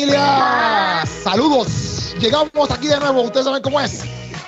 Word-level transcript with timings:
familia! 0.00 1.04
Saludos. 1.22 2.14
Llegamos 2.18 2.70
aquí 2.70 2.88
de 2.88 2.98
nuevo. 2.98 3.22
Ustedes 3.22 3.46
saben 3.46 3.62
cómo 3.62 3.80
es. 3.80 4.02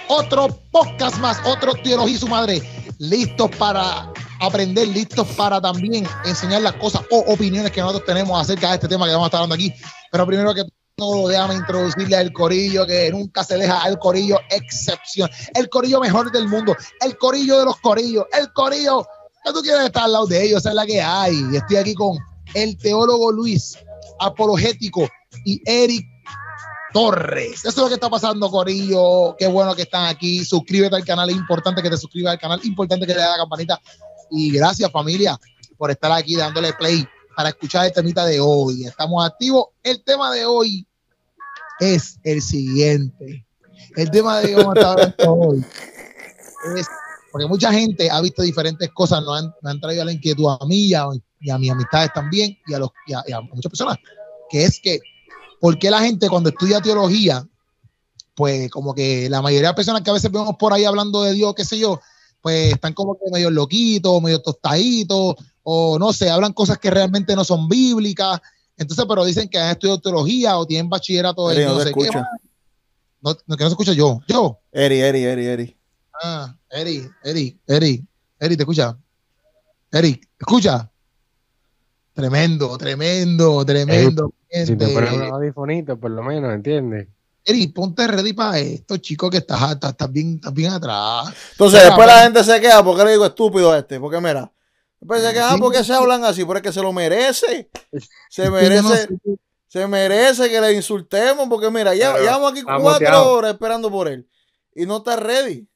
Otro 0.08 0.48
podcast 0.70 1.18
más, 1.18 1.38
otro 1.44 1.74
teología 1.74 2.14
y 2.16 2.18
su 2.18 2.28
madre. 2.28 2.62
Listos 2.98 3.50
para 3.56 4.10
aprender, 4.40 4.88
listos 4.88 5.26
para 5.36 5.60
también 5.60 6.06
enseñar 6.24 6.62
las 6.62 6.74
cosas 6.74 7.02
o 7.10 7.18
opiniones 7.32 7.70
que 7.70 7.80
nosotros 7.80 8.04
tenemos 8.06 8.40
acerca 8.40 8.68
de 8.68 8.74
este 8.74 8.88
tema 8.88 9.06
que 9.06 9.12
vamos 9.12 9.26
a 9.26 9.28
estar 9.28 9.38
hablando 9.38 9.54
aquí. 9.54 9.72
Pero 10.10 10.26
primero 10.26 10.54
que 10.54 10.64
todo, 10.96 11.28
déjame 11.28 11.54
introducirle 11.54 12.16
al 12.16 12.32
corillo 12.32 12.86
que 12.86 13.10
nunca 13.10 13.44
se 13.44 13.56
deja 13.56 13.82
al 13.82 13.98
corillo 13.98 14.38
excepción. 14.50 15.30
El 15.54 15.68
corillo 15.68 16.00
mejor 16.00 16.30
del 16.32 16.48
mundo, 16.48 16.76
el 17.00 17.16
corillo 17.18 17.58
de 17.58 17.64
los 17.66 17.76
corillos, 17.80 18.24
el 18.38 18.52
corillo 18.52 19.06
que 19.44 19.52
tú 19.52 19.60
quieres 19.60 19.84
estar 19.84 20.04
al 20.04 20.12
lado 20.12 20.26
de 20.26 20.44
ellos, 20.44 20.64
es 20.64 20.74
la 20.74 20.86
que 20.86 21.00
hay. 21.00 21.36
Estoy 21.54 21.76
aquí 21.76 21.94
con 21.94 22.16
el 22.54 22.76
teólogo 22.78 23.32
Luis, 23.32 23.78
apologético, 24.20 25.08
y 25.44 25.60
Eric 25.64 26.06
Torres. 26.92 27.64
Eso 27.64 27.68
es 27.68 27.76
lo 27.76 27.88
que 27.88 27.94
está 27.94 28.10
pasando, 28.10 28.50
Corillo. 28.50 29.34
Qué 29.38 29.46
bueno 29.46 29.74
que 29.74 29.82
están 29.82 30.06
aquí. 30.06 30.44
Suscríbete 30.44 30.96
al 30.96 31.04
canal. 31.04 31.30
Es 31.30 31.36
importante 31.36 31.82
que 31.82 31.90
te 31.90 31.96
suscribas 31.96 32.32
al 32.32 32.38
canal. 32.38 32.60
Importante 32.64 33.06
que 33.06 33.14
le 33.14 33.20
dé 33.20 33.26
la 33.26 33.36
campanita 33.36 33.80
y 34.30 34.50
gracias 34.52 34.90
familia 34.90 35.38
por 35.76 35.90
estar 35.90 36.12
aquí 36.12 36.36
dándole 36.36 36.72
play 36.74 37.06
para 37.36 37.50
escuchar 37.50 37.86
el 37.86 37.92
temita 37.92 38.24
de 38.26 38.40
hoy. 38.40 38.84
Estamos 38.84 39.24
activos. 39.24 39.66
El 39.82 40.02
tema 40.04 40.32
de 40.32 40.44
hoy 40.44 40.86
es 41.80 42.18
el 42.24 42.42
siguiente. 42.42 43.46
El 43.96 44.10
tema 44.10 44.40
de 44.40 44.56
hoy 44.56 45.64
es 46.76 46.86
porque 47.32 47.46
mucha 47.46 47.72
gente 47.72 48.10
ha 48.10 48.20
visto 48.20 48.42
diferentes 48.42 48.90
cosas, 48.90 49.24
nos 49.24 49.42
han, 49.42 49.54
han 49.64 49.80
traído 49.80 50.04
la 50.04 50.12
inquietud 50.12 50.54
a 50.60 50.66
mí 50.66 50.88
y 50.88 50.94
a, 50.94 51.08
mis 51.58 51.70
amistades 51.70 52.12
también 52.12 52.58
y 52.66 52.74
a, 52.74 52.78
los, 52.78 52.90
y 53.06 53.32
a, 53.32 53.40
muchas 53.40 53.70
personas, 53.70 53.96
que 54.50 54.64
es 54.64 54.78
que, 54.80 55.00
¿por 55.62 55.78
qué 55.78 55.92
la 55.92 56.00
gente 56.00 56.28
cuando 56.28 56.48
estudia 56.48 56.80
teología, 56.80 57.46
pues 58.34 58.68
como 58.68 58.96
que 58.96 59.30
la 59.30 59.40
mayoría 59.40 59.68
de 59.68 59.74
personas 59.74 60.02
que 60.02 60.10
a 60.10 60.14
veces 60.14 60.32
vemos 60.32 60.56
por 60.58 60.72
ahí 60.72 60.84
hablando 60.84 61.22
de 61.22 61.34
Dios, 61.34 61.54
qué 61.54 61.64
sé 61.64 61.78
yo, 61.78 62.00
pues 62.40 62.72
están 62.72 62.94
como 62.94 63.14
que 63.14 63.30
medio 63.30 63.48
loquitos, 63.48 64.20
medio 64.20 64.42
tostaditos, 64.42 65.36
o 65.62 66.00
no 66.00 66.12
sé, 66.12 66.30
hablan 66.30 66.52
cosas 66.52 66.78
que 66.78 66.90
realmente 66.90 67.36
no 67.36 67.44
son 67.44 67.68
bíblicas. 67.68 68.40
Entonces, 68.76 69.04
pero 69.08 69.24
dicen 69.24 69.48
que 69.48 69.56
han 69.56 69.70
estudiado 69.70 70.00
teología 70.00 70.58
o 70.58 70.66
tienen 70.66 70.90
bachillerato 70.90 71.46
de 71.50 71.64
no, 71.64 71.78
sé 71.78 71.92
qué. 71.92 72.10
No, 73.20 73.36
que 73.36 73.42
no 73.46 73.56
se 73.56 73.66
escucha 73.66 73.92
yo. 73.92 74.18
Yo. 74.26 74.58
Eri, 74.72 74.98
Eri, 74.98 75.22
Eri, 75.22 75.46
Eri. 75.46 75.76
Ah, 76.24 76.56
Eri, 76.70 77.08
Eri, 77.22 77.56
Eri. 77.68 78.04
Eri, 78.40 78.56
¿te 78.56 78.64
escucha? 78.64 78.98
Eri, 79.92 80.20
¿escucha? 80.40 80.91
Tremendo, 82.14 82.76
tremendo, 82.76 83.64
tremendo. 83.64 84.32
si 84.50 84.76
te 84.76 84.88
pones 84.88 85.12
un 85.12 85.22
audífonito, 85.22 85.96
por 85.98 86.10
lo 86.10 86.22
menos, 86.22 86.52
¿entiendes? 86.54 87.08
Eri, 87.44 87.68
ponte 87.68 88.06
ready 88.06 88.32
para 88.34 88.58
esto, 88.58 88.98
chico, 88.98 89.28
que 89.28 89.38
estás, 89.38 89.72
estás, 89.72 90.12
bien, 90.12 90.34
estás 90.34 90.52
bien 90.52 90.72
atrás. 90.72 91.34
Entonces, 91.52 91.82
después 91.82 92.06
la 92.06 92.22
gente 92.22 92.44
se 92.44 92.60
queda 92.60 92.84
porque 92.84 93.04
le 93.04 93.12
digo 93.12 93.26
estúpido 93.26 93.72
a 93.72 93.78
este, 93.78 93.98
porque 93.98 94.20
mira, 94.20 94.52
después 95.00 95.22
se 95.22 95.32
queda 95.32 95.56
porque 95.58 95.82
se 95.82 95.92
hablan 95.92 96.24
así, 96.24 96.44
porque 96.44 96.72
se 96.72 96.80
lo 96.80 96.92
merece. 96.92 97.70
Se 98.30 98.48
merece, 98.50 99.08
se 99.68 99.86
merece 99.86 100.48
que 100.48 100.60
le 100.60 100.72
insultemos, 100.72 101.46
porque 101.48 101.70
mira, 101.70 101.94
ya 101.94 102.16
llevamos 102.18 102.52
aquí 102.52 102.62
cuatro 102.62 103.32
horas 103.32 103.52
esperando 103.52 103.90
por 103.90 104.08
él 104.08 104.26
y 104.74 104.86
no 104.86 104.98
está 104.98 105.16
ready. 105.16 105.66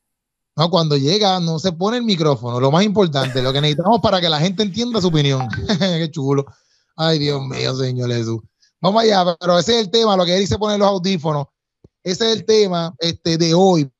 No, 0.56 0.70
cuando 0.70 0.96
llega 0.96 1.38
no 1.38 1.58
se 1.58 1.72
pone 1.72 1.98
el 1.98 2.02
micrófono, 2.02 2.58
lo 2.58 2.70
más 2.70 2.82
importante, 2.82 3.42
lo 3.42 3.52
que 3.52 3.60
necesitamos 3.60 4.00
para 4.00 4.20
que 4.20 4.28
la 4.28 4.40
gente 4.40 4.62
entienda 4.62 5.00
su 5.00 5.08
opinión. 5.08 5.46
Qué 5.78 6.10
chulo. 6.10 6.46
Ay, 6.96 7.18
Dios 7.18 7.42
mío, 7.42 7.74
Señor 7.74 8.10
Jesús. 8.10 8.40
Vamos 8.80 9.02
allá, 9.02 9.36
pero 9.38 9.58
ese 9.58 9.78
es 9.78 9.84
el 9.84 9.90
tema, 9.90 10.16
lo 10.16 10.24
que 10.24 10.34
él 10.34 10.40
dice 10.40 10.58
poner 10.58 10.78
los 10.78 10.88
audífonos 10.88 11.46
ese 12.06 12.30
es 12.30 12.38
el 12.38 12.44
tema 12.44 12.94
este, 13.00 13.36
de 13.36 13.52
hoy. 13.52 13.90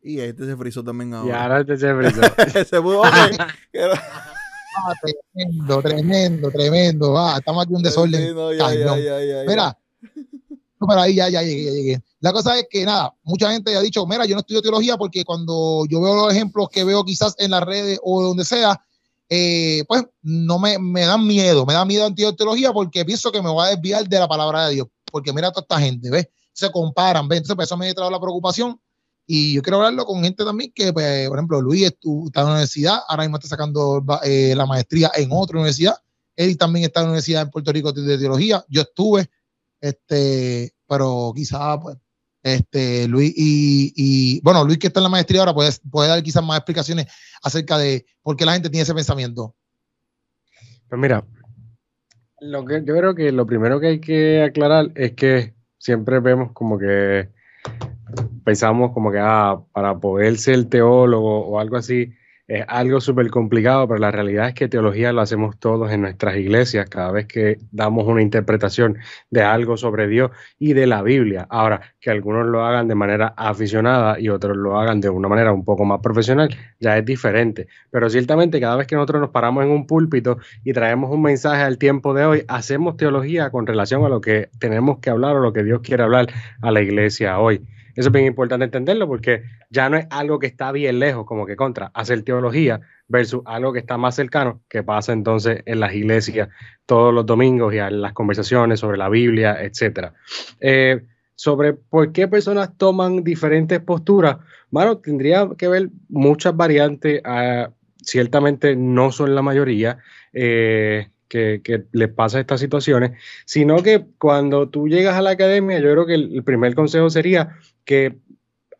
Y 0.00 0.18
este 0.18 0.46
se 0.46 0.56
frizó 0.56 0.82
también 0.82 1.12
ahora. 1.12 1.28
Y 1.28 1.32
ahora 1.32 1.60
este 1.60 1.76
se 1.76 1.94
frizó. 1.94 2.22
se 2.70 2.80
pudo 2.80 3.02
ah, 3.04 3.52
tremendo, 5.02 5.82
tremendo, 5.82 6.50
tremendo. 6.50 7.18
Ah, 7.18 7.36
estamos 7.36 7.62
aquí 7.62 7.72
en 7.72 7.76
un 7.76 7.82
desorden. 7.82 8.34
no, 8.34 8.50
ya, 8.54 8.72
ya, 8.72 8.96
ya, 8.96 9.44
mira, 9.46 9.78
pero 10.88 11.00
ahí 11.02 11.16
ya, 11.16 11.28
ya 11.28 11.42
llegué, 11.42 11.64
ya 11.66 11.70
llegué. 11.70 12.02
La 12.20 12.32
cosa 12.32 12.58
es 12.58 12.66
que 12.70 12.84
nada, 12.84 13.14
mucha 13.22 13.50
gente 13.50 13.74
ha 13.76 13.80
dicho, 13.80 14.06
mira, 14.06 14.26
yo 14.26 14.34
no 14.34 14.40
estudio 14.40 14.62
teología 14.62 14.96
porque 14.96 15.24
cuando 15.24 15.84
yo 15.88 16.00
veo 16.00 16.14
los 16.14 16.32
ejemplos 16.32 16.68
que 16.68 16.84
veo 16.84 17.04
quizás 17.04 17.34
en 17.38 17.50
las 17.50 17.62
redes 17.62 17.98
o 18.02 18.22
donde 18.22 18.44
sea, 18.44 18.80
eh, 19.28 19.84
pues 19.88 20.04
no 20.22 20.58
me, 20.58 20.78
me 20.78 21.02
dan 21.02 21.26
miedo, 21.26 21.64
me 21.64 21.72
da 21.72 21.84
miedo 21.84 22.12
teología 22.14 22.72
porque 22.72 23.04
pienso 23.04 23.32
que 23.32 23.40
me 23.40 23.48
voy 23.48 23.66
a 23.66 23.70
desviar 23.70 24.08
de 24.08 24.18
la 24.18 24.28
palabra 24.28 24.66
de 24.66 24.74
Dios 24.74 24.88
porque 25.10 25.32
mira 25.32 25.48
a 25.48 25.52
toda 25.52 25.62
esta 25.62 25.80
gente, 25.80 26.10
¿ves? 26.10 26.28
Se 26.52 26.70
comparan, 26.70 27.28
¿ves? 27.28 27.38
Entonces, 27.38 27.56
pues, 27.56 27.68
eso 27.68 27.76
me 27.76 27.88
ha 27.88 27.94
traído 27.94 28.10
la 28.10 28.20
preocupación. 28.20 28.80
Y 29.26 29.54
yo 29.54 29.62
quiero 29.62 29.76
hablarlo 29.76 30.04
con 30.06 30.22
gente 30.22 30.44
también 30.44 30.72
que, 30.74 30.92
pues, 30.92 31.28
por 31.28 31.38
ejemplo, 31.38 31.60
Luis 31.60 31.84
está 31.84 32.40
en 32.40 32.46
la 32.46 32.52
universidad, 32.52 32.98
ahora 33.08 33.22
mismo 33.22 33.36
está 33.36 33.48
sacando 33.48 34.04
eh, 34.24 34.54
la 34.56 34.66
maestría 34.66 35.10
en 35.14 35.28
otra 35.32 35.58
universidad. 35.58 35.94
Él 36.34 36.56
también 36.56 36.86
está 36.86 37.00
en 37.00 37.06
la 37.06 37.10
Universidad 37.10 37.42
en 37.42 37.50
Puerto 37.50 37.70
Rico 37.72 37.92
de 37.92 38.18
Teología. 38.18 38.64
Yo 38.68 38.82
estuve, 38.82 39.30
este, 39.80 40.74
pero 40.88 41.32
quizás, 41.34 41.78
pues, 41.82 41.96
este, 42.42 43.06
Luis 43.08 43.32
y, 43.36 44.40
bueno, 44.42 44.64
Luis 44.64 44.78
que 44.78 44.86
está 44.86 45.00
en 45.00 45.04
la 45.04 45.10
maestría 45.10 45.40
ahora 45.40 45.54
puede, 45.54 45.70
puede 45.90 46.08
dar 46.08 46.22
quizás 46.22 46.44
más 46.44 46.58
explicaciones 46.58 47.06
acerca 47.42 47.78
de 47.78 48.06
por 48.22 48.36
qué 48.36 48.44
la 48.44 48.54
gente 48.54 48.70
tiene 48.70 48.82
ese 48.82 48.94
pensamiento. 48.94 49.54
Pues 50.88 51.00
mira, 51.00 51.24
lo 52.40 52.64
que 52.64 52.82
yo 52.84 52.96
creo 52.96 53.14
que 53.14 53.32
lo 53.32 53.46
primero 53.46 53.80
que 53.80 53.86
hay 53.86 54.00
que 54.00 54.42
aclarar 54.42 54.90
es 54.94 55.12
que 55.12 55.54
siempre 55.78 56.20
vemos 56.20 56.52
como 56.52 56.78
que 56.78 57.28
pensamos 58.44 58.92
como 58.92 59.12
que 59.12 59.18
ah, 59.20 59.60
para 59.72 59.98
poder 59.98 60.38
ser 60.38 60.64
teólogo 60.64 61.46
o 61.46 61.60
algo 61.60 61.76
así, 61.76 62.12
es 62.50 62.64
algo 62.66 63.00
súper 63.00 63.30
complicado, 63.30 63.86
pero 63.86 64.00
la 64.00 64.10
realidad 64.10 64.48
es 64.48 64.54
que 64.54 64.68
teología 64.68 65.12
lo 65.12 65.20
hacemos 65.20 65.56
todos 65.60 65.92
en 65.92 66.00
nuestras 66.00 66.36
iglesias 66.36 66.90
cada 66.90 67.12
vez 67.12 67.26
que 67.26 67.58
damos 67.70 68.08
una 68.08 68.22
interpretación 68.22 68.98
de 69.30 69.42
algo 69.42 69.76
sobre 69.76 70.08
Dios 70.08 70.32
y 70.58 70.72
de 70.72 70.88
la 70.88 71.00
Biblia. 71.02 71.46
Ahora, 71.48 71.80
que 72.00 72.10
algunos 72.10 72.46
lo 72.46 72.64
hagan 72.64 72.88
de 72.88 72.96
manera 72.96 73.34
aficionada 73.36 74.18
y 74.18 74.30
otros 74.30 74.56
lo 74.56 74.80
hagan 74.80 75.00
de 75.00 75.08
una 75.10 75.28
manera 75.28 75.52
un 75.52 75.64
poco 75.64 75.84
más 75.84 76.00
profesional, 76.00 76.52
ya 76.80 76.98
es 76.98 77.04
diferente. 77.04 77.68
Pero 77.92 78.10
ciertamente 78.10 78.60
cada 78.60 78.74
vez 78.74 78.88
que 78.88 78.96
nosotros 78.96 79.20
nos 79.20 79.30
paramos 79.30 79.62
en 79.62 79.70
un 79.70 79.86
púlpito 79.86 80.38
y 80.64 80.72
traemos 80.72 81.12
un 81.12 81.22
mensaje 81.22 81.62
al 81.62 81.78
tiempo 81.78 82.14
de 82.14 82.24
hoy, 82.24 82.44
hacemos 82.48 82.96
teología 82.96 83.50
con 83.50 83.64
relación 83.64 84.04
a 84.04 84.08
lo 84.08 84.20
que 84.20 84.50
tenemos 84.58 84.98
que 84.98 85.10
hablar 85.10 85.36
o 85.36 85.40
lo 85.40 85.52
que 85.52 85.62
Dios 85.62 85.82
quiere 85.84 86.02
hablar 86.02 86.26
a 86.62 86.72
la 86.72 86.82
iglesia 86.82 87.38
hoy. 87.38 87.64
Eso 87.94 88.08
es 88.08 88.12
bien 88.12 88.26
importante 88.26 88.64
entenderlo 88.64 89.06
porque 89.06 89.42
ya 89.70 89.88
no 89.88 89.96
es 89.96 90.06
algo 90.10 90.38
que 90.38 90.46
está 90.46 90.72
bien 90.72 90.98
lejos, 90.98 91.24
como 91.26 91.46
que 91.46 91.56
contra, 91.56 91.90
hacer 91.94 92.22
teología 92.22 92.80
versus 93.08 93.42
algo 93.44 93.72
que 93.72 93.80
está 93.80 93.96
más 93.98 94.14
cercano, 94.14 94.62
que 94.68 94.82
pasa 94.82 95.12
entonces 95.12 95.62
en 95.66 95.80
las 95.80 95.94
iglesias 95.94 96.48
todos 96.86 97.12
los 97.12 97.26
domingos 97.26 97.74
y 97.74 97.78
en 97.78 98.00
las 98.00 98.12
conversaciones 98.12 98.80
sobre 98.80 98.98
la 98.98 99.08
Biblia, 99.08 99.62
etc. 99.62 100.12
Eh, 100.60 101.02
sobre 101.34 101.72
por 101.72 102.12
qué 102.12 102.28
personas 102.28 102.76
toman 102.76 103.24
diferentes 103.24 103.80
posturas, 103.80 104.36
bueno, 104.70 104.98
tendría 104.98 105.48
que 105.56 105.68
ver 105.68 105.90
muchas 106.08 106.56
variantes, 106.56 107.20
ah, 107.24 107.70
ciertamente 108.02 108.76
no 108.76 109.10
son 109.12 109.34
la 109.34 109.42
mayoría. 109.42 109.98
Eh, 110.32 111.08
que, 111.30 111.62
que, 111.64 111.84
les 111.92 112.10
pasa 112.10 112.40
estas 112.40 112.60
situaciones, 112.60 113.12
sino 113.46 113.82
que 113.82 114.04
cuando 114.18 114.68
tú 114.68 114.88
llegas 114.88 115.16
a 115.16 115.22
la 115.22 115.30
academia, 115.30 115.78
yo 115.78 115.90
creo 115.92 116.04
que 116.04 116.14
el 116.14 116.42
primer 116.44 116.74
consejo 116.74 117.08
sería 117.08 117.56
que 117.86 118.18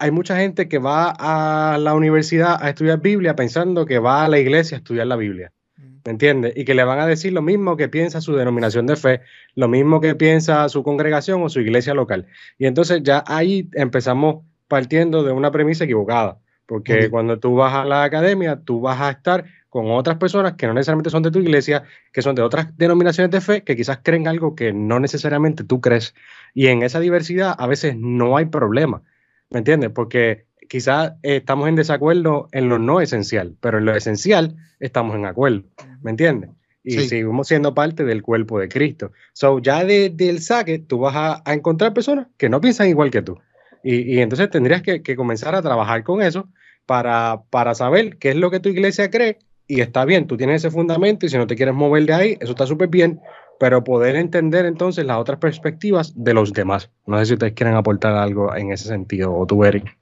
hay 0.01 0.11
mucha 0.11 0.39
gente 0.39 0.67
que 0.67 0.79
va 0.79 1.11
a 1.11 1.77
la 1.77 1.93
universidad 1.95 2.57
a 2.61 2.71
estudiar 2.71 3.01
Biblia 3.01 3.37
pensando 3.37 3.85
que 3.85 3.99
va 3.99 4.25
a 4.25 4.29
la 4.29 4.39
iglesia 4.39 4.79
a 4.79 4.81
estudiar 4.81 5.07
la 5.07 5.17
Biblia. 5.17 5.53
Mm. 5.77 5.83
¿Me 6.07 6.11
entiendes? 6.13 6.53
Y 6.57 6.65
que 6.65 6.75
le 6.75 6.85
van 6.85 6.99
a 7.01 7.07
decir 7.07 7.35
lo 7.35 7.43
mismo 7.43 7.77
que 7.77 7.89
piensa 7.89 8.23
su 8.23 8.35
denominación 8.35 8.87
de 8.87 8.97
fe, 8.97 9.21
lo 9.55 9.69
mismo 9.69 10.01
que 10.01 10.15
piensa 10.15 10.67
su 10.71 10.83
congregación 10.83 11.43
o 11.43 11.51
su 11.51 11.61
iglesia 11.61 11.93
local. 11.93 12.27
Y 12.59 12.65
entonces 12.65 13.03
ya 13.03 13.23
ahí 13.27 13.69
empezamos 13.75 14.43
partiendo 14.69 15.23
de 15.23 15.33
una 15.33 15.51
premisa 15.51 15.85
equivocada, 15.85 16.39
porque 16.65 17.11
cuando 17.11 17.39
tú 17.39 17.57
vas 17.57 17.75
a 17.75 17.85
la 17.85 18.05
academia, 18.05 18.61
tú 18.65 18.81
vas 18.81 19.01
a 19.03 19.11
estar 19.11 19.45
con 19.71 19.91
otras 19.93 20.19
personas 20.19 20.55
que 20.55 20.67
no 20.67 20.75
necesariamente 20.75 21.11
son 21.11 21.23
de 21.23 21.31
tu 21.31 21.39
iglesia, 21.39 21.85
que 22.13 22.23
son 22.23 22.35
de 22.35 22.43
otras 22.43 22.77
denominaciones 22.77 23.31
de 23.31 23.41
fe, 23.41 23.63
que 23.63 23.77
quizás 23.77 24.01
creen 24.03 24.27
algo 24.27 24.57
que 24.57 24.73
no 24.73 24.99
necesariamente 24.99 25.65
tú 25.65 25.81
crees. 25.81 26.15
Y 26.55 26.67
en 26.67 26.83
esa 26.83 26.99
diversidad 26.99 27.55
a 27.57 27.67
veces 27.69 27.97
no 27.97 28.37
hay 28.37 28.47
problema, 28.47 29.03
¿me 29.49 29.59
entiendes? 29.59 29.91
Porque 29.91 30.47
quizás 30.69 31.13
estamos 31.23 31.69
en 31.69 31.77
desacuerdo 31.77 32.49
en 32.51 32.69
lo 32.69 32.81
no 32.81 33.01
esencial, 33.01 33.57
pero 33.61 33.79
en 33.79 33.85
lo 33.85 33.95
esencial 33.95 34.57
estamos 34.81 35.15
en 35.15 35.25
acuerdo, 35.25 35.63
¿me 36.03 36.11
entiendes? 36.11 36.51
Y 36.83 36.99
seguimos 37.01 37.47
siendo 37.47 37.75
parte 37.75 38.05
del 38.05 38.23
cuerpo 38.23 38.59
de 38.59 38.69
Cristo. 38.69 39.13
So, 39.35 39.61
ya 39.61 39.85
desde 39.85 40.11
de, 40.11 40.31
el 40.31 40.41
saque, 40.41 40.79
tú 40.79 40.99
vas 40.99 41.43
a, 41.45 41.53
encontrar 41.53 41.93
personas 41.93 42.27
que 42.39 42.49
no 42.49 42.61
piensan 42.61 42.89
igual 42.89 43.11
que 43.11 43.23
tú. 43.23 43.39
Y, 43.85 44.15
y 44.15 44.21
entonces 44.21 44.51
tendrías 44.51 44.83
que, 44.83 45.03
que, 45.03 45.15
comenzar 45.15 45.55
a 45.55 45.63
trabajar 45.63 46.03
con 46.05 46.23
eso 46.23 46.49
para, 46.87 47.43
para 47.51 47.75
saber 47.75 48.17
qué 48.17 48.31
es 48.31 48.37
lo 48.37 48.51
que 48.51 48.61
tu 48.61 48.71
iglesia 48.71 49.11
cree 49.11 49.39
y 49.71 49.81
está 49.81 50.05
bien, 50.05 50.27
tú 50.27 50.37
tienes 50.37 50.65
ese 50.65 50.73
fundamento 50.73 51.27
y 51.27 51.29
si 51.29 51.39
no 51.39 51.47
te 51.47 51.55
quieres 51.55 51.77
mover 51.77 52.05
de 52.05 52.13
ahí, 52.13 52.39
eso 52.41 52.51
está 52.51 52.67
súper 52.67 52.89
bien, 52.89 53.21
pero 53.61 53.85
poder 53.85 54.17
entender 54.17 54.67
entonces 54.67 55.07
las 55.07 55.19
otras 55.19 55.39
perspectivas 55.39 56.13
de 56.17 56.35
los 56.35 56.53
demás. 56.53 56.91
No 57.07 57.21
sé 57.21 57.27
si 57.27 57.33
ustedes 57.35 57.53
quieren 57.53 57.77
aportar 57.77 58.15
algo 58.15 58.53
en 58.57 58.73
ese 58.73 58.89
sentido, 58.89 59.33
o 59.33 59.47
tú, 59.47 59.65
Eric, 59.65 59.97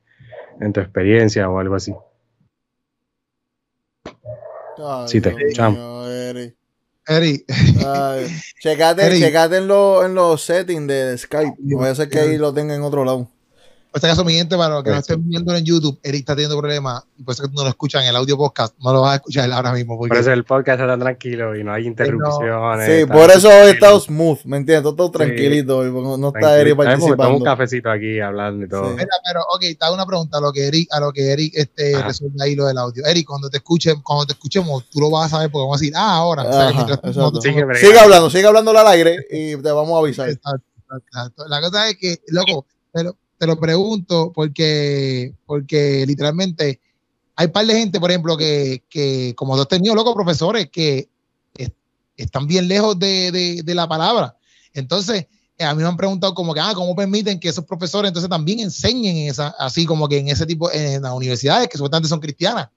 en 0.62 0.72
tu 0.72 0.80
experiencia 0.80 1.50
o 1.50 1.58
algo 1.58 1.74
así. 1.74 1.94
sí, 5.06 5.20
te 5.20 5.28
escuchamos. 5.28 6.08
Eric. 6.08 7.44
checate, 8.60 9.56
en, 9.56 9.64
en 9.64 10.14
los 10.14 10.42
settings 10.42 10.86
de 10.86 11.18
Skype. 11.18 11.56
Puede 11.72 11.94
ser 11.94 12.08
que 12.08 12.20
ahí 12.20 12.38
lo 12.38 12.54
tenga 12.54 12.74
en 12.74 12.80
otro 12.80 13.04
lado. 13.04 13.28
Por 13.90 14.00
este 14.00 14.08
caso, 14.08 14.22
mi 14.22 14.34
gente, 14.34 14.54
para 14.54 14.74
los 14.74 14.84
que 14.84 14.90
no 14.90 14.98
estén 14.98 15.26
viendo 15.26 15.56
en 15.56 15.64
YouTube, 15.64 15.98
Eric 16.02 16.20
está 16.20 16.34
teniendo 16.34 16.58
problemas 16.58 17.04
y 17.16 17.22
por 17.22 17.32
eso 17.32 17.42
que 17.42 17.48
tú 17.48 17.54
no 17.54 17.62
lo 17.62 17.70
escuchas 17.70 18.02
en 18.02 18.08
el 18.08 18.16
audio 18.16 18.36
podcast, 18.36 18.74
no 18.80 18.92
lo 18.92 19.00
vas 19.00 19.12
a 19.12 19.16
escuchar 19.16 19.50
ahora 19.50 19.72
mismo. 19.72 19.96
Porque... 19.96 20.10
Por 20.10 20.18
eso 20.18 20.30
el 20.30 20.44
podcast 20.44 20.78
está 20.78 20.86
tan 20.86 21.00
tranquilo 21.00 21.56
y 21.56 21.64
no 21.64 21.72
hay 21.72 21.86
interrupciones. 21.86 22.86
Sí, 22.86 23.06
por 23.10 23.30
eso 23.30 23.50
he 23.50 23.70
estado 23.70 23.98
smooth, 23.98 24.40
¿me 24.44 24.58
entiendes? 24.58 24.94
Todo, 24.94 25.10
tranquilito, 25.10 25.82
no 25.84 26.28
está 26.28 26.60
Eric 26.60 26.76
participando. 26.76 27.38
Un 27.38 27.44
cafecito 27.44 27.90
aquí 27.90 28.20
hablando 28.20 28.66
y 28.66 28.68
todo. 28.68 28.90
Mira, 28.90 29.08
pero, 29.24 29.40
ok, 29.54 29.64
hago 29.80 29.94
una 29.94 30.04
pregunta 30.04 30.36
a 30.36 30.40
lo 30.42 30.52
que 30.52 30.66
Eric, 30.66 30.88
a 30.92 31.00
lo 31.00 31.10
que 31.10 31.32
Eric 31.32 31.54
este, 31.56 32.02
resuelve 32.02 32.36
ahí 32.42 32.54
lo 32.54 32.66
del 32.66 32.76
audio. 32.76 33.06
Eric, 33.06 33.26
cuando 33.26 33.48
te 33.48 33.56
escuche, 33.56 33.94
cuando 34.04 34.26
te 34.26 34.34
escuchemos, 34.34 34.84
tú 34.90 35.00
lo 35.00 35.10
vas 35.10 35.32
a 35.32 35.36
saber 35.36 35.50
porque 35.50 35.62
vamos 35.62 35.78
a 35.78 35.80
decir, 35.80 35.94
ah, 35.96 36.16
ahora. 36.16 36.44
sigue, 37.40 37.98
hablando, 37.98 38.28
sigue 38.28 38.46
hablando 38.46 38.70
al 38.70 38.86
aire 38.88 39.16
y 39.30 39.56
te 39.56 39.70
vamos 39.70 39.96
a 39.96 39.98
avisar. 40.00 40.28
La 41.48 41.60
cosa 41.62 41.88
es 41.88 41.96
que, 41.96 42.20
loco, 42.28 42.66
pero 42.92 43.16
te 43.38 43.46
lo 43.46 43.58
pregunto 43.58 44.32
porque, 44.34 45.34
porque 45.46 46.04
literalmente 46.06 46.80
hay 47.36 47.46
un 47.46 47.52
par 47.52 47.66
de 47.66 47.74
gente, 47.74 48.00
por 48.00 48.10
ejemplo, 48.10 48.36
que, 48.36 48.82
que 48.88 49.32
como 49.36 49.54
tú 49.54 49.62
has 49.62 49.68
tenido 49.68 49.94
locos 49.94 50.14
profesores 50.14 50.68
que 50.70 51.08
están 52.18 52.46
bien 52.46 52.68
lejos 52.68 52.98
de, 52.98 53.62
de, 53.64 53.74
la 53.74 53.88
palabra. 53.88 54.36
Entonces, 54.74 55.26
eh, 55.56 55.64
a 55.64 55.74
mí 55.74 55.82
me 55.82 55.88
han 55.88 55.96
preguntado 55.96 56.34
como 56.34 56.52
que, 56.52 56.60
ah, 56.60 56.72
¿cómo 56.74 56.94
permiten 56.94 57.40
que 57.40 57.48
esos 57.48 57.64
profesores 57.64 58.08
entonces 58.08 58.28
también 58.28 58.60
enseñen 58.60 59.28
esa, 59.28 59.54
así 59.58 59.86
como 59.86 60.08
que 60.08 60.18
en 60.18 60.28
ese 60.28 60.44
tipo, 60.44 60.70
en 60.72 61.02
las 61.02 61.12
universidades 61.12 61.68
que 61.68 61.78
supuestamente 61.78 62.08
son 62.08 62.20
cristianas? 62.20 62.68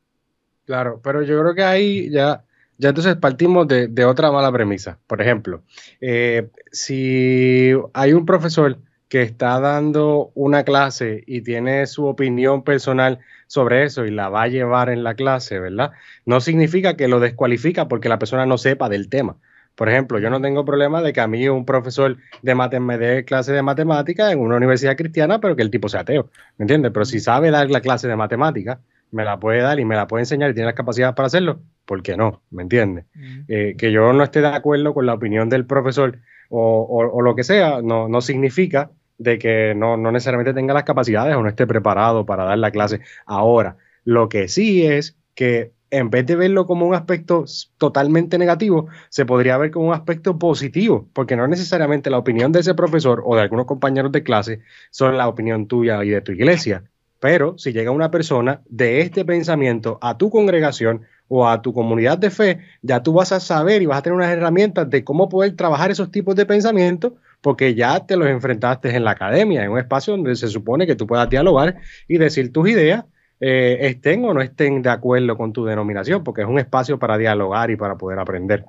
Claro, 0.65 1.01
pero 1.03 1.23
yo 1.23 1.39
creo 1.41 1.55
que 1.55 1.63
ahí 1.63 2.09
ya, 2.11 2.45
ya 2.77 2.89
entonces 2.89 3.15
partimos 3.15 3.67
de, 3.67 3.87
de 3.87 4.05
otra 4.05 4.31
mala 4.31 4.51
premisa. 4.51 4.99
Por 5.07 5.21
ejemplo, 5.21 5.63
eh, 5.99 6.49
si 6.71 7.71
hay 7.93 8.13
un 8.13 8.25
profesor 8.25 8.77
que 9.11 9.23
está 9.23 9.59
dando 9.59 10.31
una 10.35 10.63
clase 10.63 11.21
y 11.27 11.41
tiene 11.41 11.85
su 11.85 12.05
opinión 12.05 12.63
personal 12.63 13.19
sobre 13.45 13.83
eso 13.83 14.05
y 14.05 14.09
la 14.09 14.29
va 14.29 14.43
a 14.43 14.47
llevar 14.47 14.89
en 14.89 15.03
la 15.03 15.15
clase, 15.15 15.59
¿verdad? 15.59 15.91
No 16.25 16.39
significa 16.39 16.95
que 16.95 17.09
lo 17.09 17.19
descualifica 17.19 17.89
porque 17.89 18.07
la 18.07 18.19
persona 18.19 18.45
no 18.45 18.57
sepa 18.57 18.87
del 18.87 19.09
tema. 19.09 19.35
Por 19.75 19.89
ejemplo, 19.89 20.17
yo 20.19 20.29
no 20.29 20.39
tengo 20.39 20.63
problema 20.63 21.01
de 21.01 21.11
que 21.11 21.19
a 21.19 21.27
mí 21.27 21.49
un 21.49 21.65
profesor 21.65 22.19
de 22.41 22.55
me 22.55 22.97
dé 22.97 23.25
clase 23.25 23.51
de 23.51 23.61
matemática 23.61 24.31
en 24.31 24.39
una 24.39 24.55
universidad 24.55 24.95
cristiana, 24.95 25.41
pero 25.41 25.57
que 25.57 25.63
el 25.63 25.71
tipo 25.71 25.89
sea 25.89 26.01
ateo, 26.01 26.29
¿me 26.57 26.63
entiendes? 26.63 26.93
Pero 26.93 27.03
si 27.03 27.19
sabe 27.19 27.51
dar 27.51 27.69
la 27.69 27.81
clase 27.81 28.07
de 28.07 28.15
matemática, 28.15 28.79
me 29.11 29.25
la 29.25 29.41
puede 29.41 29.61
dar 29.61 29.77
y 29.81 29.83
me 29.83 29.97
la 29.97 30.07
puede 30.07 30.21
enseñar 30.21 30.51
y 30.51 30.53
tiene 30.53 30.67
las 30.67 30.75
capacidades 30.75 31.15
para 31.15 31.27
hacerlo, 31.27 31.59
¿por 31.85 32.01
qué 32.01 32.15
no? 32.15 32.43
¿Me 32.49 32.63
entiendes? 32.63 33.07
Eh, 33.49 33.75
que 33.77 33.91
yo 33.91 34.13
no 34.13 34.23
esté 34.23 34.39
de 34.39 34.47
acuerdo 34.47 34.93
con 34.93 35.05
la 35.05 35.15
opinión 35.15 35.49
del 35.49 35.65
profesor 35.65 36.19
o, 36.47 37.21
lo 37.21 37.35
que 37.35 37.43
sea, 37.43 37.81
no, 37.81 38.07
no 38.07 38.21
significa 38.21 38.91
de 39.21 39.37
que 39.37 39.75
no, 39.75 39.97
necesariamente 39.97 40.53
tenga 40.53 40.73
las 40.73 40.83
capacidades 40.83 41.35
o 41.35 41.43
no 41.43 41.49
esté 41.49 41.67
preparado 41.67 42.25
para 42.25 42.43
dar 42.43 42.57
la 42.57 42.71
clase. 42.71 43.01
Ahora, 43.25 43.77
lo 44.03 44.29
que 44.29 44.47
sí 44.47 44.83
es 44.83 45.15
que 45.35 45.73
en 45.91 46.09
vez 46.09 46.25
de 46.25 46.35
verlo 46.35 46.65
como 46.65 46.87
un 46.87 46.95
aspecto 46.95 47.45
totalmente 47.77 48.37
negativo, 48.37 48.87
se 49.09 49.25
podría 49.25 49.57
ver 49.57 49.71
como 49.71 49.89
un 49.89 49.93
aspecto 49.93 50.39
positivo, 50.39 51.07
porque 51.13 51.35
no 51.35 51.47
necesariamente 51.47 52.09
la 52.09 52.17
opinión 52.17 52.51
de 52.51 52.61
ese 52.61 52.73
profesor 52.73 53.21
o 53.25 53.35
de 53.35 53.41
algunos 53.41 53.65
compañeros 53.67 54.11
de 54.11 54.23
clase 54.23 54.61
son 54.89 55.17
la 55.17 55.27
opinión 55.27 55.67
tuya 55.67 56.03
y 56.03 56.09
de 56.09 56.21
tu 56.21 56.31
iglesia. 56.31 56.83
Pero 57.19 57.57
si 57.59 57.73
llega 57.73 57.91
una 57.91 58.09
persona 58.09 58.61
de 58.67 59.01
este 59.01 59.23
pensamiento 59.23 59.99
a 60.01 60.17
tu 60.17 60.31
congregación 60.31 61.03
o 61.27 61.47
a 61.47 61.61
tu 61.61 61.73
comunidad 61.73 62.17
de 62.17 62.31
fe, 62.31 62.59
ya 62.81 63.03
tú 63.03 63.13
vas 63.13 63.31
a 63.31 63.39
saber 63.39 63.83
y 63.83 63.85
vas 63.85 63.99
a 63.99 64.01
tener 64.01 64.15
unas 64.15 64.31
herramientas 64.31 64.89
de 64.89 65.03
cómo 65.03 65.29
poder 65.29 65.55
trabajar 65.55 65.91
esos 65.91 66.09
tipos 66.09 66.35
de 66.35 66.47
pensamientos 66.47 67.13
porque 67.41 67.75
ya 67.75 68.05
te 68.05 68.15
los 68.15 68.27
enfrentaste 68.27 68.95
en 68.95 69.03
la 69.03 69.11
academia, 69.11 69.63
en 69.63 69.71
un 69.71 69.79
espacio 69.79 70.13
donde 70.13 70.35
se 70.35 70.47
supone 70.47 70.87
que 70.87 70.95
tú 70.95 71.07
puedas 71.07 71.29
dialogar 71.29 71.77
y 72.07 72.17
decir 72.17 72.53
tus 72.53 72.69
ideas, 72.69 73.05
eh, 73.39 73.79
estén 73.81 74.23
o 74.25 74.33
no 74.33 74.41
estén 74.41 74.81
de 74.81 74.89
acuerdo 74.89 75.35
con 75.35 75.51
tu 75.51 75.65
denominación, 75.65 76.23
porque 76.23 76.41
es 76.41 76.47
un 76.47 76.59
espacio 76.59 76.99
para 76.99 77.17
dialogar 77.17 77.71
y 77.71 77.75
para 77.75 77.97
poder 77.97 78.19
aprender. 78.19 78.65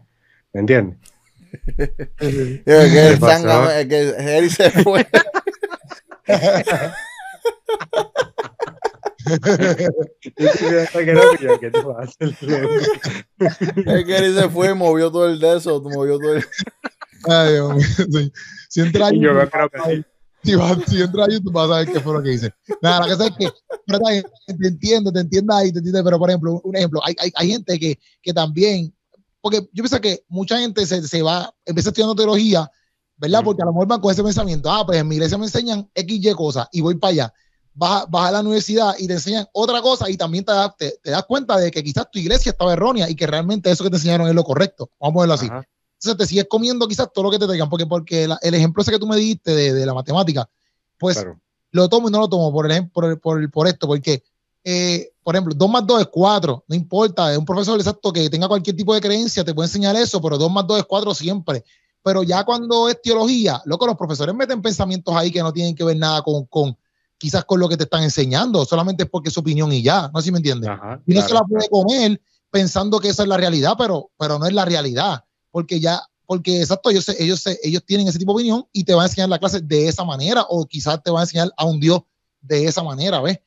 ¿Me 0.52 0.60
entiendes? 0.60 0.98
que, 2.16 3.12
el 3.76 3.88
que 3.88 4.50
se 4.50 4.70
fue. 4.70 5.06
es 13.86 14.04
que 14.04 14.16
él 14.16 14.34
se 14.34 14.48
fue, 14.48 14.74
movió 14.74 15.10
todo 15.10 15.28
el 15.28 15.38
de 15.38 15.56
eso, 15.56 15.80
movió 15.80 16.19
todo 16.19 16.36
el. 16.36 16.44
Ay, 17.24 17.52
Dios 17.52 18.32
Si 18.69 18.80
entra 18.80 19.08
ahí, 19.08 19.20
yo 19.20 19.30
creo 19.50 19.70
que 19.70 20.04
Si, 20.42 20.52
si 20.90 21.02
entra 21.02 21.24
ahí, 21.24 21.40
tú 21.40 21.50
vas 21.50 21.70
a 21.70 21.78
ver 21.78 21.92
qué 21.92 22.00
fue 22.00 22.14
lo 22.14 22.22
que 22.22 22.32
hice. 22.32 22.52
Nada, 22.80 23.06
la 23.06 23.16
cosa 23.16 23.26
es 23.28 23.36
que 23.36 23.50
te 24.54 24.69
entiendo, 24.69 25.12
te 25.12 25.20
entiendo 25.20 25.54
ahí, 25.54 25.72
te 25.72 25.78
entiendo, 25.78 26.02
pero 26.04 26.19
por 26.19 26.30
ejemplo, 26.30 26.60
un 26.64 26.76
ejemplo, 26.76 27.00
hay, 27.04 27.14
hay, 27.19 27.30
hay 27.34 27.50
gente 27.50 27.78
que, 27.78 27.98
que 28.20 28.32
también, 28.32 28.94
porque 29.40 29.58
yo 29.72 29.82
pienso 29.82 30.00
que 30.00 30.24
mucha 30.28 30.58
gente 30.58 30.84
se, 30.86 31.06
se 31.06 31.22
va, 31.22 31.54
empieza 31.64 31.90
estudiando 31.90 32.14
teología, 32.14 32.70
¿verdad? 33.22 33.42
Porque 33.44 33.62
a 33.62 33.66
lo 33.66 33.72
mejor 33.72 33.86
van 33.86 34.00
con 34.00 34.10
ese 34.10 34.22
pensamiento, 34.24 34.69
ah, 34.70 34.84
pues 34.84 34.98
en 34.98 35.06
mi 35.06 35.14
iglesia 35.14 35.38
me 35.38 35.44
enseñan 35.44 35.88
X, 35.94 36.24
Y 36.24 36.32
cosas 36.32 36.66
y 36.72 36.80
voy 36.80 36.96
para 36.96 37.12
allá. 37.12 37.34
Vas, 37.74 38.04
vas, 38.10 38.28
a 38.28 38.32
la 38.32 38.40
universidad 38.40 38.94
y 38.98 39.06
te 39.06 39.14
enseñan 39.14 39.46
otra 39.52 39.80
cosa 39.80 40.10
y 40.10 40.16
también 40.16 40.44
te, 40.44 40.52
das, 40.52 40.76
te, 40.76 40.98
das 41.04 41.24
cuenta 41.24 41.56
de 41.56 41.70
que 41.70 41.82
quizás 41.84 42.10
tu 42.10 42.19
iglesia 42.19 42.50
estaba 42.50 42.72
errónea 42.72 43.08
y 43.08 43.14
que 43.14 43.26
realmente 43.26 43.70
eso 43.70 43.84
que 43.84 43.90
te 43.90 43.96
enseñaron 43.96 44.28
es 44.28 44.34
lo 44.34 44.42
correcto. 44.42 44.90
Vamos 45.00 45.20
a 45.20 45.20
verlo 45.20 45.34
así. 45.34 45.48
Entonces 46.02 46.19
te 46.19 46.26
sigues 46.26 46.46
comiendo 46.49 46.88
quizás 46.88 47.12
todo 47.12 47.25
lo 47.25 47.31
que 47.31 47.38
te 47.38 47.46
traigan, 47.46 47.69
porque, 47.69 47.87
porque 47.87 48.25
el 48.25 48.54
ejemplo 48.54 48.82
ese 48.82 48.90
que 48.90 48.99
tú 48.99 49.06
me 49.06 49.16
diste 49.16 49.54
de, 49.54 49.72
de 49.72 49.87
la 49.87 49.94
matemática, 49.94 50.49
pues 50.99 51.25
lo 51.70 51.88
tomo 51.88 52.08
y 52.08 52.12
no 52.12 52.19
lo 52.19 52.28
tomo 52.28 52.52
por, 52.52 52.70
ejemplo, 52.70 52.93
por, 52.93 53.20
por, 53.20 53.50
por 53.50 53.69
esto, 53.69 53.87
porque, 53.87 54.25
eh, 54.65 55.12
por 55.22 55.36
ejemplo, 55.36 55.55
2 55.55 55.70
más 55.70 55.86
2 55.86 56.00
es 56.00 56.08
4, 56.08 56.65
no 56.67 56.74
importa, 56.74 57.31
es 57.31 57.38
un 57.38 57.44
profesor 57.44 57.79
exacto 57.79 58.12
que 58.12 58.29
tenga 58.29 58.48
cualquier 58.48 58.74
tipo 58.74 58.93
de 58.94 59.00
creencia, 59.00 59.44
te 59.44 59.55
puede 59.55 59.69
enseñar 59.69 59.94
eso, 59.94 60.20
pero 60.20 60.38
2 60.38 60.50
más 60.50 60.67
2 60.67 60.81
es 60.81 60.84
4 60.86 61.15
siempre. 61.15 61.65
Pero 62.03 62.24
ya 62.24 62.44
cuando 62.44 62.88
es 62.88 63.00
teología, 63.00 63.62
lo 63.65 63.79
que 63.79 63.86
los 63.86 63.96
profesores 63.96 64.34
meten 64.34 64.60
pensamientos 64.60 65.15
ahí 65.15 65.31
que 65.31 65.41
no 65.41 65.53
tienen 65.53 65.77
que 65.77 65.84
ver 65.84 65.96
nada 65.96 66.22
con, 66.22 66.46
con 66.46 66.77
quizás 67.17 67.44
con 67.44 67.60
lo 67.60 67.69
que 67.69 67.77
te 67.77 67.84
están 67.84 68.03
enseñando, 68.03 68.65
solamente 68.65 69.05
es 69.05 69.08
porque 69.08 69.29
es 69.29 69.34
su 69.34 69.38
opinión 69.38 69.72
y 69.72 69.82
ya, 69.82 70.10
no 70.12 70.20
sé 70.20 70.24
si 70.27 70.32
me 70.32 70.38
entiendes. 70.38 70.69
y 71.06 71.15
no 71.15 71.22
se 71.22 71.32
la 71.32 71.44
puede 71.44 71.69
comer 71.69 72.20
pensando 72.50 72.98
que 72.98 73.08
esa 73.08 73.22
es 73.22 73.29
la 73.29 73.36
realidad, 73.36 73.74
pero, 73.79 74.10
pero 74.19 74.41
no 74.41 74.46
es 74.46 74.53
la 74.53 74.65
realidad 74.65 75.24
porque 75.53 75.79
ya, 75.79 76.03
porque 76.27 76.61
exacto, 76.61 76.91
ellos, 76.91 77.09
ellos, 77.11 77.44
ellos 77.63 77.85
tienen 77.85 78.09
ese 78.09 78.19
tipo 78.19 78.32
de 78.32 78.43
opinión 78.43 78.67
y 78.73 78.82
te 78.82 78.94
van 78.94 79.05
a 79.05 79.06
enseñar 79.06 79.29
la 79.29 79.39
clase 79.39 79.61
de 79.61 79.87
esa 79.87 80.03
manera 80.03 80.44
o 80.49 80.67
quizás 80.67 81.01
te 81.01 81.13
van 81.13 81.21
a 81.21 81.23
enseñar 81.23 81.53
a 81.56 81.65
un 81.65 81.79
Dios 81.79 82.03
de 82.41 82.67
esa 82.67 82.82
manera, 82.82 83.21
¿ves? 83.21 83.39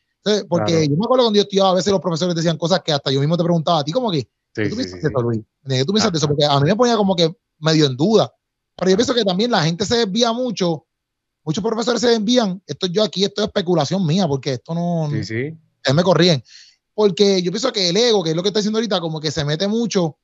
porque 0.49 0.87
yo 0.87 0.95
me 0.95 1.05
acuerdo 1.05 1.25
cuando 1.25 1.37
yo 1.37 1.43
estudiaba, 1.43 1.69
a 1.69 1.75
veces 1.75 1.91
los 1.91 2.01
profesores 2.01 2.33
decían 2.33 2.57
cosas 2.57 2.81
que 2.83 2.91
hasta 2.91 3.11
yo 3.11 3.19
mismo 3.19 3.37
te 3.37 3.43
preguntaba 3.43 3.79
a 3.79 3.83
ti, 3.83 3.91
como 3.91 4.09
que, 4.09 4.21
sí, 4.55 4.69
¿tú 4.69 4.75
piensas 4.75 5.01
de 5.01 5.09
eso, 5.09 5.21
Luis? 5.21 5.41
¿Tú 5.85 5.93
piensas 5.93 6.11
de 6.11 6.17
eso? 6.17 6.27
Porque 6.27 6.45
a 6.45 6.59
mí 6.59 6.67
me 6.67 6.75
ponía 6.75 6.97
como 6.97 7.15
que 7.15 7.31
medio 7.59 7.85
en 7.85 7.95
duda. 7.95 8.33
Pero 8.75 8.91
yo 8.91 8.97
pienso 8.97 9.13
que 9.13 9.23
también 9.23 9.51
la 9.51 9.63
gente 9.63 9.85
se 9.85 9.97
desvía 9.97 10.33
mucho, 10.33 10.87
muchos 11.43 11.63
profesores 11.63 12.01
se 12.01 12.07
desvían, 12.07 12.61
esto 12.65 12.87
yo 12.87 13.03
aquí, 13.03 13.23
esto 13.23 13.41
es 13.41 13.47
especulación 13.47 14.05
mía, 14.05 14.27
porque 14.27 14.53
esto 14.53 14.73
no, 14.73 15.09
sí, 15.11 15.23
sí. 15.23 15.93
me 15.93 16.03
corrían. 16.03 16.43
Porque 16.95 17.43
yo 17.43 17.51
pienso 17.51 17.71
que 17.71 17.89
el 17.89 17.97
ego, 17.97 18.23
que 18.23 18.31
es 18.31 18.35
lo 18.35 18.41
que 18.41 18.49
está 18.49 18.59
diciendo 18.59 18.79
ahorita, 18.79 18.99
como 19.01 19.19
que 19.19 19.29
se 19.29 19.45
mete 19.45 19.67
mucho 19.67 20.17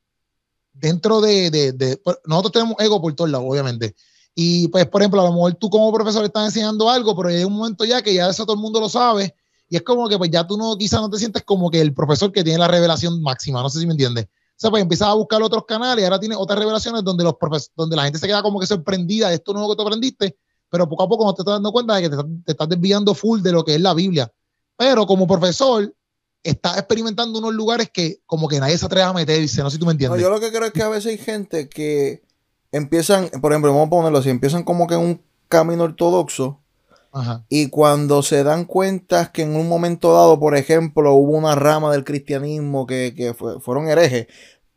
dentro 0.74 1.22
de, 1.22 1.52
de, 1.52 1.98
pues, 1.98 2.18
nosotros 2.26 2.52
tenemos 2.52 2.76
ego 2.80 3.02
por 3.02 3.14
todos 3.14 3.30
lados, 3.30 3.48
obviamente. 3.50 3.96
Y 4.34 4.68
pues, 4.70 4.88
por 4.88 5.02
ejemplo, 5.02 5.22
a 5.22 5.26
lo 5.26 5.32
mejor 5.32 5.56
tú 5.56 5.70
como 5.70 5.92
profesor 5.92 6.24
estás 6.24 6.46
enseñando 6.46 6.90
algo, 6.90 7.16
pero 7.16 7.30
hay 7.30 7.44
un 7.44 7.54
momento 7.54 7.84
ya 7.84 8.02
que 8.02 8.14
ya 8.14 8.30
eso 8.30 8.46
todo 8.46 8.56
el 8.56 8.62
mundo 8.62 8.80
lo 8.80 8.90
sabe. 8.90 9.36
Y 9.70 9.78
es 9.78 9.84
como 9.84 10.10
que 10.10 10.18
pues 10.18 10.30
ya 10.30 10.46
tú 10.46 10.58
no, 10.58 10.76
quizás 10.78 11.00
no 11.02 11.10
te 11.10 11.18
sientes 11.18 11.44
como 11.44 11.70
que 11.72 11.80
el 11.80 11.94
profesor 11.94 12.32
que 12.32 12.44
tiene 12.44 12.60
la 12.60 12.68
revelación 12.68 13.22
máxima, 13.22 13.62
no 13.62 13.70
sé 13.70 13.80
si 13.80 13.86
me 13.86 13.94
entiendes. 13.94 14.26
O 14.26 14.58
sea, 14.58 14.70
pues 14.70 14.82
empiezas 14.82 15.08
a 15.08 15.14
buscar 15.14 15.42
otros 15.42 15.66
canales 15.66 16.02
y 16.02 16.06
ahora 16.06 16.20
tiene 16.20 16.36
otras 16.36 16.60
revelaciones 16.60 17.04
donde, 17.04 17.24
los 17.24 17.36
donde 17.76 17.96
la 17.96 18.04
gente 18.04 18.20
se 18.20 18.28
queda 18.28 18.44
como 18.44 18.60
que 18.60 18.68
sorprendida 18.68 19.30
de 19.30 19.36
esto 19.36 19.54
nuevo 19.54 19.70
que 19.70 19.78
tú 19.78 19.82
aprendiste, 19.84 20.38
pero 20.70 20.88
poco 20.88 21.04
a 21.04 21.10
poco 21.10 21.26
no 21.26 21.34
te 21.34 21.42
estás 21.42 21.56
dando 21.56 21.72
cuenta 21.72 21.96
de 21.96 22.02
que 22.02 22.10
te, 22.10 22.18
te 22.46 22.52
estás 22.52 22.70
desviando 22.70 23.14
full 23.14 23.42
de 23.42 23.52
lo 23.54 23.64
que 23.64 23.76
es 23.76 23.82
la 23.82 23.94
Biblia. 23.94 24.32
Pero 24.78 25.06
como 25.06 25.26
profesor, 25.26 25.94
está 26.44 26.74
experimentando 26.74 27.40
unos 27.40 27.54
lugares 27.54 27.90
que 27.92 28.20
como 28.26 28.48
que 28.48 28.60
nadie 28.60 28.78
se 28.78 28.86
atreve 28.86 29.04
a 29.04 29.14
meterse, 29.14 29.62
no 29.62 29.70
sé 29.70 29.76
si 29.76 29.80
tú 29.80 29.86
me 29.86 29.92
entiendes. 29.92 30.22
yo 30.22 30.30
lo 30.30 30.40
que 30.40 30.52
creo 30.52 30.66
es 30.66 30.74
que 30.74 30.84
a 30.84 30.90
veces 30.90 31.12
hay 31.12 31.18
gente 31.18 31.70
que 31.70 32.24
empiezan, 32.72 33.30
por 33.42 33.52
ejemplo, 33.52 33.72
vamos 33.72 33.88
a 33.88 33.90
ponerlo 33.90 34.20
así, 34.20 34.30
empiezan 34.30 34.64
como 34.64 34.88
que 34.88 34.96
en 34.96 35.02
un 35.02 35.22
camino 35.48 35.84
ortodoxo 35.84 36.62
y 37.50 37.68
cuando 37.70 38.24
se 38.24 38.44
dan 38.44 38.64
cuenta 38.66 39.32
que 39.34 39.42
en 39.42 39.56
un 39.56 39.68
momento 39.68 40.14
dado, 40.14 40.40
por 40.40 40.56
ejemplo, 40.56 41.14
hubo 41.14 41.38
una 41.38 41.56
rama 41.56 41.92
del 41.92 42.06
cristianismo 42.06 42.88
que, 42.88 43.36
fueron 43.62 43.90
herejes, 43.90 44.28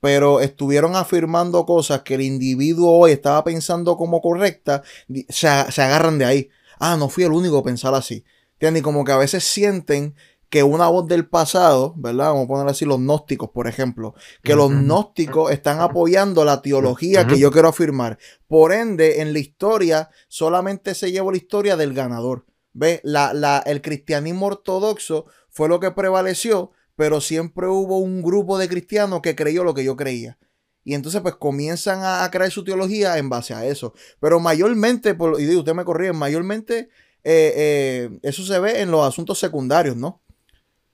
pero 0.01 0.41
estuvieron 0.41 0.97
afirmando 0.97 1.65
cosas 1.65 2.03
que 2.03 2.15
el 2.17 2.23
individuo 2.23 2.91
hoy 2.91 3.13
estaba 3.13 3.45
pensando 3.45 3.97
como 3.97 4.21
correcta, 4.21 4.83
se, 5.29 5.47
agarran 5.49 6.19
de 6.19 6.25
ahí. 6.25 6.49
Ah, 6.81 6.97
no 6.97 7.09
fui 7.09 7.23
el 7.23 7.33
único 7.33 7.59
a 7.59 7.65
pensar 7.65 7.95
así. 7.95 8.25
¿Entiendes? 8.55 8.81
Y 8.81 8.83
como 8.83 9.05
que 9.05 9.13
a 9.13 9.17
veces 9.17 9.45
sienten 9.45 10.15
que 10.49 10.63
una 10.63 10.89
voz 10.89 11.07
del 11.09 11.27
pasado, 11.27 11.95
¿verdad? 11.97 12.27
Vamos 12.29 12.45
a 12.45 12.49
poner 12.49 12.69
así 12.69 12.85
los 12.85 12.99
gnósticos, 12.99 13.51
por 13.51 13.67
ejemplo, 13.67 14.15
que 14.43 14.55
los 14.55 14.71
gnósticos 14.71 15.51
están 15.51 15.81
apoyando 15.81 16.45
la 16.45 16.63
teología 16.63 17.27
que 17.27 17.39
yo 17.39 17.51
quiero 17.51 17.69
afirmar. 17.69 18.19
Por 18.47 18.73
ende, 18.73 19.21
en 19.21 19.33
la 19.33 19.39
historia 19.41 20.11
solamente 20.29 20.95
se 20.95 21.11
llevó 21.11 21.31
la 21.31 21.39
historia 21.39 21.77
del 21.77 21.95
ganador. 21.95 22.47
¿Ves? 22.73 23.01
La, 23.05 23.33
la, 23.33 23.59
el 23.67 23.83
cristianismo 23.83 24.47
ortodoxo 24.47 25.27
fue 25.51 25.69
lo 25.69 25.81
que 25.81 25.93
prevaleció, 25.93 26.73
pero 26.97 27.21
siempre 27.21 27.69
hubo 27.69 27.99
un 27.99 28.23
grupo 28.23 28.59
de 28.59 28.69
cristianos 28.69 29.21
que 29.23 29.37
creyó 29.37 29.65
lo 29.65 29.75
que 29.75 29.85
yo 29.85 29.97
creía. 29.97 30.39
Y 30.85 30.95
entonces 30.95 31.23
pues 31.23 31.37
comienzan 31.37 32.01
a, 32.03 32.31
crear 32.31 32.51
su 32.51 32.63
teología 32.63 33.17
en 33.17 33.31
base 33.31 33.55
a 33.55 33.65
eso. 33.65 33.95
Pero 34.21 34.39
mayormente, 34.39 35.15
por, 35.15 35.41
y 35.41 35.57
usted 35.57 35.75
me 35.75 35.85
corría, 35.85 36.13
mayormente 36.13 36.91
eh, 37.25 37.53
eh, 37.57 38.19
eso 38.23 38.45
se 38.45 38.59
ve 38.59 38.83
en 38.83 38.91
los 38.91 39.07
asuntos 39.07 39.39
secundarios, 39.39 39.97
¿no? 39.97 40.21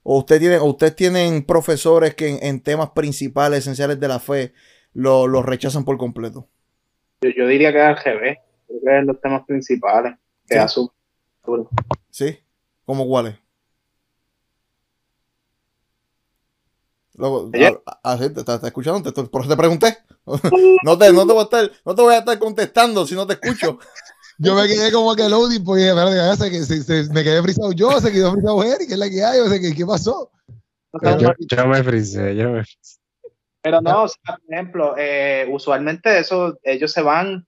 O 0.03 0.19
usted 0.19 0.39
tiene, 0.39 0.61
ustedes 0.61 0.97
tienen 0.97 1.45
profesores 1.45 2.15
que 2.15 2.39
en, 2.43 2.61
temas 2.61 2.91
principales, 2.91 3.61
esenciales 3.61 4.01
de 4.01 4.09
la 4.09 4.19
fe, 4.19 4.53
lo, 4.95 5.43
rechazan 5.43 5.85
por 5.85 5.99
completo. 5.99 6.49
Yo, 7.21 7.47
diría 7.47 7.73
que 7.73 7.79
es 7.79 7.85
al 7.85 8.03
creo 8.03 8.21
que 8.21 8.99
es 8.99 9.05
los 9.05 9.21
temas 9.21 9.45
principales 9.45 10.15
que 10.49 10.69
¿Sí? 10.69 10.91
¿Sí? 12.11 12.39
¿Cómo 12.85 13.07
cuáles? 13.07 13.37
Luego, 17.15 17.51
te, 17.51 17.67
estás 18.41 18.65
escuchando, 18.65 19.13
te, 19.13 19.23
por 19.25 19.43
eso 19.43 19.51
te 19.51 19.57
pregunté. 19.57 19.99
no, 20.83 20.97
te, 20.97 21.13
no, 21.13 21.27
te 21.27 21.33
voy 21.33 21.41
a 21.41 21.43
estar, 21.43 21.71
no 21.85 21.95
te 21.95 22.03
voy 22.03 22.15
a 22.15 22.19
estar 22.19 22.39
contestando 22.39 23.07
si 23.07 23.15
no 23.15 23.27
te 23.27 23.35
escucho. 23.35 23.79
yo 24.41 24.55
me 24.55 24.67
quedé 24.67 24.91
como 24.93 25.15
que 25.15 25.29
loading, 25.29 25.65
porque 25.65 25.83
se, 25.85 26.83
se, 26.83 27.13
me 27.13 27.23
quedé 27.23 27.43
frisado 27.43 27.73
yo, 27.73 28.01
se 28.01 28.13
quedó 28.13 28.33
frisado 28.33 28.63
Eric, 28.63 28.89
que 28.89 28.95
es 28.95 28.99
la 28.99 29.11
que 29.11 29.25
hay, 29.25 29.41
o 29.41 29.49
sea, 29.49 29.61
¿qué, 29.61 29.75
qué 29.75 29.87
pasó? 29.87 30.31
Yo, 31.03 31.33
yo, 31.39 31.67
me 31.67 31.83
frisé, 31.83 32.35
yo 32.35 32.51
me 32.51 32.65
frisé. 32.65 33.01
Pero 33.63 33.81
no, 33.81 34.05
o 34.05 34.09
sea, 34.09 34.37
por 34.37 34.55
ejemplo, 34.55 34.95
eh, 34.99 35.47
usualmente 35.51 36.19
eso, 36.19 36.59
ellos 36.63 36.91
se 36.93 37.03
van, 37.03 37.47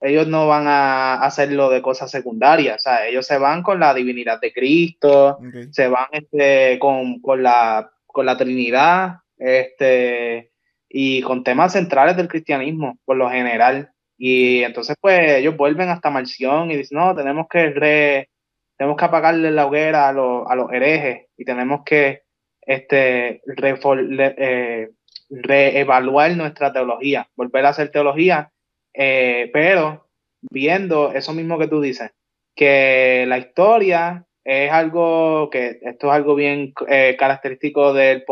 ellos 0.00 0.28
no 0.28 0.46
van 0.46 0.68
a 0.68 1.14
hacerlo 1.14 1.70
de 1.70 1.82
cosas 1.82 2.10
secundarias, 2.10 2.76
o 2.76 2.78
sea, 2.80 3.06
ellos 3.06 3.26
se 3.26 3.38
van 3.38 3.62
con 3.62 3.80
la 3.80 3.94
divinidad 3.94 4.40
de 4.40 4.52
Cristo, 4.52 5.38
se 5.72 5.88
van 5.88 6.06
este, 6.12 6.78
con, 6.78 7.20
con 7.20 7.42
la 7.42 7.90
con 8.18 8.26
la 8.26 8.36
Trinidad, 8.36 9.18
este, 9.36 10.50
y 10.88 11.22
con 11.22 11.44
temas 11.44 11.72
centrales 11.72 12.16
del 12.16 12.26
cristianismo, 12.26 12.98
por 13.04 13.16
lo 13.16 13.30
general. 13.30 13.92
Y 14.18 14.64
entonces, 14.64 14.96
pues, 15.00 15.36
ellos 15.36 15.56
vuelven 15.56 15.88
hasta 15.88 16.10
Marción 16.10 16.70
y 16.70 16.76
dicen, 16.76 16.98
no, 16.98 17.14
tenemos 17.14 17.46
que 17.48 17.70
re, 17.70 18.28
tenemos 18.76 18.96
que 18.96 19.04
apagarle 19.04 19.50
la 19.52 19.66
hoguera 19.66 20.08
a, 20.08 20.12
los, 20.12 20.44
a 20.48 20.56
los 20.56 20.72
herejes 20.72 21.26
y 21.36 21.44
tenemos 21.44 21.82
que 21.84 22.22
este, 22.60 23.42
eh, 23.46 24.90
reevaluar 25.30 26.36
nuestra 26.36 26.72
teología, 26.72 27.28
volver 27.36 27.66
a 27.66 27.70
hacer 27.70 27.90
teología, 27.90 28.50
eh, 28.92 29.50
pero 29.52 30.08
viendo 30.42 31.12
eso 31.12 31.32
mismo 31.32 31.58
que 31.58 31.68
tú 31.68 31.80
dices, 31.80 32.10
que 32.54 33.24
la 33.28 33.38
historia 33.38 34.26
es 34.44 34.72
algo 34.72 35.50
que 35.50 35.78
esto 35.82 36.08
es 36.08 36.12
algo 36.12 36.34
bien 36.34 36.72
eh, 36.88 37.16
característico 37.18 37.92
del 37.92 38.24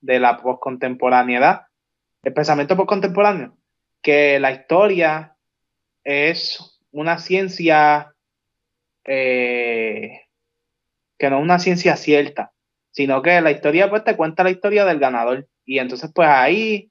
de 0.00 0.20
la 0.20 0.36
postcontemporaneidad, 0.38 1.62
el 2.22 2.32
pensamiento 2.32 2.76
postcontemporáneo, 2.76 3.57
que 4.02 4.38
la 4.40 4.52
historia 4.52 5.36
es 6.04 6.80
una 6.90 7.18
ciencia 7.18 8.14
eh, 9.04 10.22
que 11.18 11.30
no 11.30 11.38
es 11.38 11.42
una 11.42 11.58
ciencia 11.58 11.96
cierta, 11.96 12.52
sino 12.90 13.22
que 13.22 13.40
la 13.40 13.50
historia 13.50 13.90
pues 13.90 14.04
te 14.04 14.16
cuenta 14.16 14.44
la 14.44 14.50
historia 14.50 14.84
del 14.84 14.98
ganador 14.98 15.48
y 15.64 15.78
entonces 15.78 16.10
pues 16.14 16.28
ahí 16.28 16.90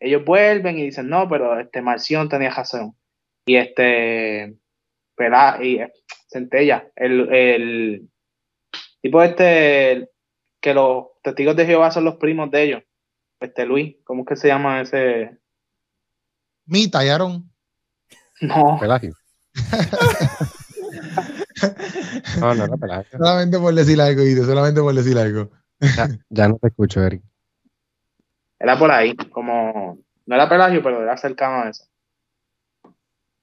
ellos 0.00 0.24
vuelven 0.24 0.78
y 0.78 0.84
dicen 0.84 1.08
no, 1.08 1.28
pero 1.28 1.58
este 1.58 1.82
Marción 1.82 2.28
tenía 2.28 2.50
razón 2.50 2.96
y 3.48 3.56
este, 3.56 4.58
pero, 5.16 5.64
y 5.64 5.80
Centella, 6.28 6.92
el, 6.94 7.32
el 7.32 8.08
tipo 9.00 9.22
este, 9.22 10.10
que 10.60 10.74
los 10.74 11.06
testigos 11.22 11.56
de 11.56 11.64
Jehová 11.64 11.90
son 11.90 12.04
los 12.04 12.16
primos 12.16 12.50
de 12.50 12.62
ellos. 12.62 12.82
Este 13.40 13.64
Luis, 13.64 13.96
¿cómo 14.04 14.22
es 14.22 14.28
que 14.28 14.36
se 14.36 14.48
llama 14.48 14.82
ese? 14.82 15.38
Mita 16.68 17.04
y 17.04 17.08
No. 18.40 18.78
Pelagio. 18.78 19.14
no, 22.40 22.54
no 22.54 22.64
era 22.64 22.76
Pelagio. 22.76 23.18
Solamente 23.18 23.58
por 23.58 23.74
decir 23.74 24.00
algo, 24.00 24.22
Guido, 24.22 24.44
solamente 24.44 24.80
por 24.80 24.94
decir 24.94 25.18
algo. 25.18 25.50
Ya, 25.80 26.08
ya, 26.28 26.48
no 26.48 26.58
te 26.58 26.68
escucho, 26.68 27.02
Eric. 27.02 27.22
Era 28.58 28.78
por 28.78 28.90
ahí, 28.90 29.16
como. 29.30 29.98
No 30.26 30.34
era 30.34 30.48
Pelagio, 30.48 30.82
pero 30.82 31.02
era 31.02 31.16
cercano 31.16 31.62
a 31.62 31.70
eso. 31.70 31.84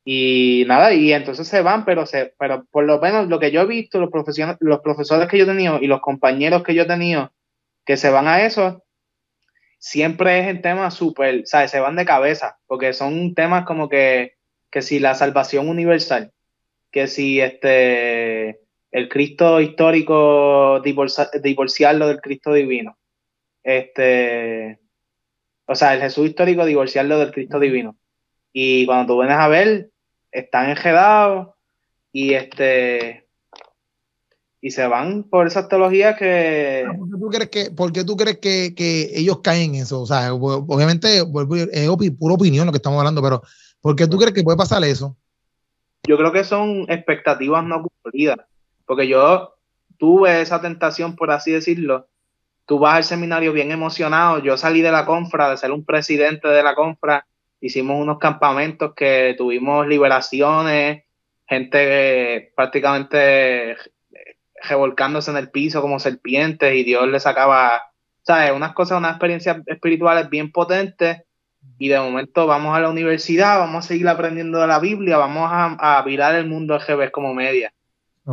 Y 0.03 0.65
nada, 0.67 0.93
y 0.93 1.11
entonces 1.11 1.47
se 1.47 1.61
van, 1.61 1.83
pero, 1.83 2.05
se, 2.05 2.35
pero 2.37 2.65
por 2.65 2.85
lo 2.85 3.01
menos 3.01 3.27
lo 3.27 3.39
que 3.39 3.51
yo 3.51 3.61
he 3.61 3.65
visto, 3.65 3.99
los, 3.99 4.11
los 4.59 4.79
profesores 4.81 5.27
que 5.27 5.39
yo 5.39 5.45
he 5.45 5.47
tenido 5.47 5.79
y 5.81 5.87
los 5.87 5.99
compañeros 5.99 6.61
que 6.61 6.75
yo 6.75 6.83
he 6.83 6.87
tenido 6.87 7.31
que 7.85 7.97
se 7.97 8.11
van 8.11 8.27
a 8.27 8.45
eso, 8.45 8.84
siempre 9.85 10.39
es 10.39 10.47
en 10.47 10.63
temas 10.63 10.95
súper, 10.95 11.45
¿sabes? 11.45 11.69
Se 11.69 11.79
van 11.79 11.95
de 11.95 12.05
cabeza, 12.05 12.57
porque 12.65 12.91
son 12.91 13.35
temas 13.35 13.65
como 13.65 13.87
que, 13.87 14.33
que 14.71 14.81
si 14.81 14.97
la 14.97 15.13
salvación 15.13 15.69
universal, 15.69 16.31
que 16.91 17.05
si 17.05 17.39
este, 17.39 18.61
el 18.89 19.09
Cristo 19.09 19.61
histórico 19.61 20.81
divorciarlo 20.81 22.07
del 22.07 22.19
Cristo 22.19 22.51
divino, 22.51 22.97
este, 23.61 24.79
o 25.67 25.75
sea, 25.75 25.93
el 25.93 26.01
Jesús 26.01 26.29
histórico 26.29 26.65
divorciarlo 26.65 27.19
del 27.19 27.31
Cristo 27.31 27.59
divino. 27.59 27.95
Y 28.51 28.87
cuando 28.87 29.13
tú 29.13 29.19
vienes 29.19 29.37
a 29.37 29.47
ver, 29.49 29.91
están 30.31 30.71
enredados 30.71 31.49
y 32.11 32.33
este 32.33 33.24
y 34.65 34.71
se 34.71 34.87
van 34.87 35.21
por 35.21 35.45
esas 35.45 35.69
teologías 35.69 36.17
que... 36.17 36.87
¿Por 36.97 37.07
qué 37.07 37.19
tú 37.19 37.29
crees 37.29 37.49
que, 37.51 37.69
por 37.69 37.91
tú 37.91 38.17
crees 38.17 38.39
que, 38.39 39.11
ellos 39.13 39.41
caen 39.43 39.75
en 39.75 39.81
eso? 39.83 40.01
O 40.01 40.07
sea, 40.07 40.33
obviamente 40.33 41.17
es 41.19 42.11
pura 42.17 42.33
opinión 42.33 42.65
lo 42.65 42.71
que 42.71 42.77
estamos 42.77 42.97
hablando, 42.97 43.21
pero 43.21 43.43
¿por 43.79 43.95
qué 43.95 44.07
tú 44.07 44.17
crees 44.17 44.33
que 44.33 44.41
puede 44.41 44.57
pasar 44.57 44.83
eso? 44.83 45.15
Yo 46.07 46.17
creo 46.17 46.31
que 46.31 46.43
son 46.43 46.87
expectativas 46.89 47.63
no 47.63 47.83
cumplidas, 47.83 48.39
porque 48.87 49.07
yo 49.07 49.53
tuve 49.99 50.41
esa 50.41 50.59
tentación, 50.59 51.15
por 51.15 51.29
así 51.29 51.51
decirlo. 51.51 52.07
Tú 52.65 52.79
vas 52.79 52.95
al 52.95 53.03
seminario 53.03 53.53
bien 53.53 53.69
emocionado, 53.69 54.39
yo 54.39 54.57
salí 54.57 54.81
de 54.81 54.91
la 54.91 55.05
confra, 55.05 55.51
de 55.51 55.57
ser 55.57 55.71
un 55.71 55.85
presidente 55.85 56.47
de 56.47 56.63
la 56.63 56.73
confra, 56.73 57.27
hicimos 57.61 58.01
unos 58.01 58.17
campamentos 58.17 58.95
que 58.95 59.35
tuvimos 59.37 59.85
liberaciones, 59.85 61.03
gente 61.45 62.51
prácticamente 62.55 63.75
revolcándose 64.67 65.31
en 65.31 65.37
el 65.37 65.49
piso 65.49 65.81
como 65.81 65.99
serpientes 65.99 66.75
y 66.75 66.83
Dios 66.83 67.07
le 67.07 67.19
sacaba, 67.19 67.81
¿sabes? 68.23 68.51
Unas 68.51 68.73
cosas, 68.73 68.97
unas 68.97 69.11
experiencias 69.11 69.57
espirituales 69.65 70.29
bien 70.29 70.51
potentes 70.51 71.23
y 71.77 71.89
de 71.89 71.99
momento 71.99 72.47
vamos 72.47 72.75
a 72.75 72.79
la 72.79 72.89
universidad, 72.89 73.59
vamos 73.59 73.85
a 73.85 73.87
seguir 73.87 74.07
aprendiendo 74.07 74.59
de 74.59 74.67
la 74.67 74.79
Biblia, 74.79 75.17
vamos 75.17 75.49
a, 75.51 76.01
virar 76.05 76.35
el 76.35 76.47
mundo 76.47 76.79
GB 76.79 77.11
como 77.11 77.33
media. 77.33 77.73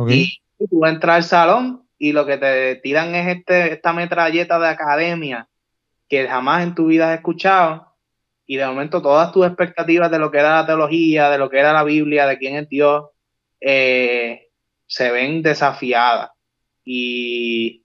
Y 0.07 0.39
tú 0.69 0.85
entras 0.85 1.15
al 1.17 1.23
salón 1.23 1.83
y 1.97 2.13
lo 2.13 2.25
que 2.25 2.37
te 2.37 2.75
tiran 2.77 3.15
es 3.15 3.37
este, 3.37 3.73
esta 3.73 3.93
metralleta 3.93 4.59
de 4.59 4.67
academia 4.67 5.47
que 6.09 6.27
jamás 6.27 6.63
en 6.63 6.75
tu 6.75 6.87
vida 6.87 7.11
has 7.11 7.17
escuchado 7.17 7.93
y 8.45 8.57
de 8.57 8.65
momento 8.65 9.01
todas 9.01 9.31
tus 9.31 9.45
expectativas 9.45 10.11
de 10.11 10.19
lo 10.19 10.31
que 10.31 10.39
era 10.39 10.55
la 10.55 10.65
teología, 10.65 11.29
de 11.29 11.37
lo 11.37 11.49
que 11.49 11.59
era 11.59 11.73
la 11.73 11.83
Biblia, 11.83 12.27
de 12.27 12.37
quién 12.37 12.55
es 12.55 12.69
Dios, 12.69 13.05
eh, 13.61 14.49
se 14.93 15.09
ven 15.09 15.41
desafiadas. 15.41 16.29
Y, 16.85 17.83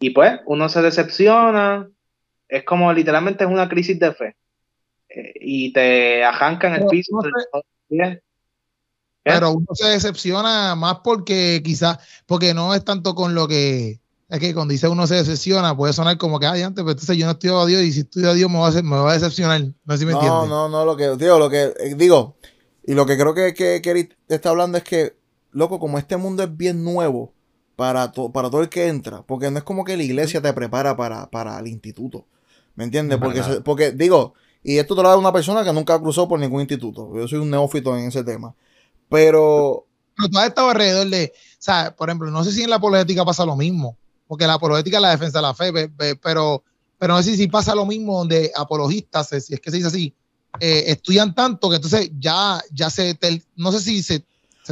y, 0.00 0.10
pues 0.10 0.40
uno 0.46 0.68
se 0.68 0.82
decepciona, 0.82 1.88
es 2.48 2.64
como 2.64 2.92
literalmente 2.92 3.44
es 3.44 3.50
una 3.50 3.68
crisis 3.68 4.00
de 4.00 4.12
fe. 4.12 4.36
Eh, 5.08 5.32
y 5.40 5.72
te 5.72 6.24
arrancan 6.24 6.74
el 6.74 6.86
piso. 6.86 7.20
Pero 9.22 9.52
uno 9.52 9.66
se 9.74 9.88
decepciona 9.90 10.74
más 10.74 10.98
porque 11.04 11.60
quizás, 11.64 11.98
porque 12.26 12.52
no 12.52 12.74
es 12.74 12.84
tanto 12.84 13.14
con 13.14 13.36
lo 13.36 13.46
que 13.46 14.00
es 14.28 14.40
que 14.40 14.52
cuando 14.52 14.72
dice 14.72 14.88
uno 14.88 15.06
se 15.06 15.16
decepciona, 15.16 15.76
puede 15.76 15.92
sonar 15.92 16.18
como 16.18 16.40
que, 16.40 16.46
ay, 16.46 16.62
antes, 16.62 16.82
pero 16.82 16.92
entonces 16.92 17.16
yo 17.16 17.26
no 17.26 17.32
estudio 17.32 17.60
a 17.60 17.66
Dios 17.66 17.82
y 17.82 17.92
si 17.92 18.00
estudio 18.00 18.30
a 18.30 18.34
Dios 18.34 18.50
me 18.50 18.58
va 18.58 18.68
a, 18.68 18.82
me 18.82 18.96
va 18.96 19.10
a 19.10 19.14
decepcionar. 19.14 19.60
No 19.60 19.92
sé 19.92 19.98
si 19.98 20.06
me 20.06 20.12
No, 20.12 20.46
no, 20.46 20.68
no, 20.68 20.84
lo 20.84 20.96
que, 20.96 21.16
digo, 21.16 21.38
lo 21.38 21.48
que, 21.48 21.74
eh, 21.78 21.94
digo, 21.96 22.36
y 22.84 22.94
lo 22.94 23.06
que 23.06 23.16
creo 23.16 23.34
que, 23.34 23.54
que, 23.54 23.80
que 23.82 24.08
está 24.28 24.50
hablando 24.50 24.78
es 24.78 24.84
que, 24.84 25.19
loco, 25.52 25.78
como 25.78 25.98
este 25.98 26.16
mundo 26.16 26.42
es 26.42 26.56
bien 26.56 26.84
nuevo 26.84 27.32
para, 27.76 28.12
para 28.12 28.50
todo 28.50 28.60
el 28.60 28.68
que 28.68 28.88
entra, 28.88 29.22
porque 29.22 29.50
no 29.50 29.58
es 29.58 29.64
como 29.64 29.84
que 29.84 29.96
la 29.96 30.02
iglesia 30.02 30.40
te 30.42 30.52
prepara 30.52 30.96
para, 30.96 31.30
para 31.30 31.58
el 31.58 31.66
instituto. 31.66 32.26
¿Me 32.74 32.84
entiendes? 32.84 33.18
Porque, 33.18 33.42
porque 33.64 33.92
digo, 33.92 34.34
y 34.62 34.78
esto 34.78 34.94
te 34.94 35.02
lo 35.02 35.08
da 35.08 35.16
una 35.16 35.32
persona 35.32 35.64
que 35.64 35.72
nunca 35.72 35.98
cruzó 35.98 36.28
por 36.28 36.38
ningún 36.38 36.60
instituto. 36.60 37.10
Yo 37.16 37.26
soy 37.26 37.38
un 37.38 37.50
neófito 37.50 37.96
en 37.96 38.08
ese 38.08 38.22
tema. 38.22 38.54
Pero. 39.08 39.86
Pero 40.16 40.28
tú 40.28 40.38
has 40.38 40.48
estado 40.48 40.70
alrededor 40.70 41.08
de. 41.08 41.32
O 41.34 41.56
sea, 41.58 41.94
por 41.96 42.08
ejemplo, 42.08 42.30
no 42.30 42.44
sé 42.44 42.52
si 42.52 42.62
en 42.62 42.70
la 42.70 42.76
apologética 42.76 43.24
pasa 43.24 43.44
lo 43.44 43.56
mismo. 43.56 43.96
Porque 44.26 44.46
la 44.46 44.54
apologética 44.54 44.98
es 44.98 45.02
la 45.02 45.10
defensa 45.10 45.38
de 45.38 45.42
la 45.42 45.54
fe, 45.54 45.72
pero, 46.22 46.62
pero 46.98 47.14
no 47.14 47.22
sé 47.22 47.36
si 47.36 47.48
pasa 47.48 47.74
lo 47.74 47.84
mismo 47.84 48.18
donde 48.18 48.52
apologistas, 48.54 49.28
si 49.28 49.54
es 49.54 49.60
que 49.60 49.70
se 49.70 49.78
dice 49.78 49.88
así, 49.88 50.14
eh, 50.60 50.84
estudian 50.86 51.34
tanto 51.34 51.68
que 51.68 51.76
entonces 51.76 52.12
ya, 52.16 52.60
ya 52.70 52.90
se. 52.90 53.18
no 53.56 53.72
sé 53.72 53.80
si 53.80 54.02
se. 54.02 54.24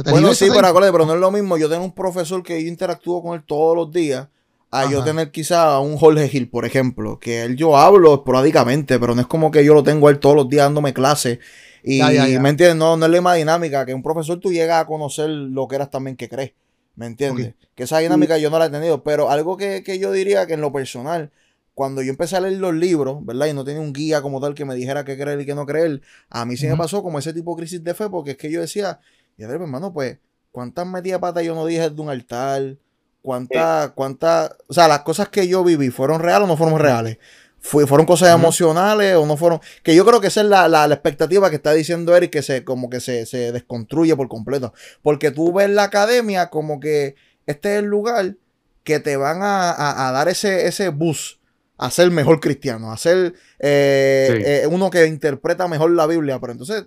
Bueno, 0.05 0.33
sí, 0.33 0.47
pero, 0.53 0.73
pero 0.73 1.05
no 1.05 1.13
es 1.13 1.19
lo 1.19 1.31
mismo. 1.31 1.57
Yo 1.57 1.69
tengo 1.69 1.83
un 1.83 1.93
profesor 1.93 2.43
que 2.43 2.61
yo 2.61 2.67
interactúo 2.67 3.21
con 3.21 3.35
él 3.35 3.43
todos 3.45 3.75
los 3.75 3.91
días 3.91 4.27
a 4.71 4.89
yo 4.89 5.03
tener 5.03 5.31
quizá 5.31 5.79
un 5.79 5.97
Jorge 5.97 6.29
Gil, 6.29 6.49
por 6.49 6.65
ejemplo, 6.65 7.19
que 7.19 7.43
él 7.43 7.55
yo 7.55 7.75
hablo 7.75 8.13
esporádicamente, 8.15 8.99
pero 8.99 9.15
no 9.15 9.21
es 9.21 9.27
como 9.27 9.49
que 9.49 9.65
yo 9.65 9.73
lo 9.73 9.83
tengo 9.83 10.09
él 10.09 10.19
todos 10.19 10.35
los 10.35 10.49
días 10.49 10.65
dándome 10.65 10.93
clases. 10.93 11.39
Y, 11.83 12.01
¿me 12.01 12.49
entiendes? 12.49 12.75
No, 12.75 12.97
no 12.97 13.05
es 13.05 13.11
la 13.11 13.17
misma 13.17 13.33
dinámica, 13.35 13.85
que 13.85 13.93
un 13.93 14.03
profesor 14.03 14.39
tú 14.39 14.51
llegas 14.51 14.81
a 14.81 14.85
conocer 14.85 15.29
lo 15.29 15.67
que 15.67 15.75
eras 15.75 15.89
también 15.89 16.15
que 16.15 16.29
crees. 16.29 16.51
¿Me 16.95 17.05
entiendes? 17.05 17.53
Que 17.75 17.83
esa 17.83 17.99
dinámica 17.99 18.37
yo 18.37 18.49
no 18.49 18.59
la 18.59 18.65
he 18.65 18.69
tenido, 18.69 19.03
pero 19.03 19.29
algo 19.29 19.57
que, 19.57 19.99
yo 19.99 20.11
diría 20.11 20.45
que 20.45 20.53
en 20.53 20.61
lo 20.61 20.71
personal, 20.71 21.31
cuando 21.73 22.01
yo 22.01 22.09
empecé 22.09 22.35
a 22.35 22.41
leer 22.41 22.59
los 22.59 22.75
libros, 22.75 23.25
¿verdad? 23.25 23.47
Y 23.47 23.53
no 23.53 23.63
tenía 23.63 23.81
un 23.81 23.93
guía 23.93 24.21
como 24.21 24.41
tal 24.41 24.53
que 24.53 24.65
me 24.65 24.75
dijera 24.75 25.05
qué 25.05 25.17
creer 25.17 25.39
y 25.39 25.45
qué 25.45 25.55
no 25.55 25.65
creer, 25.65 26.01
a 26.29 26.45
mí 26.45 26.57
sí 26.57 26.67
me 26.67 26.75
pasó 26.75 27.01
como 27.01 27.17
ese 27.17 27.33
tipo 27.33 27.55
de 27.55 27.61
crisis 27.61 27.83
de 27.83 27.93
fe, 27.93 28.09
porque 28.09 28.31
es 28.31 28.37
que 28.37 28.51
yo 28.51 28.59
decía, 28.59 28.99
y 29.39 29.43
a 29.45 29.47
ver, 29.47 29.61
hermano, 29.61 29.93
pues, 29.93 30.17
¿cuántas 30.51 30.85
metidas 30.85 31.19
patas 31.19 31.43
yo 31.43 31.55
no 31.55 31.65
dije 31.65 31.89
de 31.89 32.01
un 32.01 32.09
altar? 32.09 32.77
cuántas, 33.21 33.91
cuánta, 33.91 34.57
o 34.67 34.73
sea, 34.73 34.87
las 34.87 35.01
cosas 35.01 35.29
que 35.29 35.47
yo 35.47 35.63
viví, 35.63 35.89
¿fueron 35.89 36.21
reales 36.21 36.45
o 36.45 36.47
no 36.47 36.57
fueron 36.57 36.79
reales? 36.79 37.17
fueron 37.61 38.05
cosas 38.05 38.33
emocionales 38.33 39.15
o 39.15 39.25
no 39.25 39.35
fueron. 39.35 39.59
Que 39.83 39.93
yo 39.93 40.05
creo 40.05 40.21
que 40.21 40.27
esa 40.27 40.41
es 40.41 40.47
la, 40.47 40.85
expectativa 40.85 41.49
que 41.49 41.57
está 41.57 41.73
diciendo 41.73 42.15
Eric, 42.15 42.31
que 42.31 42.41
se, 42.41 42.63
como 42.63 42.89
que 42.89 43.01
se, 43.01 43.25
desconstruye 43.51 44.15
por 44.15 44.29
completo. 44.29 44.73
Porque 45.01 45.31
tú 45.31 45.51
ves 45.51 45.69
la 45.69 45.83
academia 45.83 46.49
como 46.49 46.79
que 46.79 47.15
este 47.47 47.73
es 47.73 47.79
el 47.79 47.85
lugar 47.85 48.35
que 48.83 49.01
te 49.01 49.17
van 49.17 49.39
a, 49.41 50.11
dar 50.13 50.29
ese, 50.29 50.67
ese 50.67 50.87
bus 50.87 51.41
a 51.77 51.91
ser 51.91 52.11
mejor 52.11 52.39
cristiano, 52.39 52.91
a 52.93 52.97
ser 52.97 53.33
eh, 53.59 54.63
eh, 54.63 54.67
uno 54.67 54.89
que 54.89 55.05
interpreta 55.05 55.67
mejor 55.67 55.91
la 55.91 56.07
Biblia. 56.07 56.39
Pero 56.39 56.53
entonces, 56.53 56.85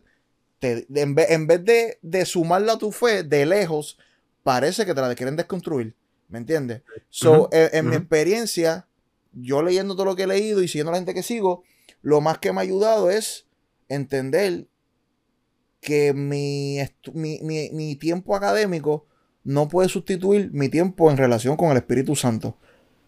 en, 0.63 1.15
vez, 1.15 1.31
en 1.31 1.47
vez 1.47 1.65
de, 1.65 1.99
de 2.03 2.25
sumarla 2.25 2.75
a 2.75 2.79
tu 2.79 2.93
fe 2.93 3.23
de 3.23 3.47
lejos, 3.47 3.99
parece 4.43 4.87
que 4.87 4.95
te 4.95 5.01
la 5.01 5.15
quieren 5.15 5.37
desconstruir. 5.37 5.95
¿Me 6.29 6.39
entiendes? 6.39 6.81
So, 7.11 7.51
en, 7.53 7.91
mi 7.91 7.95
experiencia, 7.95 8.87
yo 9.33 9.63
leyendo 9.63 9.95
todo 9.95 10.07
lo 10.07 10.17
que 10.17 10.23
he 10.23 10.27
leído 10.27 10.63
y 10.63 10.69
siguiendo 10.69 10.91
a 10.91 10.93
la 10.93 10.99
gente 10.99 11.13
que 11.13 11.23
sigo, 11.23 11.63
lo 12.01 12.23
más 12.23 12.39
que 12.39 12.53
me 12.53 12.61
ha 12.61 12.63
ayudado 12.63 13.11
es 13.11 13.47
entender 13.91 14.67
que 15.83 16.15
mi, 16.15 16.79
mi, 17.13 17.97
tiempo 17.97 18.35
académico 18.35 19.07
no 19.45 19.69
puede 19.69 19.91
sustituir 19.91 20.51
mi 20.53 20.71
tiempo 20.71 21.11
en 21.11 21.19
relación 21.19 21.57
con 21.57 21.71
el 21.71 21.77
Espíritu 21.77 22.17
Santo. 22.17 22.57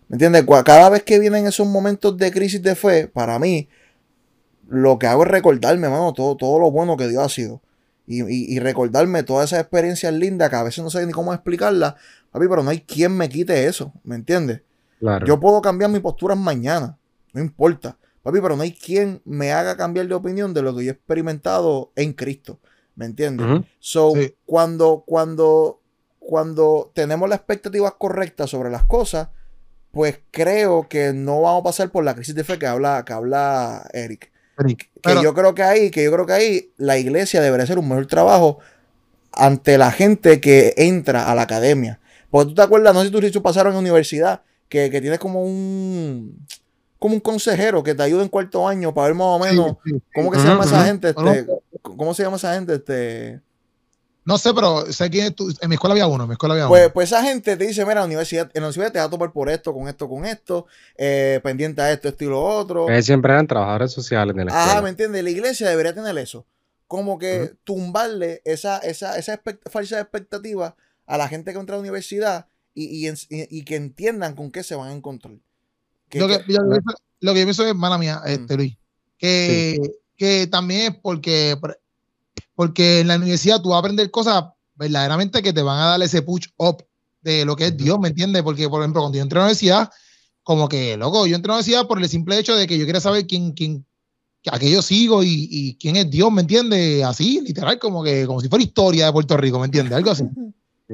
¿Me 0.09 0.17
entiendes? 0.17 0.45
Cada 0.65 0.91
vez 0.91 1.03
que 1.03 1.19
vienen 1.19 1.47
esos 1.47 1.67
momentos 1.67 2.19
de 2.19 2.31
crisis 2.31 2.61
de 2.61 2.75
fe, 2.75 3.09
para 3.09 3.39
mí, 3.39 3.71
lo 4.68 4.99
que 4.99 5.06
hago 5.06 5.25
es 5.25 5.30
recordarme, 5.30 5.87
hermano, 5.87 6.12
todo, 6.12 6.37
todo 6.37 6.59
lo 6.59 6.71
bueno 6.71 6.97
que 6.97 7.09
Dios 7.09 7.23
ha 7.23 7.28
sido. 7.28 7.61
Y, 8.06 8.23
y, 8.23 8.59
recordarme 8.59 9.23
todas 9.23 9.47
esas 9.47 9.61
experiencias 9.61 10.12
lindas 10.12 10.50
que 10.50 10.56
a 10.56 10.62
veces 10.62 10.85
no 10.85 10.90
sé 10.90 11.06
ni 11.06 11.12
cómo 11.12 11.33
explicarlas, 11.33 11.94
Papi, 12.30 12.49
pero 12.49 12.62
no 12.62 12.68
hay 12.68 12.80
quien 12.83 13.16
me 13.16 13.30
quite 13.30 13.66
eso, 13.66 13.94
¿me 14.02 14.14
entiendes? 14.14 14.61
Claro. 14.99 15.26
Yo 15.26 15.40
puedo 15.40 15.62
cambiar 15.62 15.90
mi 15.90 16.00
postura 16.00 16.35
mañana, 16.35 16.98
no 17.33 17.40
importa. 17.40 17.96
Papi, 18.22 18.40
pero 18.42 18.57
no 18.57 18.62
hay 18.62 18.72
quien 18.72 19.22
me 19.24 19.53
haga 19.53 19.77
cambiar 19.77 20.07
de 20.07 20.14
opinión 20.14 20.53
de 20.53 20.61
lo 20.61 20.77
que 20.77 20.85
yo 20.85 20.90
he 20.90 20.94
experimentado 20.94 21.92
en 21.96 22.12
Cristo, 22.12 22.59
¿me 22.94 23.07
entiendes? 23.07 23.46
So, 23.79 24.12
cuando, 24.44 25.05
cuando, 25.07 25.81
cuando 26.18 26.90
tenemos 26.94 27.29
las 27.29 27.38
expectativas 27.38 27.94
correctas 27.94 28.50
sobre 28.50 28.70
las 28.70 28.85
cosas, 28.85 29.29
pues 29.92 30.20
creo 30.31 30.88
que 30.88 31.12
no 31.14 31.40
vamos 31.40 31.61
a 31.61 31.64
pasar 31.64 31.90
por 31.90 32.05
la 32.05 32.14
crisis 32.14 32.35
de 32.35 32.44
fe 32.44 32.59
que 32.59 32.66
habla, 32.66 33.05
que 33.07 33.12
habla 33.12 33.88
Eric. 33.92 34.34
Que 34.57 35.23
yo 35.23 35.35
creo 35.35 35.55
que 35.55 35.62
ahí, 35.62 35.90
que 35.90 36.05
yo 36.05 36.12
creo 36.12 36.27
que 36.27 36.33
ahí 36.33 36.73
la 36.77 36.99
iglesia 36.99 37.40
debería 37.40 37.64
hacer 37.64 37.79
un 37.79 37.88
mejor 37.88 38.07
trabajo 38.07 38.59
ante 39.33 39.79
la 39.79 39.90
gente 39.90 40.40
que 40.40 40.75
entra 40.77 41.31
a 41.31 41.35
la 41.35 41.43
academia. 41.43 42.01
Porque 42.31 42.49
tú 42.51 42.55
te 42.55 42.62
acuerdas, 42.62 42.95
no 42.95 43.01
sé 43.01 43.07
si 43.07 43.12
tú 43.12 43.21
dicho 43.21 43.43
pasaron 43.43 43.73
en 43.73 43.79
universidad, 43.79 44.43
que, 44.69 44.90
que 44.90 45.01
tienes 45.01 45.19
como 45.19 45.43
un 45.43 46.47
como 47.05 47.17
un 47.17 47.21
consejero 47.21 47.83
que 47.83 47.95
te 47.95 48.03
ayuda 48.03 48.23
en 48.23 48.31
cuarto 48.31 48.67
año 48.67 48.95
para 48.95 49.09
ver 49.09 49.14
más 49.14 49.27
o 49.27 49.38
menos 49.38 49.77
cómo 50.14 50.31
que 50.31 50.38
se 50.38 50.47
llama 50.47 50.64
esa 50.64 50.87
gente, 50.87 51.11
este, 51.11 51.47
cómo 51.83 52.14
se 52.14 52.23
llama 52.23 52.37
esa 52.37 52.55
gente, 52.55 52.77
este. 52.77 53.43
No 54.25 54.39
sé, 54.39 54.55
pero 54.55 54.91
sé 54.91 55.11
quién 55.11 55.35
tú. 55.35 55.53
En 55.61 55.69
mi 55.69 55.75
escuela 55.75 55.93
había 55.93 56.07
uno, 56.07 56.25
en 56.25 56.29
mi 56.31 56.33
escuela 56.33 56.55
había 56.55 56.69
pues, 56.69 56.85
uno. 56.85 56.93
Pues 56.95 57.13
esa 57.13 57.23
gente 57.23 57.57
te 57.57 57.67
dice, 57.67 57.83
mira, 57.85 57.97
la 57.97 58.07
universidad, 58.07 58.51
en 58.55 58.63
la 58.63 58.69
universidad 58.69 58.93
te 58.93 58.99
va 58.99 59.05
a 59.05 59.11
topar 59.11 59.33
por 59.33 59.51
esto, 59.51 59.75
con 59.75 59.87
esto, 59.87 60.09
con 60.09 60.25
esto, 60.25 60.67
eh, 60.97 61.41
pendiente 61.43 61.83
a 61.83 61.93
esto, 61.93 62.09
esto 62.09 62.25
y 62.25 62.29
lo 62.29 62.43
otro. 62.43 62.89
Ellos 62.89 63.05
siempre 63.05 63.33
eran 63.33 63.47
trabajadores 63.47 63.93
sociales 63.93 64.35
de 64.35 64.45
la 64.47 64.51
escuela. 64.51 64.73
Ajá, 64.73 64.83
¿me 64.83 64.89
entiendes? 64.89 65.23
La 65.23 65.31
iglesia 65.31 65.69
debería 65.69 65.95
tener 65.95 66.17
eso. 66.17 66.47
Como 66.87 67.19
que 67.19 67.55
tumbarle 67.65 68.41
esa, 68.45 68.79
esa, 68.79 69.19
esa 69.19 69.41
falsa 69.71 70.01
expectativa 70.01 70.77
a 71.07 71.19
la 71.19 71.29
gente 71.29 71.53
que 71.53 71.59
entra 71.59 71.75
a 71.75 71.79
la 71.79 71.83
universidad 71.83 72.47
y, 72.75 73.09
y, 73.09 73.63
que 73.65 73.77
entiendan 73.77 74.35
con 74.35 74.51
qué 74.51 74.63
se 74.63 74.75
van 74.75 74.89
a 74.89 74.93
encontrar. 74.93 75.35
lo, 76.13 76.29
que, 76.29 76.41
yo, 76.49 76.59
lo, 77.21 77.35
que, 77.35 77.43
pienso 77.43 77.67
es, 77.67 77.75
mala 77.75 77.99
mía, 77.99 78.21
este, 78.27 78.57
Luis, 78.57 78.77
que, 79.17 79.79
que 80.17 80.47
también 80.49 80.93
es 80.93 80.99
porque, 81.01 81.57
porque 82.55 83.01
en 83.01 83.09
la 83.09 83.17
universidad 83.17 83.61
tú 83.61 83.71
vas 83.71 83.77
a 83.77 83.81
aprender 83.81 84.11
cosas 84.11 84.45
verdaderamente 84.75 85.43
que 85.43 85.53
te 85.53 85.62
van 85.62 85.79
a 85.79 85.87
dar 85.87 86.03
ese 86.03 86.23
push 86.23 86.47
up 86.57 86.85
de 87.23 87.45
lo 87.45 87.57
que 87.57 87.67
es 87.67 87.77
Dios, 87.77 87.99
¿me 87.99 88.09
entiendes? 88.09 88.43
Porque, 88.43 88.69
por 88.69 88.83
ejemplo, 88.83 89.01
cuando 89.01 89.17
yo 89.17 89.23
entré 89.23 89.38
a 89.38 89.43
la 89.43 89.47
universidad, 89.47 89.90
como 90.43 90.69
que, 90.69 90.97
loco, 90.97 91.27
yo 91.27 91.37
entré 91.37 91.51
a 91.51 91.55
la 91.55 91.59
universidad 91.61 91.87
por 91.87 92.01
el 92.01 92.09
simple 92.09 92.38
hecho 92.38 92.55
de 92.55 92.67
que 92.67 92.79
yo 92.79 92.85
quería 92.85 93.01
saber 93.01 93.27
quién, 93.27 93.53
quién, 93.53 93.87
a 94.51 94.59
qué 94.59 94.71
yo 94.71 94.83
sigo 94.83 95.23
y, 95.23 95.49
y 95.51 95.77
quién 95.77 95.97
es 95.97 96.11
Dios, 96.11 96.31
¿me 96.31 96.43
entiendes? 96.43 97.03
Así, 97.05 97.40
literal, 97.40 97.79
como 97.79 98.05
que, 98.05 98.27
como 98.27 98.40
si 98.40 98.49
fuera 98.49 98.62
historia 98.62 99.07
de 99.07 99.12
Puerto 99.12 99.37
Rico, 99.37 99.59
¿me 99.59 99.67
entiendes? 99.67 99.95
Algo 99.95 100.11
así. 100.11 100.25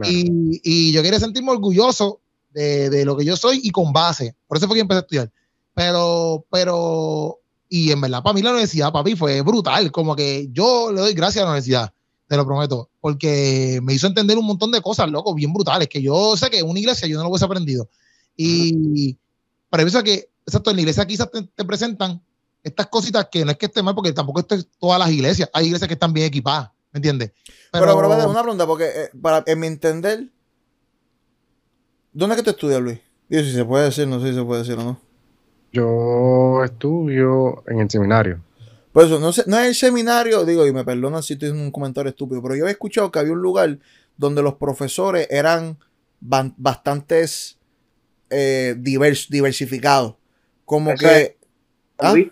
Y, 0.05 0.93
yo 0.93 1.03
quería 1.03 1.19
sentirme 1.19 1.51
orgulloso 1.51 2.21
de, 2.51 3.05
lo 3.05 3.17
que 3.17 3.25
yo 3.25 3.37
soy 3.37 3.61
y 3.63 3.71
con 3.71 3.93
base. 3.93 4.35
Por 4.47 4.57
eso 4.57 4.67
fue 4.67 4.77
que 4.77 4.83
empecé 4.83 4.99
a 4.99 5.03
estudiar. 5.03 5.33
Pero, 5.75 6.45
pero, 6.51 7.40
y 7.73 7.93
en 7.93 8.01
verdad, 8.01 8.21
para 8.21 8.35
mí 8.35 8.43
la 8.43 8.51
universidad, 8.51 8.93
papi, 8.93 9.15
fue 9.15 9.41
brutal. 9.43 9.93
Como 9.93 10.17
que 10.17 10.49
yo 10.51 10.91
le 10.93 11.01
doy 11.01 11.15
gracias 11.15 11.43
a 11.43 11.45
la 11.45 11.53
universidad, 11.53 11.95
te 12.27 12.37
lo 12.37 12.45
prometo, 12.45 12.91
porque 13.01 13.79
me 13.85 13.95
hizo 13.95 14.09
entender 14.09 14.37
un 14.37 14.45
montón 14.45 14.73
de 14.73 14.83
cosas, 14.83 15.09
loco, 15.09 15.33
bien 15.35 15.53
brutales, 15.53 15.89
que 15.89 16.03
yo 16.03 16.37
sé 16.37 16.51
que 16.51 16.59
en 16.59 16.69
una 16.69 16.81
iglesia 16.81 17.07
yo 17.07 17.17
no 17.17 17.23
lo 17.23 17.31
hubiese 17.31 17.45
aprendido. 17.45 17.89
Y 18.37 19.17
para 19.69 19.85
eso 19.85 20.03
que, 20.03 20.31
exacto, 20.45 20.71
en 20.71 20.77
la 20.77 20.83
iglesia 20.83 21.07
quizás 21.07 21.31
te, 21.31 21.65
presentan 21.65 22.21
estas 22.65 22.89
cositas 22.89 23.29
que 23.31 23.45
no 23.45 23.53
es 23.53 23.57
que 23.57 23.67
esté 23.67 23.85
mal, 23.85 23.95
porque 23.95 24.13
tampoco 24.13 24.41
es 24.41 24.67
todas 24.81 24.99
las 24.99 25.11
iglesias. 25.11 25.49
Hay 25.53 25.67
iglesias 25.67 25.87
que 25.87 25.95
están 25.95 26.13
bien 26.13 26.27
equipadas, 26.27 26.71
¿me 26.91 26.99
entiendes? 26.99 27.31
Pero, 27.71 27.87
pero, 27.97 28.29
una 28.29 28.43
pregunta, 28.43 28.67
porque 28.67 28.87
eh, 28.87 29.11
para, 29.23 29.45
en 29.47 29.61
mi 29.61 29.69
entender, 29.69 30.27
¿dónde 32.13 32.35
es 32.35 32.41
que 32.41 32.45
tú 32.45 32.51
estudias, 32.51 32.81
Luis? 32.81 32.99
Digo, 33.29 33.45
si 33.45 33.53
se 33.53 33.65
puede 33.65 33.85
decir, 33.85 34.09
no 34.09 34.21
sé 34.21 34.31
si 34.31 34.35
se 34.35 34.43
puede 34.43 34.63
decir 34.63 34.77
o 34.77 34.83
no. 34.83 35.10
Yo 35.73 36.65
estudio 36.65 37.63
en 37.67 37.81
el 37.81 37.91
seminario. 37.91 38.43
Por 38.93 39.05
eso, 39.05 39.21
no, 39.21 39.33
sé, 39.33 39.45
no 39.47 39.59
es 39.59 39.69
el 39.69 39.75
seminario, 39.75 40.45
digo, 40.45 40.67
y 40.67 40.73
me 40.73 40.85
perdonan 40.85 41.23
si 41.23 41.35
estoy 41.35 41.51
en 41.51 41.61
un 41.61 41.71
comentario 41.71 42.11
estúpido, 42.11 42.43
pero 42.43 42.57
yo 42.57 42.67
he 42.67 42.71
escuchado 42.73 43.11
que 43.11 43.21
había 43.21 43.33
un 43.33 43.41
lugar 43.41 43.79
donde 44.17 44.43
los 44.43 44.55
profesores 44.55 45.29
eran 45.31 45.79
bastantes 46.21 47.59
eh, 48.31 48.75
diversificados. 48.79 50.17
Como 50.65 50.95
que. 50.95 51.37
¿ah? 51.99 52.15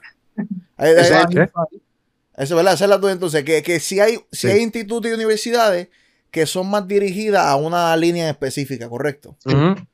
Eso, 2.37 2.55
¿verdad? 2.55 2.74
Esa 2.74 2.85
es 2.85 2.90
la 2.90 3.01
tuya 3.01 3.12
entonces. 3.12 3.42
Que, 3.42 3.62
que 3.62 3.81
si 3.81 3.98
hay, 3.98 4.20
si 4.31 4.46
hay 4.46 4.61
institutos 4.61 5.11
y 5.11 5.14
universidades 5.14 5.88
que 6.31 6.46
son 6.46 6.70
más 6.70 6.87
dirigidas 6.87 7.44
a 7.44 7.57
una 7.57 7.96
línea 7.96 8.31
específica, 8.31 8.88
¿correcto? 8.88 9.37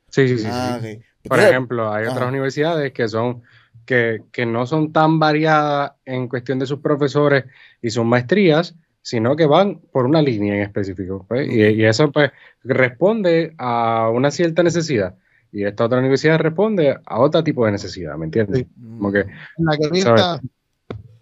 Sí, 0.09 0.27
sí, 0.27 0.37
sí. 0.37 0.47
Ah, 0.47 0.79
Por 1.27 1.39
ejemplo, 1.39 1.91
hay 1.91 2.05
otras 2.05 2.27
universidades 2.27 2.91
que 2.93 3.07
son 3.07 3.43
que, 3.85 4.45
no 4.45 4.65
son 4.65 4.91
tan 4.91 5.19
variadas 5.19 5.93
en 6.05 6.27
cuestión 6.27 6.59
de 6.59 6.65
sus 6.65 6.79
profesores 6.79 7.45
y 7.81 7.89
sus 7.89 8.03
maestrías, 8.03 8.75
sino 9.01 9.35
que 9.35 9.45
van 9.45 9.79
por 9.91 10.05
una 10.05 10.21
línea 10.21 10.55
en 10.55 10.61
específico. 10.61 11.25
Pues, 11.27 11.47
y, 11.49 11.83
eso 11.85 12.11
pues 12.11 12.31
responde 12.63 13.53
a 13.57 14.09
una 14.09 14.31
cierta 14.31 14.63
necesidad. 14.63 15.15
Y 15.51 15.63
esta 15.63 15.85
otra 15.85 15.99
universidad 15.99 16.39
responde 16.39 16.97
a 17.05 17.19
otro 17.19 17.43
tipo 17.43 17.65
de 17.65 17.71
necesidad, 17.71 18.17
¿me 18.17 18.25
entiendes? 18.25 18.65
Como 18.75 19.11
que, 19.11 19.25
la 19.57 19.77
que 19.77 20.41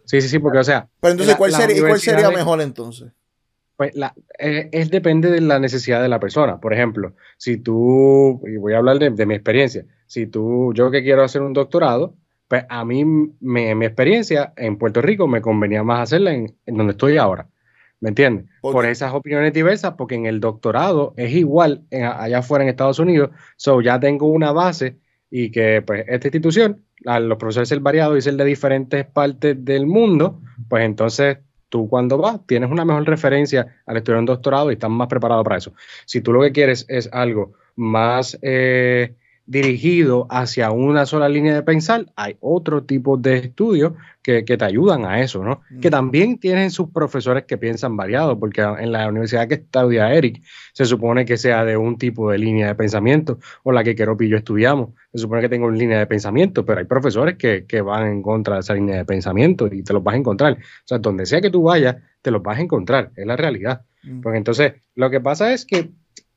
Sí, 0.05 0.21
sí, 0.21 0.27
sí, 0.27 0.39
porque, 0.39 0.59
o 0.59 0.63
sea. 0.63 0.87
Pero 0.99 1.11
entonces, 1.13 1.35
¿cuál, 1.35 1.53
sería, 1.99 2.29
mejor 2.29 2.61
entonces? 2.61 3.11
Pues 3.75 3.95
la, 3.95 4.13
eh, 4.39 4.69
es 4.71 4.91
depende 4.91 5.31
de 5.31 5.41
la 5.41 5.59
necesidad 5.59 6.01
de 6.01 6.09
la 6.09 6.19
persona. 6.19 6.59
Por 6.59 6.73
ejemplo, 6.73 7.13
si 7.38 7.57
tú, 7.57 8.41
y 8.47 8.57
voy 8.57 8.73
a 8.73 8.77
hablar 8.77 8.99
de, 8.99 9.25
mi 9.25 9.33
experiencia, 9.33 9.86
si 10.05 10.27
tú, 10.27 10.73
yo 10.73 10.91
que 10.91 11.03
quiero 11.03 11.23
hacer 11.23 11.41
un 11.41 11.53
doctorado, 11.53 12.15
Pues 12.47 12.65
a 12.69 12.86
mí, 12.86 13.03
me, 13.39 13.73
mi 13.73 13.86
experiencia 13.86 14.53
en 14.57 14.77
Puerto 14.77 15.01
Rico 15.01 15.27
me 15.27 15.41
convenía 15.41 15.83
más 15.83 16.01
hacerla 16.01 16.33
en, 16.33 16.55
donde 16.65 16.91
estoy 16.91 17.17
ahora. 17.17 17.47
¿Me 17.99 18.09
entiendes? 18.09 18.45
Por, 18.62 18.86
esas 18.86 19.13
opiniones 19.13 19.53
diversas, 19.53 19.93
porque 19.93 20.15
en 20.15 20.25
el 20.25 20.39
doctorado 20.39 21.13
es 21.15 21.31
igual 21.33 21.83
allá 21.89 22.39
afuera 22.39 22.63
en 22.63 22.69
Estados 22.69 22.99
Unidos. 22.99 23.29
So 23.55 23.81
ya 23.81 23.99
tengo 23.99 24.27
una 24.27 24.51
base 24.51 24.97
y 25.31 25.49
que 25.49 25.81
pues 25.81 26.05
esta 26.07 26.27
institución, 26.27 26.83
los 26.99 27.38
profesores 27.39 27.69
ser 27.69 27.79
variados 27.79 28.17
y 28.17 28.21
ser 28.21 28.36
de 28.36 28.45
diferentes 28.45 29.05
partes 29.05 29.55
del 29.65 29.88
mundo, 29.88 30.41
pues 30.69 30.83
entonces 30.83 31.39
tú 31.73 31.89
cuando 31.89 32.19
vas 32.19 32.39
tienes 32.45 32.69
una 32.69 32.86
mejor 32.86 33.03
referencia 33.07 33.65
al 33.88 33.97
estudiar 33.97 34.19
un 34.19 34.27
doctorado 34.27 34.69
y 34.69 34.75
estás 34.75 34.91
más 34.91 35.07
preparado 35.07 35.43
para 35.43 35.57
eso. 35.57 35.73
Si 36.05 36.21
tú 36.21 36.31
lo 36.31 36.41
que 36.43 36.51
quieres 36.51 36.86
es 36.88 37.09
algo 37.12 37.53
más 37.75 38.38
eh, 38.43 39.15
dirigido 39.45 40.25
hacia 40.29 40.71
una 40.71 41.06
sola 41.06 41.27
línea 41.27 41.53
de 41.53 41.63
pensar, 41.63 42.06
hay 42.15 42.38
otro 42.39 42.84
tipo 42.84 43.17
de 43.17 43.38
estudios 43.38 43.93
que, 44.21 44.43
te 44.43 44.63
ayudan 44.63 45.03
a 45.06 45.21
eso, 45.21 45.43
¿no? 45.43 45.62
Que 45.82 45.89
mm. 45.89 45.91
también 45.91 46.38
tienen 46.38 46.71
sus 46.71 46.89
profesores 46.89 47.43
que 47.43 47.58
piensan 47.58 47.97
variado, 47.97 48.39
porque 48.39 48.62
en 48.62 48.93
la 48.93 49.10
universidad 49.10 49.49
que 49.49 49.56
estudia 49.56 50.13
Eric, 50.13 50.41
se 50.71 50.86
supone 50.86 51.25
que 51.25 51.36
sea 51.36 51.65
de 51.65 51.75
un 51.75 51.97
tipo 51.97 52.32
de 52.32 52.38
línea 52.38 52.67
de 52.67 52.75
pensamiento, 52.75 53.39
o 53.63 53.73
la 53.73 53.84
que 53.84 53.95
Keropi 53.95 54.25
y 54.25 54.29
yo 54.29 54.38
estudiamos, 54.38 54.91
se 55.12 55.19
supone 55.19 55.41
que 55.41 55.49
tengo 55.49 55.67
una 55.67 55.77
línea 55.77 55.99
de 55.99 56.08
pensamiento, 56.08 56.65
pero 56.65 56.79
hay 56.79 56.86
profesores 56.86 57.36
que, 57.38 57.65
que 57.65 57.82
van 57.82 58.08
en 58.08 58.21
contra 58.21 58.56
de 58.56 58.62
esa 58.62 58.73
línea 58.73 58.97
de 58.97 59.06
pensamiento 59.06 59.67
y 59.67 59.84
te 59.84 59.91
los 59.91 60.01
vas 60.01 60.15
a 60.15 60.17
encontrar. 60.17 60.53
O 60.53 60.86
sea, 60.86 60.99
donde 60.99 61.25
sea 61.25 61.41
que 61.41 61.49
tú 61.49 61.63
vayas, 61.63 61.97
te 62.21 62.32
los 62.32 62.41
vas 62.41 62.58
a 62.58 62.62
encontrar, 62.62 63.12
es 63.15 63.25
la 63.25 63.36
realidad. 63.36 63.82
Mm. 64.03 64.21
Porque 64.21 64.38
entonces, 64.38 64.73
lo 64.95 65.10
que 65.10 65.19
pasa 65.19 65.53
es 65.53 65.65
que 65.65 65.91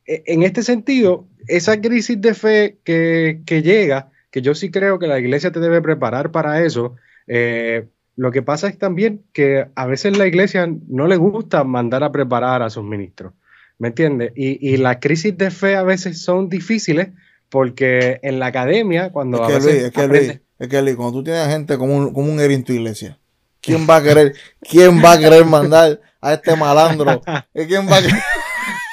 en 0.06 0.42
este 0.42 0.62
sentido, 0.62 1.26
esa 1.48 1.80
crisis 1.80 2.20
de 2.20 2.34
fe 2.34 2.78
que, 2.84 3.42
llega, 3.62 4.10
que 4.30 4.42
yo 4.42 4.54
sí 4.54 4.70
creo 4.70 4.98
que 4.98 5.06
la 5.06 5.18
iglesia 5.18 5.52
te 5.52 5.60
debe 5.60 5.82
preparar 5.82 6.30
para 6.30 6.62
eso, 6.62 6.96
eh, 7.26 7.86
lo 8.16 8.30
que 8.30 8.42
pasa 8.42 8.68
es 8.68 8.78
también 8.78 9.22
que 9.32 9.66
a 9.74 9.86
veces 9.86 10.16
la 10.16 10.26
iglesia 10.26 10.68
no 10.88 11.06
le 11.06 11.16
gusta 11.16 11.64
mandar 11.64 12.02
a 12.02 12.12
preparar 12.12 12.62
a 12.62 12.70
sus 12.70 12.84
ministros, 12.84 13.32
¿me 13.78 13.88
entiendes? 13.88 14.32
Y, 14.34 14.74
y 14.74 14.76
las 14.78 14.98
crisis 15.00 15.36
de 15.36 15.50
fe 15.50 15.76
a 15.76 15.82
veces 15.82 16.22
son 16.22 16.48
difíciles 16.48 17.08
porque 17.50 18.18
en 18.22 18.38
la 18.38 18.46
academia, 18.46 19.10
cuando 19.10 19.42
es 19.42 19.46
que, 19.46 19.52
a 19.52 19.56
veces 19.56 19.84
es, 19.84 19.92
que 19.92 20.34
es 20.58 20.68
que 20.68 20.96
cuando 20.96 21.18
tú 21.18 21.24
tienes 21.24 21.46
gente 21.48 21.76
como 21.76 21.96
un, 21.96 22.12
como 22.12 22.32
un 22.32 22.40
en 22.40 22.64
tu 22.64 22.72
iglesia, 22.72 23.18
¿quién 23.60 23.86
va 23.88 23.96
a 23.96 24.02
querer, 24.02 24.34
quién 24.60 25.02
va 25.04 25.12
a 25.12 25.18
querer 25.18 25.44
mandar 25.44 26.00
a 26.20 26.32
este 26.32 26.56
malandro? 26.56 27.20
¿Quién 27.52 27.86
va 27.88 27.98
a 27.98 28.02
querer? 28.02 28.22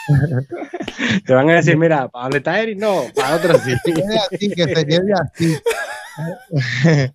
Te 1.26 1.34
van 1.34 1.50
a 1.50 1.56
decir, 1.56 1.78
mira, 1.78 2.08
¿para 2.10 2.24
dónde 2.26 2.38
está 2.40 2.62
Eric? 2.62 2.80
No, 2.80 3.04
para 3.16 3.36
otro 3.36 3.60
sí. 3.60 3.74
así, 4.32 4.50
que 4.50 4.64
se 4.64 4.86
quede 4.86 5.14
así. 5.14 5.58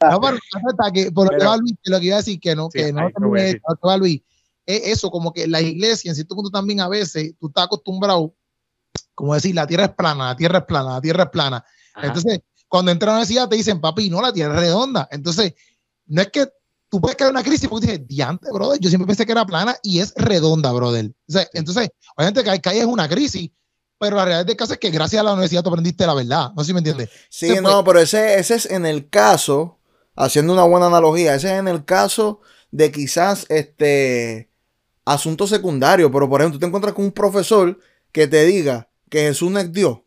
no, 0.00 0.20
pero 0.20 0.38
hasta 0.68 0.92
que, 0.92 1.12
por 1.12 1.32
lo 1.32 1.38
que 1.38 1.44
va 1.44 1.56
Luis, 1.56 1.74
lo 1.84 2.00
que 2.00 2.06
iba 2.06 2.16
a 2.16 2.18
decir, 2.18 2.40
que 2.40 2.54
no, 2.54 2.68
que 2.68 2.92
no, 2.92 3.08
también, 3.10 3.60
va 3.86 3.96
Luis, 3.96 4.20
es 4.66 4.86
eso, 4.88 5.10
como 5.10 5.32
que 5.32 5.46
la 5.46 5.60
iglesia, 5.60 6.10
en 6.10 6.14
cierto 6.14 6.34
punto 6.34 6.50
también 6.50 6.80
a 6.80 6.88
veces, 6.88 7.34
tú 7.38 7.48
estás 7.48 7.64
acostumbrado, 7.64 8.34
como 9.14 9.34
decir, 9.34 9.54
la 9.54 9.66
tierra 9.66 9.84
es 9.84 9.94
plana, 9.94 10.26
la 10.28 10.36
tierra 10.36 10.58
es 10.58 10.64
plana, 10.64 10.94
la 10.94 11.00
tierra 11.00 11.24
es 11.24 11.30
plana. 11.30 11.64
Entonces, 12.02 12.40
cuando 12.68 12.90
entras 12.90 13.08
a 13.08 13.12
la 13.12 13.18
universidad 13.18 13.48
te 13.48 13.56
dicen, 13.56 13.80
papi, 13.80 14.10
no, 14.10 14.20
la 14.20 14.32
tierra 14.32 14.54
es 14.54 14.60
redonda. 14.60 15.08
Entonces, 15.10 15.54
no 16.06 16.22
es 16.22 16.28
que 16.30 16.48
tú 16.94 17.00
puedes 17.00 17.16
caer 17.16 17.30
en 17.30 17.34
una 17.34 17.42
crisis 17.42 17.68
porque 17.68 17.86
dices, 17.88 18.06
diante, 18.06 18.52
brother, 18.52 18.78
yo 18.78 18.88
siempre 18.88 19.08
pensé 19.08 19.26
que 19.26 19.32
era 19.32 19.44
plana 19.44 19.76
y 19.82 19.98
es 19.98 20.14
redonda, 20.14 20.70
brother. 20.70 21.10
entonces, 21.52 21.88
obviamente 22.16 22.44
que 22.44 22.60
caes 22.60 22.82
en 22.84 22.88
una 22.88 23.08
crisis, 23.08 23.50
pero 23.98 24.14
la 24.14 24.24
realidad 24.24 24.46
del 24.46 24.56
caso 24.56 24.74
es 24.74 24.78
que 24.78 24.90
gracias 24.90 25.18
a 25.18 25.24
la 25.24 25.32
universidad 25.32 25.64
tú 25.64 25.70
aprendiste 25.70 26.06
la 26.06 26.14
verdad. 26.14 26.52
No 26.54 26.62
sé 26.62 26.68
si 26.68 26.72
me 26.72 26.78
entiendes. 26.78 27.10
Sí, 27.28 27.56
no, 27.60 27.82
pero 27.82 27.98
ese, 27.98 28.38
ese 28.38 28.54
es 28.54 28.66
en 28.66 28.86
el 28.86 29.08
caso, 29.08 29.80
haciendo 30.14 30.52
una 30.52 30.62
buena 30.62 30.86
analogía, 30.86 31.34
ese 31.34 31.52
es 31.52 31.58
en 31.58 31.66
el 31.66 31.84
caso 31.84 32.42
de 32.70 32.92
quizás 32.92 33.44
este 33.48 34.50
asunto 35.04 35.48
secundario, 35.48 36.12
pero 36.12 36.28
por 36.28 36.42
ejemplo, 36.42 36.58
tú 36.58 36.60
te 36.60 36.66
encuentras 36.66 36.94
con 36.94 37.06
un 37.06 37.12
profesor 37.12 37.76
que 38.12 38.28
te 38.28 38.44
diga 38.44 38.88
que 39.10 39.22
Jesús 39.22 39.50
no 39.50 39.58
es 39.58 39.72
Dios. 39.72 39.98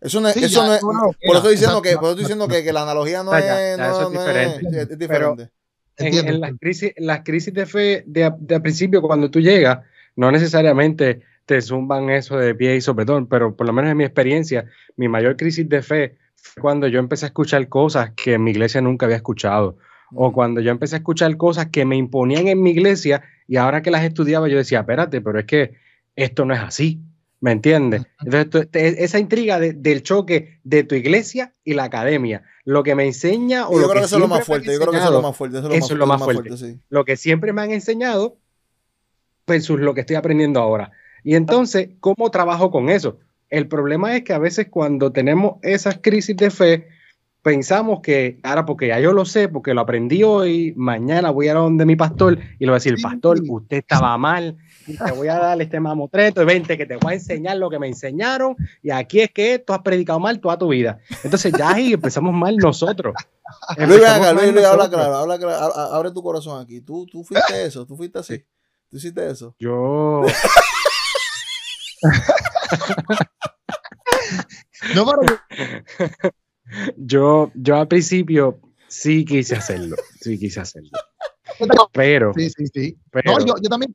Eso 0.00 0.20
no 0.20 0.28
es, 0.28 0.36
eso 0.36 0.64
no 0.64 0.72
es, 0.72 0.80
por 0.82 0.94
eso 0.94 1.36
estoy 1.38 1.52
diciendo 1.54 1.82
que, 1.82 1.94
por 1.94 2.04
eso 2.04 2.10
estoy 2.10 2.24
diciendo 2.24 2.46
que, 2.46 2.62
que 2.62 2.72
la 2.72 2.82
analogía 2.82 3.24
no, 3.24 3.34
es, 3.34 3.76
no, 3.76 4.10
diferente. 4.10 4.82
es, 4.82 4.98
diferente 4.98 5.50
en, 5.98 6.40
las, 6.40 6.52
crisis, 6.58 6.92
las 6.96 7.20
crisis 7.20 7.54
de 7.54 7.66
fe 7.66 8.04
de, 8.06 8.32
de, 8.38 8.60
principio, 8.60 9.02
cuando 9.02 9.30
tú 9.30 9.40
llegas, 9.40 9.80
no 10.14 10.30
necesariamente 10.30 11.22
te 11.46 11.60
zumban 11.62 12.10
eso 12.10 12.36
de 12.36 12.54
pie 12.54 12.76
y 12.76 12.80
todo, 12.80 13.26
pero 13.26 13.54
por 13.54 13.66
lo 13.66 13.72
menos 13.72 13.90
en 13.90 13.96
mi 13.96 14.04
experiencia, 14.04 14.66
mi 14.96 15.08
mayor 15.08 15.36
crisis 15.36 15.68
de 15.68 15.82
fe 15.82 16.16
fue 16.34 16.62
cuando 16.62 16.88
yo 16.88 16.98
empecé 16.98 17.26
a 17.26 17.28
escuchar 17.28 17.68
cosas 17.68 18.10
que 18.16 18.34
en 18.34 18.44
mi 18.44 18.50
iglesia 18.50 18.80
nunca 18.80 19.06
había 19.06 19.16
escuchado. 19.16 19.78
O 20.12 20.32
cuando 20.32 20.60
yo 20.60 20.70
empecé 20.70 20.96
a 20.96 20.98
escuchar 20.98 21.36
cosas 21.36 21.66
que 21.66 21.84
me 21.84 21.96
imponían 21.96 22.46
en 22.46 22.62
mi 22.62 22.70
iglesia 22.70 23.22
y 23.48 23.56
ahora 23.56 23.82
que 23.82 23.90
las 23.90 24.04
estudiaba 24.04 24.48
yo 24.48 24.56
decía, 24.56 24.80
espérate, 24.80 25.20
pero 25.20 25.38
es 25.38 25.46
que 25.46 25.74
esto 26.14 26.44
no 26.44 26.54
es 26.54 26.60
así. 26.60 27.00
¿Me 27.40 27.52
entiendes? 27.52 28.06
Entonces, 28.24 28.68
esa 28.72 29.18
intriga 29.18 29.60
del 29.60 30.02
choque 30.02 30.58
de 30.64 30.84
tu 30.84 30.94
iglesia 30.94 31.52
y 31.64 31.74
la 31.74 31.84
academia, 31.84 32.44
lo 32.64 32.82
que 32.82 32.94
me 32.94 33.04
enseña 33.04 33.68
o 33.68 33.74
yo 33.74 33.80
lo 33.80 33.88
creo 33.90 34.00
que, 34.02 34.06
eso 34.06 34.16
es 34.16 34.22
lo 34.22 34.28
más 34.28 34.44
fuerte, 34.44 34.72
yo 34.72 34.78
creo 34.78 34.90
que 34.90 34.98
eso 34.98 35.06
es 35.06 35.12
lo 35.12 35.22
más 35.22 35.36
fuerte, 35.36 35.58
eso 35.58 35.66
es 35.68 35.90
lo, 35.92 36.06
más, 36.06 36.22
fuerte, 36.22 36.78
Lo 36.88 37.04
que 37.04 37.16
siempre 37.16 37.52
me 37.52 37.62
han 37.62 37.72
enseñado 37.72 38.38
versus 39.46 39.78
lo 39.78 39.94
que 39.94 40.00
estoy 40.00 40.16
aprendiendo 40.16 40.60
ahora. 40.60 40.92
Y 41.22 41.34
entonces, 41.34 41.90
¿cómo 42.00 42.30
trabajo 42.30 42.70
con 42.70 42.88
eso? 42.88 43.18
El 43.50 43.68
problema 43.68 44.16
es 44.16 44.24
que 44.24 44.32
a 44.32 44.38
veces 44.38 44.68
cuando 44.70 45.12
tenemos 45.12 45.56
esas 45.62 45.98
crisis 46.02 46.36
de 46.36 46.50
fe, 46.50 46.88
pensamos 47.42 48.00
que 48.00 48.40
ahora 48.42 48.66
porque 48.66 48.88
ya 48.88 48.98
yo 48.98 49.12
lo 49.12 49.24
sé, 49.24 49.48
porque 49.48 49.72
lo 49.72 49.82
aprendí 49.82 50.24
hoy, 50.24 50.72
mañana 50.76 51.30
voy 51.30 51.46
a 51.46 51.50
ir 51.52 51.56
a 51.56 51.60
donde 51.60 51.86
mi 51.86 51.94
pastor 51.94 52.38
y 52.58 52.64
le 52.64 52.66
voy 52.66 52.74
a 52.74 52.82
decir, 52.82 52.96
pastor, 53.00 53.40
usted 53.48 53.76
estaba 53.76 54.18
mal, 54.18 54.56
y 54.86 54.96
te 54.96 55.12
voy 55.12 55.28
a 55.28 55.38
dar 55.38 55.60
este 55.60 55.80
mamotreto, 55.80 56.44
vente 56.44 56.76
que 56.76 56.86
te 56.86 56.96
voy 56.96 57.12
a 57.12 57.14
enseñar 57.14 57.56
lo 57.56 57.70
que 57.70 57.78
me 57.78 57.88
enseñaron, 57.88 58.56
y 58.82 58.90
aquí 58.90 59.20
es 59.20 59.30
que 59.30 59.58
tú 59.58 59.72
has 59.72 59.80
predicado 59.80 60.20
mal 60.20 60.40
toda 60.40 60.58
tu 60.58 60.68
vida. 60.68 60.98
Entonces 61.24 61.52
ya 61.56 61.72
ahí 61.72 61.92
empezamos 61.92 62.32
mal 62.34 62.56
nosotros. 62.56 63.14
Luis, 63.78 64.00
Luis, 64.00 64.64
habla 64.64 64.90
claro, 64.90 65.16
habla 65.16 65.38
claro, 65.38 65.76
abre 65.76 66.10
tu 66.10 66.22
corazón 66.22 66.62
aquí. 66.62 66.80
Tú, 66.80 67.06
tú 67.06 67.24
fuiste 67.24 67.64
eso, 67.64 67.86
tú 67.86 67.96
fuiste 67.96 68.18
así. 68.18 68.44
Tú 68.90 68.98
hiciste 68.98 69.28
eso. 69.28 69.54
Yo. 69.58 70.22
no, 74.94 75.06
pero 75.06 75.22
yo, 76.96 77.50
yo 77.54 77.76
al 77.76 77.88
principio 77.88 78.60
sí 78.86 79.24
quise 79.24 79.56
hacerlo, 79.56 79.96
sí 80.20 80.38
quise 80.38 80.60
hacerlo. 80.60 80.90
Pero, 81.92 82.32
sí, 82.34 82.50
sí, 82.50 82.66
sí. 82.72 82.98
no, 83.24 83.38
yo, 83.40 83.54
yo 83.62 83.68
también, 83.68 83.92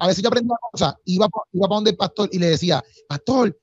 a 0.00 0.06
veces 0.06 0.22
yo 0.22 0.28
aprendí 0.28 0.48
una 0.48 0.58
cosa, 0.70 0.98
iba, 1.04 1.28
iba 1.52 1.68
para 1.68 1.76
donde 1.76 1.90
el 1.90 1.96
pastor 1.96 2.28
y 2.32 2.38
le 2.38 2.46
decía, 2.50 2.82
pastor, 3.08 3.56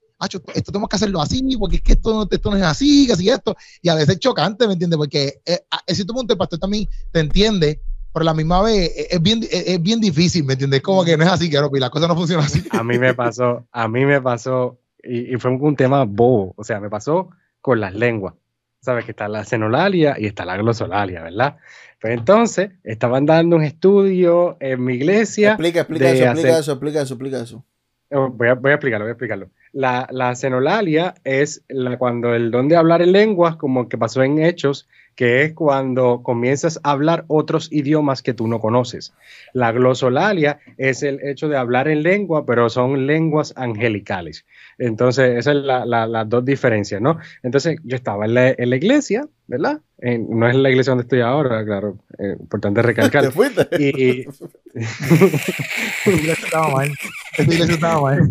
esto 0.54 0.72
tenemos 0.72 0.90
que 0.90 0.96
hacerlo 0.96 1.22
así, 1.22 1.58
porque 1.58 1.78
es 1.78 1.82
que 1.82 1.94
esto, 1.94 2.28
esto 2.30 2.52
no 2.52 2.58
es 2.58 2.64
así, 2.64 3.08
que 3.08 3.14
así 3.14 3.30
esto. 3.30 3.56
Y 3.82 3.90
a 3.90 3.96
veces 3.96 4.16
es 4.16 4.20
chocante, 4.20 4.68
¿me 4.68 4.74
entiendes? 4.74 4.98
Porque 4.98 5.42
eh, 5.46 5.60
en 5.88 5.96
cierto 5.96 6.14
punto 6.14 6.34
el 6.34 6.38
pastor 6.38 6.60
también 6.60 6.88
te 7.12 7.20
entiende, 7.20 7.82
pero 8.14 8.22
a 8.22 8.26
la 8.26 8.34
misma 8.34 8.62
vez 8.62 8.92
es 9.10 9.22
bien, 9.22 9.42
es, 9.50 9.82
bien 9.82 10.00
difícil, 10.00 10.44
¿me 10.44 10.54
entiendes? 10.54 10.82
Como 10.82 11.04
que 11.04 11.18
no 11.18 11.24
es 11.24 11.30
así, 11.30 11.50
que 11.50 11.60
la 11.80 11.90
cosa 11.90 12.08
no 12.08 12.16
funciona 12.16 12.44
así. 12.44 12.64
A 12.72 12.84
mí 12.84 13.00
me 13.00 13.14
pasó, 13.14 13.66
a 13.72 13.88
mí 13.88 14.06
me 14.06 14.22
pasó, 14.22 14.78
y, 15.04 15.34
y 15.34 15.38
fue 15.38 15.52
un 15.52 15.76
tema 15.76 16.04
bobo, 16.06 16.54
o 16.56 16.64
sea, 16.64 16.80
me 16.80 16.90
pasó 16.90 17.30
con 17.62 17.80
las 17.80 17.94
lenguas 17.96 18.36
sabes 18.82 19.06
que 19.06 19.12
está 19.12 19.28
la 19.28 19.46
senolalia 19.46 20.16
y 20.18 20.26
está 20.26 20.44
la 20.44 20.58
glosolalia, 20.58 21.22
¿verdad? 21.22 21.58
Pues 22.00 22.14
entonces, 22.14 22.72
estaban 22.84 23.28
dando 23.28 23.56
un 23.56 23.64
estudio 23.64 24.58
en 24.60 24.84
mi 24.84 24.96
iglesia. 24.96 25.50
Explica, 25.52 25.82
explica 25.82 26.10
eso, 26.10 26.24
explica 26.26 26.60
eso, 26.60 26.72
explica 26.72 27.02
eso, 27.02 27.14
explica 27.14 27.42
eso. 27.42 27.66
Oh, 28.14 28.30
voy 28.30 28.50
a, 28.50 28.56
voy 28.56 28.72
a, 28.72 28.76
explicarlo, 28.76 29.06
voy 29.06 29.12
a 29.12 29.14
explicarlo. 29.14 29.52
La, 29.72 30.08
la 30.12 30.36
senolalia 30.36 31.14
es 31.24 31.64
la, 31.70 31.98
cuando 31.98 32.34
el 32.34 32.52
don 32.52 32.68
de 32.68 32.76
hablar 32.76 33.02
en 33.02 33.14
lenguas, 33.14 33.56
como 33.56 33.88
que 33.88 33.98
pasó 33.98 34.24
en 34.24 34.44
Hechos, 34.44 34.90
que 35.22 35.44
es 35.44 35.54
cuando 35.54 36.24
comienzas 36.24 36.80
a 36.82 36.90
hablar 36.90 37.26
otros 37.28 37.72
idiomas 37.72 38.24
que 38.24 38.34
tú 38.34 38.48
no 38.48 38.60
conoces. 38.60 39.14
La 39.54 39.72
glosolalia 39.72 40.58
es 40.80 41.04
el 41.04 41.20
hecho 41.24 41.48
de 41.48 41.58
hablar 41.58 41.88
en 41.90 42.02
lengua, 42.02 42.44
pero 42.44 42.72
son 42.72 43.06
lenguas 43.06 43.54
angelicales. 43.56 44.48
Entonces, 44.80 45.38
esas 45.38 45.58
son 45.58 45.68
las 45.68 46.28
dos 46.28 46.44
diferencias, 46.44 47.00
¿no? 47.04 47.20
Entonces, 47.44 47.78
yo 47.84 47.96
estaba 47.96 48.26
en 48.26 48.34
la, 48.34 48.76
iglesia, 48.76 49.28
¿verdad? 49.46 49.82
no 50.02 50.50
es 50.50 50.56
la 50.56 50.72
iglesia 50.72 50.90
donde 50.90 51.04
estoy 51.04 51.22
ahora, 51.22 51.64
claro, 51.64 52.00
eh, 52.18 52.36
importante 52.40 52.82
recalcar. 52.82 53.24
¿Te 53.26 53.30
fuiste? 53.30 53.68
Y, 53.78 54.26
estaba 56.32 56.70
mal. 56.72 56.92
iglesia 57.38 57.76
estaba 57.76 58.02
mal. 58.02 58.28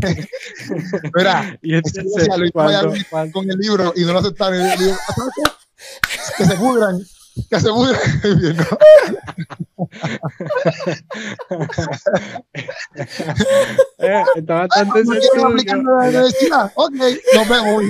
Mira, 1.14 1.56
y 1.62 1.74
entonces, 1.76 2.28
cuando, 2.52 2.94
con 3.32 3.48
el 3.48 3.58
libro 3.58 3.92
y 3.94 4.04
no 4.04 4.12
lo 4.12 4.18
aceptaron. 4.18 4.60
Que 6.36 6.44
se 6.44 6.56
pudran, 6.56 7.00
que 7.50 7.60
se 7.60 7.68
pudran. 7.68 8.00
eh, 13.98 14.22
estaba 14.36 14.68
tan 14.68 14.88
decepcionado. 14.90 15.56
Ok, 16.74 16.92
nos 17.34 17.48
vemos. 17.48 17.82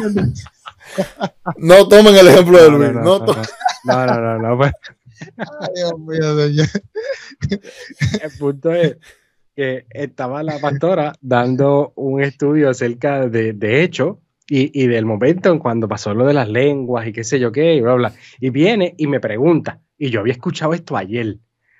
no 1.56 1.88
tomen 1.88 2.14
el 2.16 2.28
ejemplo 2.28 2.62
de 2.62 2.70
Luis. 2.70 2.92
No, 2.92 3.18
no, 3.18 3.34
no, 3.84 4.20
no, 4.20 4.38
no, 4.38 4.56
pues. 4.56 4.72
Ay, 5.36 5.68
Dios 5.74 5.98
mío, 5.98 6.40
El 8.22 8.30
punto 8.38 8.72
es 8.72 8.96
que 9.54 9.84
estaba 9.90 10.42
la 10.42 10.58
pastora 10.58 11.12
dando 11.20 11.92
un 11.96 12.22
estudio 12.22 12.70
acerca 12.70 13.28
de, 13.28 13.52
de 13.52 13.82
hecho 13.82 14.22
y, 14.50 14.82
y, 14.82 14.88
del 14.88 15.06
momento 15.06 15.52
en 15.52 15.60
cuando 15.60 15.86
pasó 15.86 16.12
lo 16.12 16.26
de 16.26 16.34
las 16.34 16.48
lenguas 16.48 17.06
y 17.06 17.12
qué 17.12 17.22
sé 17.22 17.38
yo 17.38 17.52
qué, 17.52 17.76
y 17.76 17.80
bla, 17.80 17.94
bla. 17.94 18.12
Y 18.40 18.50
viene 18.50 18.94
y 18.98 19.06
me 19.06 19.20
pregunta, 19.20 19.80
y 19.96 20.10
yo 20.10 20.20
había 20.20 20.32
escuchado 20.32 20.74
esto 20.74 20.96
ayer, 20.96 21.38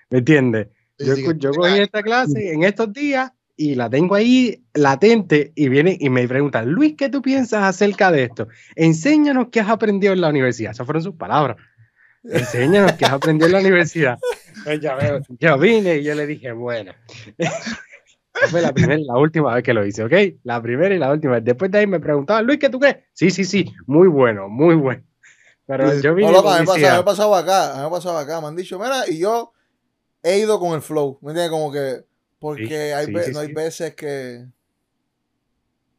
¿me 0.09 0.19
entiendes? 0.19 0.69
Yo, 0.97 1.33
yo 1.33 1.51
cogí 1.51 1.81
esta 1.81 2.03
clase 2.03 2.53
en 2.53 2.63
estos 2.63 2.93
días 2.93 3.33
y 3.57 3.75
la 3.75 3.91
tengo 3.91 4.15
ahí 4.15 4.63
latente 4.73 5.53
y 5.57 5.69
viene 5.69 5.97
y 5.99 6.11
me 6.11 6.29
pregunta, 6.29 6.63
Luis, 6.63 6.95
¿qué 6.97 7.09
tú 7.09 7.21
piensas 7.23 7.65
acerca 7.65 8.13
de 8.13 8.23
esto? 8.23 8.47
Enséñanos 8.77 9.49
qué 9.51 9.61
has 9.61 9.69
aprendido 9.69 10.13
en 10.13 10.21
la 10.21 10.29
universidad. 10.29 10.71
Esas 10.71 10.87
fueron 10.87 11.03
sus 11.03 11.17
palabras. 11.17 11.57
Enséñanos 12.23 12.93
qué 12.93 13.07
has 13.07 13.13
aprendido 13.13 13.47
en 13.47 13.53
la 13.53 13.61
universidad. 13.61 14.19
Pues 14.63 14.79
yo 15.39 15.59
vine 15.59 15.99
y 15.99 16.05
yo 16.05 16.15
le 16.15 16.27
dije, 16.27 16.53
bueno. 16.53 16.93
fue 18.49 18.61
la 18.61 18.73
primera 18.73 19.01
y 19.01 19.05
la 19.05 19.19
última 19.19 19.55
vez 19.55 19.63
que 19.63 19.75
lo 19.75 19.85
hice, 19.85 20.05
¿ok? 20.05 20.13
La 20.45 20.63
primera 20.63 20.95
y 20.95 20.99
la 20.99 21.11
última 21.11 21.35
vez. 21.35 21.45
Después 21.45 21.71
de 21.71 21.79
ahí 21.79 21.87
me 21.87 22.01
preguntaban, 22.01 22.47
Luis, 22.47 22.59
¿qué 22.59 22.69
tú 22.69 22.79
crees? 22.79 22.99
Sí, 23.13 23.31
sí, 23.31 23.45
sí, 23.45 23.73
muy 23.87 24.09
bueno, 24.09 24.49
muy 24.49 24.75
bueno. 24.75 25.03
Pero 25.67 26.01
yo 26.01 26.15
vine. 26.15 26.33
No, 26.33 26.43
me, 26.43 26.89
ha 26.89 27.05
pasado 27.05 27.35
acá, 27.35 27.75
me 27.77 27.83
ha 27.83 27.91
pasado 27.91 28.19
acá. 28.19 28.41
Me 28.41 28.49
han 28.49 28.57
dicho, 28.57 28.79
mira, 28.79 29.09
y 29.09 29.19
yo 29.19 29.53
he 30.23 30.39
ido 30.39 30.59
con 30.59 30.75
el 30.75 30.83
flow. 30.83 31.19
¿Me 31.23 31.31
entiendes? 31.31 31.51
Como 31.51 31.71
que 31.71 32.05
porque 32.41 32.95
hay, 32.95 33.07
no 33.07 33.39
hay 33.39 33.53
veces 33.53 33.95
que... 33.95 34.47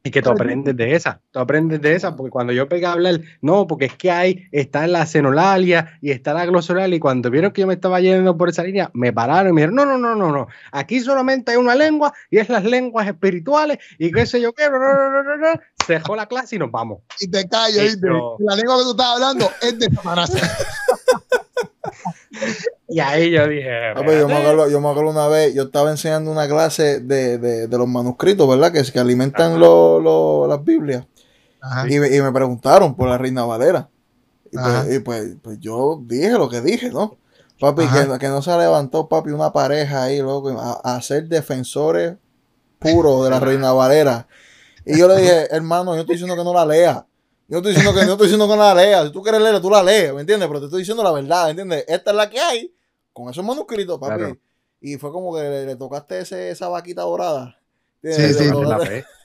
Y 0.04 0.10
que 0.10 0.24
tú 0.24 0.32
aprendes 0.32 0.76
de 0.76 0.96
esa, 0.96 1.22
tú 1.30 1.40
aprendes 1.40 1.80
de 1.80 1.94
esa, 1.94 2.16
porque 2.16 2.32
cuando 2.32 2.54
yo 2.54 2.68
pegué 2.68 2.88
a 2.88 2.94
hablar, 2.94 3.22
no, 3.42 3.68
porque 3.68 3.86
es 3.86 3.96
que 3.96 4.10
hay, 4.10 4.48
está 4.52 4.88
la 4.88 5.06
xenolalia 5.06 6.00
y 6.02 6.10
está 6.10 6.34
la 6.34 6.48
glosolalia, 6.48 6.96
y 6.96 7.00
cuando 7.00 7.30
vieron 7.30 7.52
que 7.52 7.62
yo 7.62 7.68
me 7.68 7.76
estaba 7.76 8.00
yendo 8.00 8.36
por 8.36 8.50
esa 8.50 8.64
línea, 8.64 8.90
me 8.94 9.14
pararon 9.14 9.52
y 9.52 9.54
me 9.54 9.62
dijeron, 9.62 9.76
no, 9.76 9.86
no, 9.86 10.00
no, 10.00 10.16
no, 10.16 10.32
no, 10.32 10.48
aquí 10.72 11.02
solamente 11.02 11.52
hay 11.52 11.58
una 11.58 11.76
lengua 11.76 12.12
y 12.32 12.40
es 12.40 12.50
las 12.50 12.64
lenguas 12.64 13.08
espirituales 13.08 13.78
y 14.00 14.12
qué 14.12 14.26
sé 14.26 14.42
yo 14.42 14.54
qué, 14.54 14.64
se 15.86 15.94
dejó 15.94 16.16
la 16.16 16.26
clase 16.26 16.56
y 16.56 16.60
nos 16.60 16.72
vamos. 16.72 17.00
Y 17.20 17.30
te 17.30 17.48
callo, 17.48 17.84
y 17.84 17.96
la 18.40 18.56
lengua 18.56 18.78
que 18.78 18.84
tú 18.84 18.92
estás 18.92 19.08
hablando 19.08 19.52
es 19.62 19.78
de 19.78 19.86
Satanás. 19.86 20.32
Y 22.92 23.00
ahí 23.00 23.32
yo 23.32 23.48
dije. 23.48 23.92
Ah, 23.96 24.02
pues 24.04 24.20
yo, 24.20 24.28
me 24.28 24.36
acuerdo, 24.36 25.10
una 25.10 25.28
vez, 25.30 25.54
yo 25.54 25.64
estaba 25.64 25.92
enseñando 25.92 26.30
una 26.30 26.46
clase 26.46 27.00
de, 27.00 27.68
los 27.72 27.88
manuscritos, 27.88 28.48
¿verdad? 28.50 28.74
Que, 28.74 28.84
que 28.84 29.00
alimentan 29.00 29.58
las 29.62 30.64
Biblias. 30.66 31.06
Y, 31.88 32.00
me 32.00 32.32
preguntaron 32.34 32.96
por 32.96 33.08
la 33.08 33.18
Reina 33.18 33.46
Valera. 33.46 33.90
Y, 34.52 34.58
pues, 34.58 35.02
pues, 35.06 35.36
pues, 35.42 35.60
yo 35.60 36.02
dije 36.04 36.32
lo 36.32 36.50
que 36.50 36.60
dije, 36.60 36.90
¿no? 36.90 37.18
Papi, 37.62 37.84
que, 38.20 38.28
no 38.28 38.42
se 38.42 38.58
levantó, 38.58 39.08
papi, 39.08 39.30
una 39.30 39.54
pareja 39.54 40.04
ahí, 40.04 40.20
loco, 40.20 40.50
a, 40.50 40.96
a 40.96 41.02
ser 41.02 41.30
defensores 41.30 42.16
puros 42.78 43.24
de 43.24 43.30
la 43.30 43.40
Reina 43.40 43.72
Valera. 43.72 44.28
Y 44.86 44.98
yo 44.98 45.08
le 45.08 45.16
dije, 45.16 45.48
hermano, 45.56 45.94
yo 45.94 46.02
estoy 46.02 46.16
diciendo 46.16 46.36
que 46.36 46.44
no 46.44 46.54
la 46.54 46.66
lea. 46.66 47.06
Yo 47.48 47.58
estoy 47.58 47.74
diciendo 47.74 47.98
que 47.98 48.06
no 48.06 48.14
estoy 48.14 48.28
diciendo 48.28 48.48
que 48.50 48.56
no 48.58 48.64
la 48.64 48.76
leas. 48.76 49.06
Si 49.06 49.12
tú 49.14 49.22
quieres 49.22 49.40
leerla, 49.40 49.62
tú 49.62 49.70
la 49.70 49.82
lees, 49.82 50.14
¿me 50.14 50.22
entiendes? 50.22 50.48
Pero 50.50 50.60
te 50.60 50.66
estoy 50.66 50.80
diciendo 50.80 51.04
la 51.04 51.12
verdad, 51.12 51.46
¿me 51.46 51.50
entiendes? 51.52 51.86
Esta 51.88 52.12
es 52.12 52.18
la 52.18 52.30
que 52.30 52.40
hay 52.40 52.74
con 53.14 53.30
esos 53.30 53.46
manuscritos, 53.46 54.00
papi. 54.00 54.38
Y 54.80 54.98
fue 54.98 55.12
como 55.12 55.36
que 55.36 55.42
le, 55.42 55.76
tocaste 55.76 56.20
ese, 56.20 56.50
esa 56.50 56.68
vaquita 56.68 57.04
dorada. 57.04 57.60
Sí, 58.04 58.34
sí, 58.34 58.50
la 58.66 58.80
fe. 58.80 59.06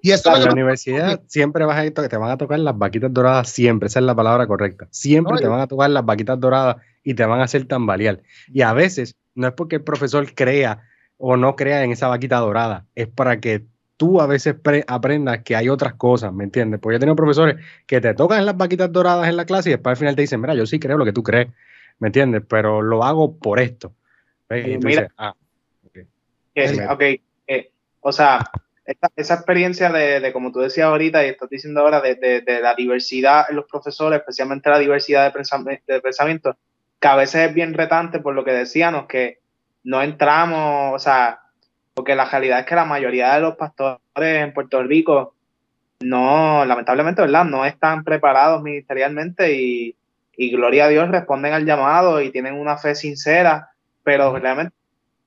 Y 0.00 0.12
en 0.12 0.20
la 0.24 0.52
universidad 0.52 1.20
siempre 1.26 1.64
vas 1.64 1.84
a 1.84 2.08
te 2.08 2.16
van 2.16 2.30
a 2.30 2.36
tocar 2.36 2.58
las 2.60 2.78
vaquitas 2.78 3.12
doradas, 3.12 3.48
siempre, 3.48 3.88
esa 3.88 3.98
es 3.98 4.04
la 4.04 4.14
palabra 4.14 4.46
correcta. 4.46 4.86
Siempre 4.90 5.38
te 5.38 5.48
van 5.48 5.60
a 5.60 5.66
tocar 5.66 5.90
las 5.90 6.04
vaquitas 6.04 6.38
doradas 6.38 6.76
y 7.02 7.14
te 7.14 7.24
van 7.24 7.40
a 7.40 7.44
hacer 7.44 7.66
tambalear. 7.66 8.22
Y 8.46 8.62
a 8.62 8.72
veces 8.72 9.16
no 9.34 9.48
es 9.48 9.54
porque 9.54 9.76
el 9.76 9.82
profesor 9.82 10.32
crea 10.34 10.82
o 11.16 11.36
no 11.36 11.56
crea 11.56 11.82
en 11.82 11.90
esa 11.90 12.08
vaquita 12.08 12.38
dorada, 12.38 12.86
es 12.94 13.08
para 13.08 13.40
que 13.40 13.66
tú 13.96 14.20
a 14.20 14.26
veces 14.26 14.54
aprendas 14.86 15.42
que 15.42 15.56
hay 15.56 15.68
otras 15.68 15.94
cosas, 15.94 16.32
¿me 16.32 16.44
entiendes? 16.44 16.78
Porque 16.80 16.94
yo 16.94 16.96
he 16.98 17.00
tenido 17.00 17.16
profesores 17.16 17.56
que 17.86 18.00
te 18.00 18.14
tocan 18.14 18.46
las 18.46 18.56
vaquitas 18.56 18.92
doradas 18.92 19.28
en 19.28 19.36
la 19.36 19.44
clase 19.44 19.70
y 19.70 19.72
después 19.72 19.92
al 19.92 19.96
final 19.96 20.14
te 20.14 20.22
dicen, 20.22 20.40
mira, 20.40 20.54
yo 20.54 20.64
sí 20.66 20.78
creo 20.78 20.96
lo 20.96 21.04
que 21.04 21.12
tú 21.12 21.24
crees, 21.24 21.48
¿me 21.98 22.08
entiendes? 22.08 22.42
Pero 22.48 22.82
lo 22.82 23.04
hago 23.04 23.36
por 23.36 23.60
esto. 23.60 23.92
mira, 24.50 25.10
ah, 25.16 25.34
ok, 26.90 27.02
eh, 27.46 27.70
o 28.00 28.12
sea, 28.12 28.40
esa 29.16 29.34
experiencia 29.34 29.90
de, 29.90 30.32
como 30.32 30.50
tú 30.50 30.60
decías 30.60 30.86
ahorita 30.86 31.24
y 31.24 31.28
estás 31.28 31.50
diciendo 31.50 31.80
ahora, 31.80 32.00
de, 32.00 32.42
la 32.62 32.74
diversidad 32.74 33.46
en 33.50 33.56
los 33.56 33.66
profesores, 33.66 34.20
especialmente 34.20 34.70
la 34.70 34.78
diversidad 34.78 35.24
de, 35.24 35.30
pensamiento, 35.30 35.84
de 35.86 36.00
pensamiento, 36.00 36.56
que 36.98 37.08
a 37.08 37.16
veces 37.16 37.48
es 37.48 37.54
bien 37.54 37.74
retante 37.74 38.18
por 38.18 38.34
lo 38.34 38.44
que 38.44 38.52
decíamos, 38.52 39.06
que 39.06 39.40
no 39.84 40.02
entramos, 40.02 40.94
o 40.94 40.98
sea, 40.98 41.40
porque 41.94 42.14
la 42.14 42.24
realidad 42.24 42.60
es 42.60 42.66
que 42.66 42.74
la 42.74 42.84
mayoría 42.84 43.34
de 43.34 43.40
los 43.40 43.56
pastores 43.56 43.98
en 44.16 44.54
Puerto 44.54 44.82
Rico 44.82 45.34
no, 46.00 46.64
lamentablemente, 46.64 47.22
¿verdad? 47.22 47.44
No 47.44 47.64
están 47.64 48.04
preparados 48.04 48.62
ministerialmente 48.62 49.52
y, 49.52 49.96
gloria 50.50 50.84
a 50.84 50.88
Dios 50.88 51.08
responden 51.08 51.52
al 51.52 51.66
llamado 51.66 52.20
y 52.20 52.30
tienen 52.30 52.54
una 52.54 52.76
fe 52.76 52.94
sincera, 52.94 53.70
pero 54.04 54.38
realmente 54.38 54.74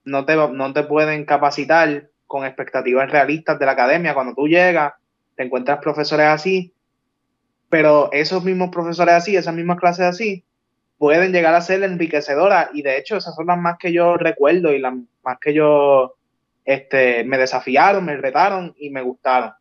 no 0.05 0.25
te, 0.25 0.35
no 0.35 0.73
te 0.73 0.83
pueden 0.83 1.25
capacitar 1.25 2.09
con 2.27 2.45
expectativas 2.45 3.11
realistas 3.11 3.59
de 3.59 3.65
la 3.65 3.73
academia. 3.73 4.13
Cuando 4.13 4.33
tú 4.33 4.47
llegas, 4.47 4.93
te 5.35 5.43
encuentras 5.43 5.79
profesores 5.79 6.27
así, 6.27 6.73
pero 7.69 8.09
esos 8.13 8.43
mismos 8.43 8.69
profesores 8.69 9.15
así, 9.15 9.35
esas 9.35 9.53
mismas 9.53 9.79
clases 9.79 10.05
así, 10.05 10.45
pueden 10.97 11.33
llegar 11.33 11.55
a 11.55 11.61
ser 11.61 11.83
enriquecedoras 11.83 12.69
y 12.73 12.83
de 12.83 12.97
hecho 12.97 13.17
esas 13.17 13.35
son 13.35 13.47
las 13.47 13.57
más 13.57 13.77
que 13.79 13.91
yo 13.91 14.17
recuerdo 14.17 14.71
y 14.71 14.79
las 14.79 14.93
más 15.23 15.39
que 15.41 15.53
yo 15.53 16.15
este, 16.63 17.23
me 17.23 17.37
desafiaron, 17.37 18.05
me 18.05 18.15
retaron 18.17 18.75
y 18.77 18.91
me 18.91 19.01
gustaron. 19.01 19.51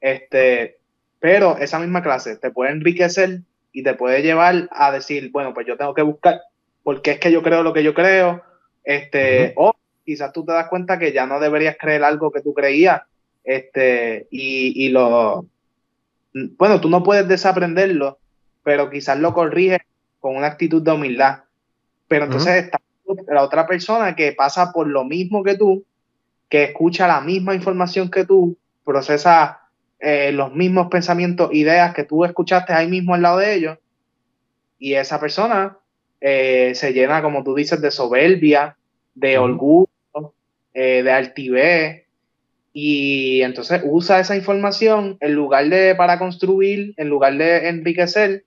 Este, 0.00 0.78
pero 1.18 1.56
esa 1.58 1.78
misma 1.78 2.02
clase 2.02 2.36
te 2.36 2.50
puede 2.50 2.72
enriquecer 2.72 3.40
y 3.74 3.82
te 3.82 3.92
puede 3.92 4.22
llevar 4.22 4.70
a 4.72 4.90
decir, 4.90 5.30
bueno, 5.30 5.52
pues 5.52 5.66
yo 5.66 5.76
tengo 5.76 5.92
que 5.92 6.02
buscar 6.02 6.40
porque 6.82 7.10
es 7.12 7.18
que 7.18 7.32
yo 7.32 7.42
creo 7.42 7.62
lo 7.62 7.72
que 7.72 7.82
yo 7.82 7.92
creo, 7.92 8.42
este, 8.84 9.52
o 9.56 9.74
quizás 10.04 10.32
tú 10.32 10.44
te 10.44 10.52
das 10.52 10.68
cuenta 10.68 10.98
que 10.98 11.12
ya 11.12 11.26
no 11.26 11.40
deberías 11.40 11.76
creer 11.78 12.04
algo 12.04 12.30
que 12.30 12.40
tú 12.40 12.54
creías, 12.54 13.02
este, 13.42 14.28
y, 14.30 14.86
y 14.86 14.90
lo, 14.90 15.46
bueno, 16.32 16.80
tú 16.80 16.88
no 16.88 17.02
puedes 17.02 17.26
desaprenderlo, 17.26 18.18
pero 18.62 18.90
quizás 18.90 19.18
lo 19.18 19.34
corriges 19.34 19.80
con 20.20 20.36
una 20.36 20.46
actitud 20.46 20.82
de 20.82 20.92
humildad. 20.92 21.40
Pero 22.06 22.26
entonces 22.26 22.64
está 22.64 22.80
la 23.28 23.42
otra 23.42 23.66
persona 23.66 24.14
que 24.14 24.32
pasa 24.32 24.72
por 24.72 24.86
lo 24.86 25.04
mismo 25.04 25.42
que 25.42 25.56
tú 25.56 25.84
que 26.48 26.64
escucha 26.64 27.08
la 27.08 27.20
misma 27.20 27.54
información 27.54 28.10
que 28.10 28.24
tú, 28.24 28.56
procesa 28.84 29.63
eh, 30.00 30.32
los 30.32 30.54
mismos 30.54 30.88
pensamientos, 30.88 31.50
ideas 31.52 31.94
que 31.94 32.04
tú 32.04 32.24
escuchaste 32.24 32.72
ahí 32.72 32.88
mismo 32.88 33.14
al 33.14 33.22
lado 33.22 33.38
de 33.38 33.54
ellos, 33.54 33.78
y 34.78 34.94
esa 34.94 35.20
persona 35.20 35.78
eh, 36.20 36.72
se 36.74 36.92
llena, 36.92 37.22
como 37.22 37.42
tú 37.44 37.54
dices, 37.54 37.80
de 37.80 37.90
soberbia, 37.90 38.76
de 39.14 39.38
orgullo, 39.38 39.88
eh, 40.72 41.02
de 41.02 41.10
altivez, 41.10 42.04
y 42.72 43.42
entonces 43.42 43.82
usa 43.84 44.18
esa 44.18 44.36
información 44.36 45.16
en 45.20 45.34
lugar 45.34 45.68
de 45.68 45.94
para 45.94 46.18
construir, 46.18 46.92
en 46.96 47.08
lugar 47.08 47.36
de 47.36 47.68
enriquecer, 47.68 48.44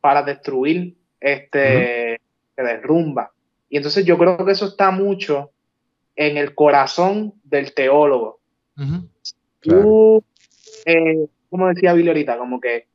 para 0.00 0.22
destruir, 0.22 0.96
este, 1.20 2.20
se 2.54 2.62
derrumba. 2.62 3.32
Y 3.68 3.76
entonces 3.76 4.04
yo 4.04 4.16
creo 4.16 4.44
que 4.44 4.52
eso 4.52 4.66
está 4.66 4.90
mucho 4.90 5.50
en 6.16 6.38
el 6.38 6.54
corazón 6.54 7.34
del 7.44 7.74
teólogo. 7.74 8.40
Tú, 9.60 10.24
eh, 10.86 11.26
como 11.50 11.68
decía 11.68 11.92
Billy 11.92 12.08
ahorita, 12.08 12.38
como 12.38 12.60
que 12.60 12.86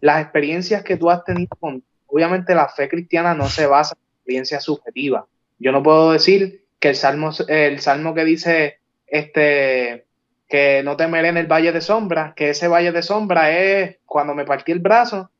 las 0.00 0.22
experiencias 0.22 0.82
que 0.82 0.96
tú 0.96 1.10
has 1.10 1.24
tenido 1.24 1.54
con, 1.60 1.82
obviamente 2.06 2.54
la 2.54 2.68
fe 2.68 2.88
cristiana 2.88 3.34
no 3.34 3.48
se 3.48 3.66
basa 3.66 3.94
en 3.94 4.16
experiencias 4.16 4.64
subjetivas. 4.64 5.24
Yo 5.58 5.70
no 5.70 5.82
puedo 5.82 6.12
decir 6.12 6.64
que 6.80 6.88
el 6.88 6.96
salmo, 6.96 7.30
el 7.48 7.80
salmo 7.80 8.14
que 8.14 8.24
dice 8.24 8.78
este 9.06 10.04
que 10.48 10.82
no 10.84 10.96
temeré 10.96 11.28
en 11.28 11.36
el 11.38 11.46
valle 11.46 11.72
de 11.72 11.80
sombra, 11.80 12.34
que 12.36 12.50
ese 12.50 12.68
valle 12.68 12.92
de 12.92 13.02
sombra 13.02 13.50
es 13.50 13.96
cuando 14.04 14.34
me 14.34 14.44
partí 14.44 14.72
el 14.72 14.78
brazo, 14.78 15.30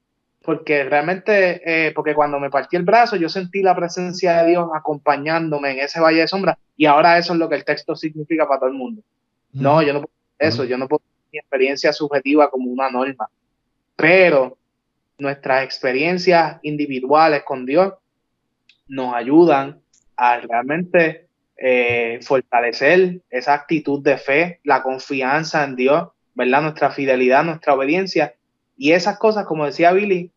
porque 0.42 0.84
realmente, 0.84 1.62
eh, 1.64 1.92
porque 1.92 2.14
cuando 2.14 2.40
me 2.40 2.50
partí 2.50 2.76
el 2.76 2.82
brazo, 2.82 3.16
yo 3.16 3.28
sentí 3.28 3.62
la 3.62 3.76
presencia 3.76 4.42
de 4.42 4.50
Dios 4.50 4.68
acompañándome 4.74 5.72
en 5.72 5.80
ese 5.80 6.00
valle 6.00 6.20
de 6.20 6.28
sombra, 6.28 6.58
y 6.76 6.86
ahora 6.86 7.18
eso 7.18 7.34
es 7.34 7.38
lo 7.38 7.48
que 7.48 7.56
el 7.56 7.64
texto 7.64 7.94
significa 7.94 8.48
para 8.48 8.60
todo 8.60 8.70
el 8.70 8.76
mundo. 8.76 9.02
No, 9.52 9.82
yo 9.82 9.92
no 9.92 10.00
puedo 10.00 10.14
eso, 10.38 10.64
yo 10.64 10.76
no 10.76 10.88
puedo 10.88 11.02
experiencia 11.38 11.92
subjetiva 11.92 12.50
como 12.50 12.70
una 12.70 12.90
norma, 12.90 13.28
pero 13.96 14.56
nuestras 15.18 15.64
experiencias 15.64 16.58
individuales 16.62 17.42
con 17.44 17.66
Dios 17.66 17.94
nos 18.88 19.14
ayudan 19.14 19.80
a 20.16 20.38
realmente 20.38 21.26
eh, 21.56 22.18
fortalecer 22.22 23.20
esa 23.30 23.54
actitud 23.54 24.02
de 24.02 24.18
fe, 24.18 24.60
la 24.64 24.82
confianza 24.82 25.64
en 25.64 25.76
Dios, 25.76 26.08
¿verdad? 26.34 26.62
Nuestra 26.62 26.90
fidelidad, 26.90 27.44
nuestra 27.44 27.74
obediencia 27.74 28.34
Y 28.76 28.92
esas 28.92 29.18
cosas, 29.18 29.46
como 29.46 29.66
decía 29.66 29.92
Billy, 29.92 30.32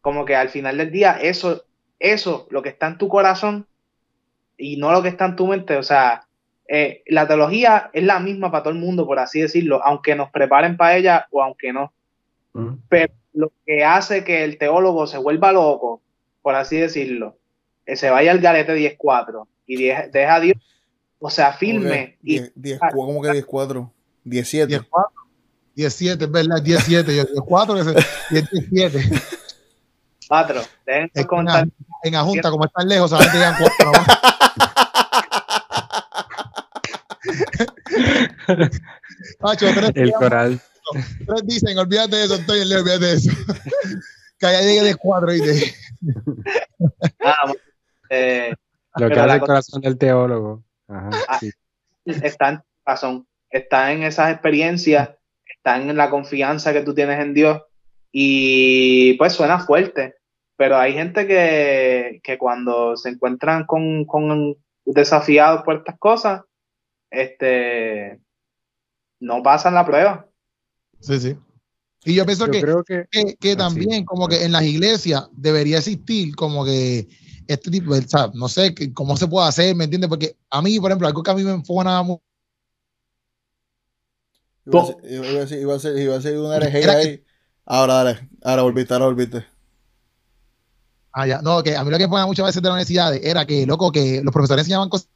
como 0.00 0.24
que 0.24 0.34
al 0.34 0.48
final 0.48 0.78
del 0.78 0.90
día, 0.90 1.18
eso, 1.20 1.64
eso, 1.98 2.46
lo 2.50 2.62
que 2.62 2.70
está 2.70 2.86
en 2.86 2.98
tu 2.98 3.08
corazón 3.08 3.66
y 4.56 4.76
no 4.76 4.92
lo 4.92 5.02
que 5.02 5.08
está 5.08 5.26
en 5.26 5.36
tu 5.36 5.46
mente, 5.46 5.76
o 5.76 5.82
sea, 5.82 6.26
eh, 6.66 7.02
la 7.06 7.26
teología 7.26 7.90
es 7.92 8.04
la 8.04 8.20
misma 8.20 8.50
para 8.50 8.62
todo 8.64 8.72
el 8.72 8.80
mundo, 8.80 9.06
por 9.06 9.18
así 9.18 9.40
decirlo, 9.40 9.84
aunque 9.84 10.14
nos 10.14 10.30
preparen 10.30 10.76
para 10.76 10.96
ella 10.96 11.26
o 11.30 11.42
aunque 11.42 11.72
no. 11.72 11.92
Pero 12.88 13.12
lo 13.32 13.52
que 13.66 13.84
hace 13.84 14.24
que 14.24 14.44
el 14.44 14.58
teólogo 14.58 15.06
se 15.06 15.18
vuelva 15.18 15.52
loco, 15.52 16.00
por 16.40 16.54
así 16.54 16.76
decirlo, 16.76 17.36
que 17.84 17.96
se 17.96 18.10
vaya 18.10 18.30
al 18.30 18.38
garete 18.38 18.74
10-4 18.76 19.46
y 19.66 19.84
deja 19.84 20.34
a 20.34 20.40
Dios, 20.40 20.58
o 21.18 21.30
sea, 21.30 21.52
firme. 21.52 22.16
y, 22.22 22.40
10, 22.54 22.80
¿Cómo 22.92 23.20
que 23.20 23.30
10-4? 23.30 23.90
17. 24.24 24.86
17, 25.74 26.24
es 26.24 26.30
verdad, 26.30 26.62
17. 26.62 27.24
10-4, 27.34 28.04
17. 28.30 29.10
4. 30.28 30.60
Dejen 30.86 31.10
en. 31.14 31.72
En 32.04 32.12
la 32.12 32.22
Junta, 32.22 32.50
como 32.50 32.66
están 32.66 32.86
lejos, 32.86 33.10
solamente 33.10 33.38
llegan 33.38 33.54
4. 33.58 33.92
Pacho, 39.40 39.66
tres 39.74 39.92
el 39.94 40.12
coral. 40.12 40.60
Tres 41.26 41.42
dicen, 41.44 41.78
olvídate 41.78 42.16
de 42.16 42.24
eso, 42.24 42.34
Antonio, 42.34 42.62
olvídate 42.62 43.06
de 43.06 43.12
eso. 43.14 43.30
que 44.38 44.46
allá 44.46 44.60
llegue 44.60 44.82
de 44.82 44.94
cuatro 44.96 45.32
y 45.32 45.40
de. 45.40 45.74
Ah, 47.24 47.50
eh, 48.10 48.54
Lo 48.96 49.08
que 49.08 49.18
hace 49.18 49.34
el 49.34 49.40
corazón 49.40 49.80
del 49.80 49.96
teólogo. 49.96 50.62
Ajá, 50.88 51.10
ah, 51.28 51.40
Está 52.04 52.50
en 52.50 52.62
razón, 52.84 53.26
está 53.48 53.92
en 53.92 54.02
esas 54.02 54.30
experiencias, 54.30 55.10
está 55.46 55.76
en 55.76 55.96
la 55.96 56.10
confianza 56.10 56.74
que 56.74 56.82
tú 56.82 56.94
tienes 56.94 57.18
en 57.20 57.32
Dios 57.32 57.62
y 58.12 59.14
pues 59.14 59.32
suena 59.32 59.58
fuerte, 59.58 60.16
pero 60.56 60.76
hay 60.76 60.92
gente 60.92 61.26
que, 61.26 62.20
que 62.22 62.36
cuando 62.36 62.96
se 62.96 63.08
encuentran 63.08 63.64
con, 63.64 64.04
con 64.04 64.54
desafiados 64.84 65.62
por 65.62 65.76
estas 65.76 65.98
cosas, 65.98 66.42
este, 67.10 68.20
no 69.20 69.42
pasan 69.42 69.74
la 69.74 69.84
prueba. 69.84 70.28
Sí, 71.00 71.18
sí. 71.20 71.36
Y 72.04 72.14
yo 72.14 72.26
pienso 72.26 72.46
que, 72.50 72.62
que, 73.40 73.52
ah, 73.52 73.56
también 73.56 74.04
como 74.04 74.28
que 74.28 74.44
en 74.44 74.52
las 74.52 74.62
iglesias 74.62 75.26
debería 75.32 75.78
existir 75.78 76.36
como 76.36 76.64
que 76.64 77.08
este 77.46 77.70
tipo, 77.70 77.92
o 77.92 78.00
sea, 78.02 78.30
no 78.34 78.48
sé 78.48 78.74
cómo 78.92 79.16
se 79.16 79.26
puede 79.26 79.48
hacer, 79.48 79.74
¿me 79.74 79.84
entiendes? 79.84 80.08
Porque 80.08 80.36
a 80.50 80.60
mí, 80.60 80.78
por 80.78 80.90
ejemplo, 80.90 81.08
algo 81.08 81.22
que 81.22 81.30
a 81.30 81.34
mí 81.34 81.42
me 81.42 81.52
enfona 81.52 82.02
mucho. 82.02 82.22
Iba 84.66 84.82
a, 84.82 84.86
ser, 85.46 85.58
iba, 85.60 85.74
a 85.74 85.78
ser, 85.78 85.98
iba 85.98 86.16
a 86.16 86.20
ser 86.20 86.38
una 86.38 86.56
herejía 86.56 86.92
ahí. 86.92 87.24
Ahora, 87.66 87.94
dale, 87.94 88.28
ahora 88.42 88.62
volviste, 88.62 88.92
ahora 88.94 89.06
volviste. 89.06 89.46
Ah, 91.12 91.26
ya, 91.26 91.40
no, 91.42 91.62
que 91.62 91.76
a 91.76 91.84
mí 91.84 91.90
lo 91.90 91.98
que 91.98 92.08
me 92.08 92.26
muchas 92.26 92.46
veces 92.46 92.60
de 92.60 92.68
la 92.68 92.74
universidad 92.74 93.14
era 93.14 93.46
que, 93.46 93.66
loco, 93.66 93.92
que 93.92 94.20
los 94.22 94.32
profesores 94.32 94.62
enseñaban 94.62 94.88
cosas. 94.88 95.08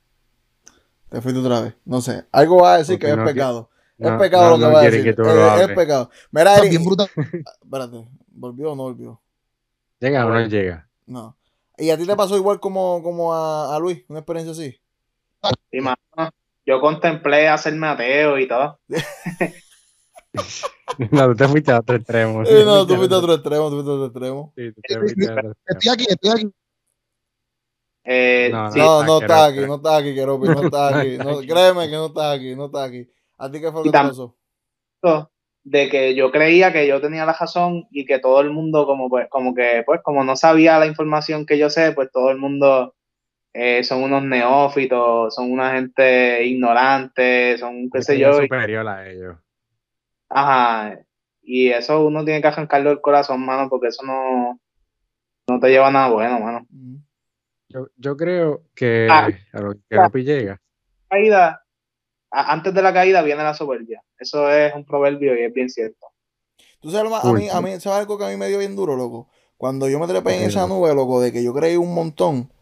Te 1.10 1.20
fuiste 1.20 1.40
otra 1.40 1.60
vez, 1.62 1.74
no 1.84 2.00
sé. 2.00 2.24
Algo 2.30 2.62
va 2.62 2.74
a 2.74 2.78
decir 2.78 2.98
que 2.98 3.10
es 3.10 3.16
pecado. 3.16 3.70
Es 3.98 4.12
pecado 4.12 4.56
lo 4.56 4.58
que 4.58 4.72
va 4.72 4.80
a 4.80 4.84
decir. 4.84 5.08
Es, 5.08 5.74
pecado. 5.74 6.10
Mira, 6.30 6.56
Eric. 6.58 6.70
Bien 6.70 6.84
brutal. 6.84 7.08
Espérate, 7.62 8.08
¿volvió 8.28 8.72
o 8.72 8.76
no 8.76 8.84
volvió? 8.84 9.20
¿Llega 10.00 10.26
o 10.26 10.30
no 10.30 10.46
llega? 10.46 10.88
No. 11.06 11.36
¿Y 11.76 11.90
a 11.90 11.96
ti 11.96 12.06
te 12.06 12.16
pasó 12.16 12.36
igual 12.36 12.60
como, 12.60 13.02
como 13.02 13.34
a, 13.34 13.74
a 13.74 13.78
Luis? 13.78 14.04
¿Una 14.08 14.20
experiencia 14.20 14.52
así? 14.52 14.80
Sí, 15.70 15.80
mano. 15.80 15.96
Yo 16.66 16.80
contemplé 16.80 17.48
hacerme 17.48 17.86
ateo 17.86 18.38
y 18.38 18.46
todo. 18.46 18.78
no, 21.10 21.28
tú 21.28 21.34
te 21.34 21.48
fuiste 21.48 21.72
a 21.72 21.78
otro 21.78 21.96
extremo. 21.96 22.44
Sí, 22.44 22.52
no, 22.64 22.86
tú 22.86 22.96
fuiste 22.96 23.14
a 23.14 23.18
otro 23.18 23.34
extremo, 23.34 23.70
tú 23.70 23.76
fuiste 23.76 23.90
a 23.90 23.94
otro 23.94 24.06
extremo. 24.06 24.52
Sí, 24.56 24.72
tú 24.72 24.80
te 24.82 24.98
fuiste 24.98 25.28
a 25.28 25.32
otro 25.32 25.50
extremo. 25.50 25.66
Estoy 25.66 25.92
aquí, 25.92 26.06
estoy 26.08 26.30
aquí. 26.30 26.52
Eh, 28.04 28.48
no, 28.50 28.64
no, 28.64 28.72
sí, 28.72 28.78
no, 28.78 29.04
no 29.04 29.20
está 29.20 29.46
aquí, 29.46 29.60
no 29.60 29.74
está 29.76 29.96
aquí, 29.98 30.14
Keropi, 30.14 30.48
no 30.48 30.62
está 30.62 30.98
aquí. 30.98 31.18
No, 31.18 31.38
créeme 31.46 31.88
que 31.88 31.96
no 31.96 32.06
está 32.06 32.32
aquí, 32.32 32.54
no 32.54 32.66
está 32.66 32.84
aquí. 32.84 33.08
¿A 33.38 33.50
ti 33.50 33.60
qué 33.60 33.70
fue 33.70 33.80
lo 33.80 33.84
que 33.84 33.90
te 33.90 33.98
pasó? 33.98 34.36
de 35.64 35.88
que 35.88 36.14
yo 36.14 36.30
creía 36.30 36.72
que 36.72 36.86
yo 36.86 37.00
tenía 37.00 37.26
la 37.26 37.34
razón 37.34 37.86
y 37.90 38.06
que 38.06 38.18
todo 38.18 38.40
el 38.40 38.50
mundo 38.50 38.86
como 38.86 39.08
pues 39.10 39.28
como 39.28 39.54
que 39.54 39.82
pues 39.84 40.00
como 40.02 40.24
no 40.24 40.34
sabía 40.34 40.78
la 40.78 40.86
información 40.86 41.44
que 41.44 41.58
yo 41.58 41.68
sé 41.68 41.92
pues 41.92 42.10
todo 42.10 42.30
el 42.30 42.38
mundo 42.38 42.94
eh, 43.52 43.84
son 43.84 44.02
unos 44.02 44.22
neófitos 44.22 45.34
son 45.34 45.52
una 45.52 45.72
gente 45.72 46.44
ignorante 46.44 47.58
son 47.58 47.90
qué 47.90 48.02
sé 48.02 48.18
yo 48.18 48.32
superior 48.32 48.88
a 48.88 49.08
ellos. 49.08 49.36
Ajá 50.30 50.98
y 51.42 51.68
eso 51.68 52.04
uno 52.04 52.24
tiene 52.24 52.40
que 52.40 52.48
arrancarlo 52.48 52.90
del 52.90 53.00
corazón 53.00 53.44
mano 53.44 53.68
porque 53.68 53.88
eso 53.88 54.04
no 54.04 54.58
no 55.48 55.60
te 55.60 55.68
lleva 55.68 55.88
a 55.88 55.92
nada 55.92 56.10
bueno 56.10 56.40
mano. 56.40 56.66
Yo, 57.68 57.88
yo 57.96 58.16
creo 58.16 58.62
que 58.74 59.06
ah, 59.10 59.28
a 59.52 59.60
lo 59.60 59.74
que 60.10 60.24
llega. 60.24 60.58
Caída 61.10 61.62
antes 62.30 62.74
de 62.74 62.82
la 62.82 62.92
caída 62.92 63.22
viene 63.22 63.42
la 63.42 63.54
soberbia. 63.54 64.02
Eso 64.18 64.50
es 64.50 64.74
un 64.74 64.84
proverbio 64.84 65.38
y 65.38 65.44
es 65.44 65.52
bien 65.52 65.70
cierto. 65.70 66.08
Tú 66.80 66.90
sabes, 66.90 67.12
a 67.12 67.32
mí, 67.32 67.48
a 67.48 67.60
mí, 67.60 67.70
¿sabes 67.80 68.00
algo 68.00 68.18
que 68.18 68.24
a 68.24 68.28
mí 68.28 68.36
me 68.36 68.48
dio 68.48 68.58
bien 68.58 68.76
duro, 68.76 68.96
loco? 68.96 69.28
Cuando 69.56 69.88
yo 69.88 69.98
me 69.98 70.06
trepé 70.06 70.36
en 70.36 70.44
esa 70.44 70.68
nube, 70.68 70.94
loco, 70.94 71.20
de 71.20 71.32
que 71.32 71.42
yo 71.42 71.52
creí 71.52 71.76
un 71.76 71.92
montón. 71.92 72.52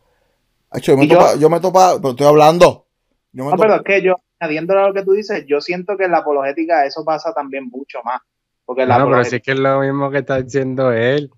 yo, 0.81 0.96
me 0.96 1.07
topa, 1.07 1.37
yo, 1.37 1.50
me 1.50 1.61
topa, 1.61 1.96
pero 1.96 2.11
estoy 2.11 2.26
hablando. 2.26 2.87
no, 3.33 3.50
pero 3.57 3.76
es 3.76 3.83
que 3.83 4.00
yo, 4.00 4.16
añadiendo 4.38 4.79
a 4.79 4.88
lo 4.88 4.94
que 4.94 5.02
tú 5.02 5.12
dices, 5.12 5.44
yo 5.46 5.61
siento 5.61 5.96
que 5.98 6.05
en 6.05 6.12
la 6.12 6.18
apologética 6.18 6.87
eso 6.87 7.05
pasa 7.05 7.35
también 7.35 7.68
mucho 7.68 8.00
más. 8.02 8.22
Porque 8.64 8.87
la 8.87 8.98
no, 8.98 9.11
pero 9.11 9.24
sí 9.24 9.40
que 9.40 9.52
es 9.52 9.59
lo 9.59 9.81
mismo 9.81 10.11
que 10.11 10.18
está 10.18 10.40
diciendo 10.40 10.90
él. 10.90 11.31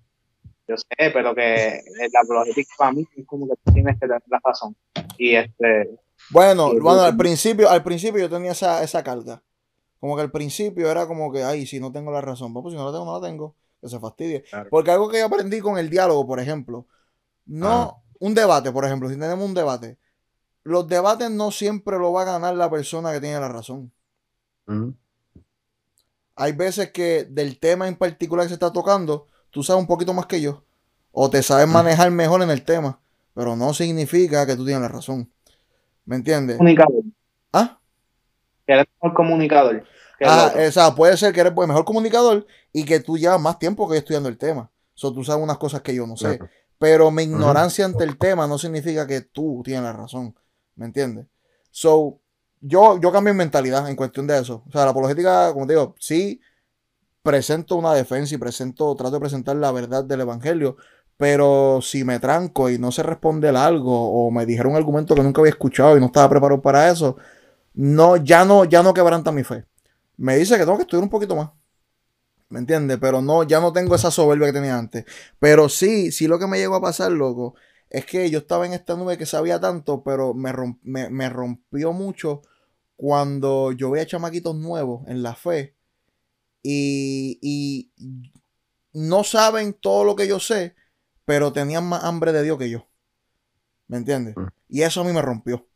Yo 0.67 0.77
sé, 0.77 1.11
pero 1.11 1.35
que 1.35 1.81
la 2.13 2.21
apologética 2.21 2.73
para 2.77 2.91
mí 2.93 3.05
es 3.17 3.25
como 3.25 3.47
que 3.47 3.71
tienes 3.73 3.95
que 3.99 4.07
tener 4.07 4.21
la 4.27 4.39
razón. 4.43 4.75
Y 5.17 5.35
este, 5.35 5.89
bueno, 6.31 6.71
bueno, 6.79 7.01
al 7.01 7.17
principio, 7.17 7.69
al 7.69 7.83
principio 7.83 8.21
yo 8.21 8.29
tenía 8.29 8.51
esa, 8.51 8.83
esa 8.83 9.03
carga. 9.03 9.41
Como 9.99 10.15
que 10.15 10.21
al 10.21 10.31
principio 10.31 10.89
era 10.89 11.07
como 11.07 11.31
que, 11.31 11.43
ay, 11.43 11.65
si 11.65 11.79
no 11.79 11.91
tengo 11.91 12.11
la 12.11 12.21
razón, 12.21 12.53
pues 12.53 12.73
si 12.73 12.77
no 12.77 12.85
la 12.85 12.91
tengo, 12.91 13.05
no 13.05 13.19
la 13.19 13.27
tengo, 13.27 13.55
que 13.81 13.89
se 13.89 13.99
fastidie. 13.99 14.43
Porque 14.69 14.91
algo 14.91 15.09
que 15.09 15.19
yo 15.19 15.25
aprendí 15.25 15.59
con 15.59 15.77
el 15.77 15.89
diálogo, 15.89 16.25
por 16.25 16.39
ejemplo, 16.39 16.85
no, 17.45 18.01
un 18.19 18.33
debate, 18.33 18.71
por 18.71 18.85
ejemplo, 18.85 19.09
si 19.09 19.15
tenemos 19.15 19.45
un 19.45 19.53
debate, 19.53 19.97
los 20.63 20.87
debates 20.87 21.31
no 21.31 21.51
siempre 21.51 21.97
lo 21.97 22.13
va 22.13 22.21
a 22.21 22.25
ganar 22.25 22.55
la 22.55 22.69
persona 22.69 23.11
que 23.11 23.19
tiene 23.19 23.39
la 23.39 23.49
razón. 23.49 23.91
Hay 26.35 26.53
veces 26.53 26.91
que 26.91 27.25
del 27.25 27.59
tema 27.59 27.87
en 27.87 27.97
particular 27.97 28.45
que 28.45 28.49
se 28.49 28.53
está 28.53 28.71
tocando, 28.71 29.27
tú 29.49 29.63
sabes 29.63 29.81
un 29.81 29.87
poquito 29.87 30.13
más 30.13 30.27
que 30.27 30.39
yo, 30.39 30.63
o 31.11 31.29
te 31.29 31.43
sabes 31.43 31.67
manejar 31.67 32.11
mejor 32.11 32.41
en 32.41 32.51
el 32.51 32.63
tema, 32.63 33.01
pero 33.33 33.55
no 33.55 33.73
significa 33.73 34.45
que 34.45 34.55
tú 34.55 34.63
tienes 34.63 34.81
la 34.81 34.87
razón. 34.87 35.29
¿Me 36.09 36.15
entiendes? 36.15 36.57
Comunicador. 36.57 37.03
¿Ah? 37.53 37.79
Que 38.65 38.73
eres 38.73 38.87
mejor 38.95 39.15
comunicador. 39.15 39.83
Ah, 40.25 40.51
sea, 40.71 40.95
puede 40.95 41.15
ser 41.15 41.31
que 41.31 41.41
eres 41.41 41.53
pues, 41.53 41.67
mejor 41.67 41.85
comunicador 41.85 42.47
y 42.73 42.83
que 42.83 42.99
tú 42.99 43.15
llevas 43.15 43.39
más 43.39 43.59
tiempo 43.59 43.87
que 43.87 43.97
estudiando 43.97 44.27
el 44.27 44.39
tema. 44.39 44.71
So, 44.95 45.13
tú 45.13 45.23
sabes 45.23 45.43
unas 45.43 45.59
cosas 45.59 45.81
que 45.81 45.93
yo 45.93 46.07
no 46.07 46.17
sé. 46.17 46.39
Pero 46.79 47.11
mi 47.11 47.23
ignorancia 47.23 47.85
ante 47.85 48.05
el 48.05 48.17
tema 48.17 48.47
no 48.47 48.57
significa 48.57 49.05
que 49.05 49.21
tú 49.21 49.61
tienes 49.63 49.83
la 49.83 49.93
razón. 49.93 50.35
¿Me 50.75 50.87
entiendes? 50.87 51.27
So, 51.69 52.19
yo, 52.59 52.99
yo 52.99 53.11
cambio 53.11 53.35
mi 53.35 53.37
mentalidad 53.37 53.87
en 53.87 53.95
cuestión 53.95 54.25
de 54.25 54.39
eso. 54.39 54.63
O 54.67 54.71
sea, 54.71 54.85
la 54.85 54.91
apologética, 54.91 55.53
como 55.53 55.67
te 55.67 55.73
digo, 55.73 55.93
sí 55.99 56.41
presento 57.21 57.75
una 57.75 57.93
defensa 57.93 58.33
y 58.33 58.39
presento, 58.39 58.95
trato 58.95 59.11
de 59.11 59.19
presentar 59.19 59.55
la 59.57 59.71
verdad 59.71 60.03
del 60.03 60.21
evangelio, 60.21 60.77
pero 61.19 61.81
si 61.81 62.05
me 62.05 62.17
tranco 62.17 62.69
y 62.69 62.77
no 62.79 62.93
se 62.93 63.03
responde 63.03 63.49
algo 63.49 63.91
o 64.09 64.31
me 64.31 64.45
dijeron 64.45 64.71
un 64.71 64.77
argumento 64.77 65.13
que 65.15 65.21
nunca 65.21 65.41
había 65.41 65.49
escuchado 65.49 65.97
y 65.97 65.99
no 65.99 66.05
estaba 66.05 66.29
preparado 66.29 66.61
para 66.61 66.89
eso, 66.89 67.17
no, 67.73 68.15
ya 68.15 68.45
no, 68.45 68.63
ya 68.63 68.81
no 68.81 68.93
quebranta 68.93 69.33
mi 69.33 69.43
fe. 69.43 69.65
Me 70.15 70.37
dice 70.37 70.57
que 70.57 70.61
tengo 70.63 70.77
que 70.77 70.83
estudiar 70.83 71.03
un 71.03 71.09
poquito 71.09 71.35
más. 71.35 71.49
¿Me 72.47 72.59
entiendes? 72.59 72.99
Pero 73.01 73.21
no, 73.21 73.43
ya 73.43 73.59
no 73.59 73.73
tengo 73.73 73.95
esa 73.95 74.11
soberbia 74.11 74.47
que 74.47 74.53
tenía 74.53 74.77
antes. 74.77 75.03
Pero 75.39 75.67
sí, 75.67 76.13
sí 76.13 76.25
lo 76.25 76.39
que 76.39 76.47
me 76.47 76.57
llegó 76.57 76.75
a 76.75 76.81
pasar, 76.81 77.11
loco, 77.11 77.55
es 77.89 78.05
que 78.05 78.29
yo 78.29 78.39
estaba 78.39 78.65
en 78.65 78.71
esta 78.71 78.95
nube 78.95 79.17
que 79.17 79.25
sabía 79.25 79.59
tanto, 79.59 80.03
pero 80.05 80.33
me, 80.33 80.53
me 81.09 81.29
rompió 81.29 81.91
mucho 81.91 82.43
cuando 82.95 83.73
yo 83.73 83.91
veía 83.91 84.07
chamaquitos 84.07 84.55
nuevos 84.55 85.05
en 85.09 85.21
la 85.21 85.35
fe 85.35 85.75
y, 86.63 87.39
y 87.41 87.91
no 88.93 89.25
saben 89.25 89.73
todo 89.73 90.05
lo 90.05 90.15
que 90.15 90.25
yo 90.25 90.39
sé, 90.39 90.75
pero 91.29 91.53
tenían 91.53 91.87
más 91.87 92.05
hambre 92.05 92.33
de 92.33 92.41
Dios 92.41 92.57
que 92.57 92.71
yo. 92.71 92.87
¿Me 93.87 93.97
entiendes? 93.97 94.35
Mm. 94.35 94.47
Y 94.67 94.81
eso 94.81 95.01
a 95.01 95.03
mí 95.03 95.13
me 95.13 95.21
rompió. 95.21 95.67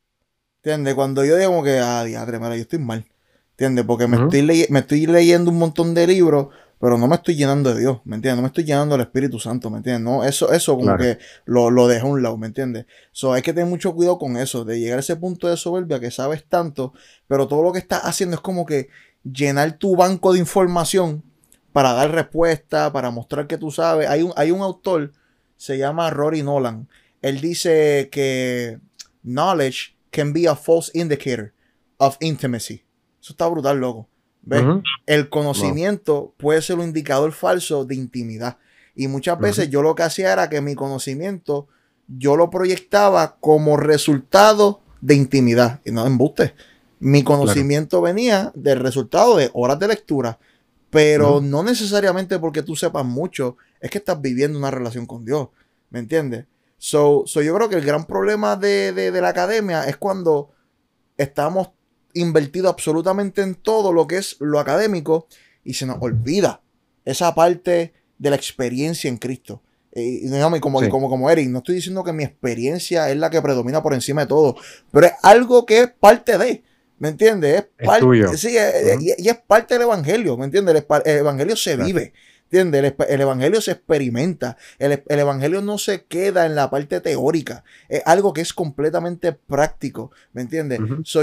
¿Entiendes? 0.63 0.95
Cuando 0.95 1.23
yo 1.23 1.37
digo 1.37 1.51
como 1.51 1.63
que, 1.63 1.77
ah, 1.77 2.03
diadre, 2.03 2.39
mira, 2.39 2.55
yo 2.55 2.63
estoy 2.63 2.79
mal. 2.79 3.05
¿Entiendes? 3.51 3.85
Porque 3.85 4.07
me, 4.07 4.17
estoy 4.17 4.65
me 4.71 4.79
estoy 4.79 5.05
leyendo 5.05 5.51
un 5.51 5.59
montón 5.59 5.93
de 5.93 6.07
libros, 6.07 6.47
pero 6.79 6.97
no 6.97 7.07
me 7.07 7.17
estoy 7.17 7.35
llenando 7.35 7.71
de 7.71 7.81
Dios, 7.81 7.99
¿me 8.03 8.15
entiendes? 8.15 8.37
No 8.37 8.41
me 8.41 8.47
estoy 8.47 8.63
llenando 8.63 8.97
del 8.97 9.05
Espíritu 9.05 9.37
Santo, 9.37 9.69
¿me 9.69 9.77
entiendes? 9.77 10.03
No, 10.03 10.23
eso, 10.23 10.51
eso 10.51 10.75
como 10.75 10.97
que 10.97 11.19
lo, 11.45 11.69
lo 11.69 11.87
dejo 11.87 12.07
a 12.07 12.09
un 12.09 12.23
lado, 12.23 12.35
¿me 12.35 12.47
entiendes? 12.47 12.87
So, 13.11 13.31
hay 13.31 13.43
que 13.43 13.53
tener 13.53 13.69
mucho 13.69 13.93
cuidado 13.93 14.17
con 14.17 14.37
eso, 14.37 14.65
de 14.65 14.79
llegar 14.79 14.97
a 14.97 15.01
ese 15.01 15.15
punto 15.17 15.47
de 15.47 15.55
soberbia 15.55 15.99
que 15.99 16.09
sabes 16.09 16.45
tanto, 16.49 16.93
pero 17.27 17.47
todo 17.47 17.61
lo 17.61 17.71
que 17.71 17.77
estás 17.77 18.01
haciendo 18.05 18.37
es 18.37 18.41
como 18.41 18.65
que 18.65 18.89
llenar 19.23 19.73
tu 19.73 19.95
banco 19.95 20.33
de 20.33 20.39
información 20.39 21.21
para 21.73 21.93
dar 21.93 22.09
respuesta, 22.09 22.91
para 22.91 23.11
mostrar 23.11 23.45
que 23.45 23.59
tú 23.59 23.69
sabes. 23.69 24.09
Hay 24.09 24.23
un, 24.23 24.33
hay 24.35 24.49
un 24.49 24.61
autor, 24.61 25.11
se 25.57 25.77
llama 25.77 26.09
Rory 26.09 26.43
Nolan. 26.43 26.87
Él 27.21 27.41
dice 27.41 28.09
que 28.11 28.79
knowledge 29.23 29.95
can 30.11 30.33
be 30.33 30.47
a 30.47 30.55
false 30.55 30.91
indicator 30.93 31.53
of 31.97 32.17
intimacy. 32.19 32.83
Eso 33.21 33.33
está 33.33 33.47
brutal, 33.47 33.79
loco. 33.79 34.07
¿Ves? 34.41 34.63
El 35.05 35.29
conocimiento 35.29 36.33
puede 36.37 36.61
ser 36.61 36.77
un 36.77 36.85
indicador 36.85 37.31
falso 37.31 37.85
de 37.85 37.95
intimidad. 37.95 38.57
Y 38.95 39.07
muchas 39.07 39.39
veces 39.39 39.69
yo 39.69 39.81
lo 39.81 39.95
que 39.95 40.03
hacía 40.03 40.33
era 40.33 40.49
que 40.49 40.61
mi 40.61 40.75
conocimiento 40.75 41.67
yo 42.07 42.35
lo 42.35 42.49
proyectaba 42.49 43.37
como 43.39 43.77
resultado 43.77 44.81
de 44.99 45.15
intimidad. 45.15 45.79
Y 45.85 45.91
no 45.91 46.05
embuste. 46.05 46.53
Mi 46.99 47.23
conocimiento 47.23 48.01
venía 48.01 48.51
del 48.55 48.79
resultado 48.79 49.37
de 49.37 49.49
horas 49.53 49.79
de 49.79 49.87
lectura, 49.87 50.39
pero 50.93 51.41
no 51.41 51.63
necesariamente 51.63 52.37
porque 52.37 52.61
tú 52.61 52.75
sepas 52.75 53.03
mucho, 53.03 53.57
es 53.81 53.89
que 53.89 53.97
estás 53.97 54.21
viviendo 54.21 54.59
una 54.59 54.69
relación 54.69 55.07
con 55.07 55.25
Dios. 55.25 55.49
¿Me 55.89 55.99
entiendes? 55.99 56.45
So, 56.77 57.25
yo 57.25 57.55
creo 57.55 57.67
que 57.67 57.77
el 57.77 57.85
gran 57.85 58.05
problema 58.05 58.55
de, 58.55 59.11
la 59.11 59.29
academia 59.29 59.85
es 59.85 59.97
cuando 59.97 60.51
estamos 61.17 61.69
invertidos 62.13 62.71
absolutamente 62.71 63.41
en 63.41 63.55
todo 63.55 63.91
lo 63.91 64.05
que 64.05 64.17
es 64.17 64.37
lo 64.39 64.59
académico 64.59 65.27
y 65.63 65.73
se 65.73 65.87
nos 65.87 65.97
olvida 65.99 66.61
esa 67.05 67.33
parte 67.33 67.93
de 68.19 68.29
la 68.29 68.35
experiencia 68.35 69.09
en 69.09 69.17
Cristo. 69.17 69.63
Y, 69.95 70.29
como, 70.59 70.87
como, 70.89 71.09
como 71.09 71.29
Eric, 71.29 71.49
no 71.49 71.59
estoy 71.59 71.75
diciendo 71.75 72.03
que 72.03 72.13
mi 72.13 72.23
experiencia 72.23 73.09
es 73.09 73.17
la 73.17 73.29
que 73.29 73.41
predomina 73.41 73.81
por 73.81 73.93
encima 73.93 74.21
de 74.21 74.27
todo, 74.27 74.55
pero 74.91 75.07
es 75.07 75.13
algo 75.23 75.65
que 75.65 75.81
es 75.81 75.91
parte 75.91 76.37
de, 76.37 76.63
¿me 77.03 77.09
entiendes? 77.09 77.65
Es, 77.77 77.85
parte, 77.85 78.37
Sí, 78.37 78.55
y, 79.01 79.27
es 79.27 79.37
parte 79.45 79.73
del 79.73 79.83
evangelio, 79.83 80.37
¿me 80.37 80.45
entiendes? 80.45 80.85
El, 81.03 81.17
evangelio 81.17 81.57
se 81.57 81.75
vive. 81.75 82.13
¿Entiendes? 82.45 82.93
El, 83.09 83.19
evangelio 83.19 83.59
se 83.59 83.71
experimenta. 83.71 84.55
El, 84.79 85.03
evangelio 85.09 85.61
no 85.61 85.77
se 85.77 86.05
queda 86.05 86.45
en 86.45 86.55
la 86.55 86.69
parte 86.69 87.01
teórica. 87.01 87.65
Es 87.89 88.03
algo 88.05 88.31
que 88.31 88.39
es 88.39 88.53
completamente 88.53 89.33
práctico. 89.33 90.11
¿Me 90.31 90.43
entiendes? 90.43 90.79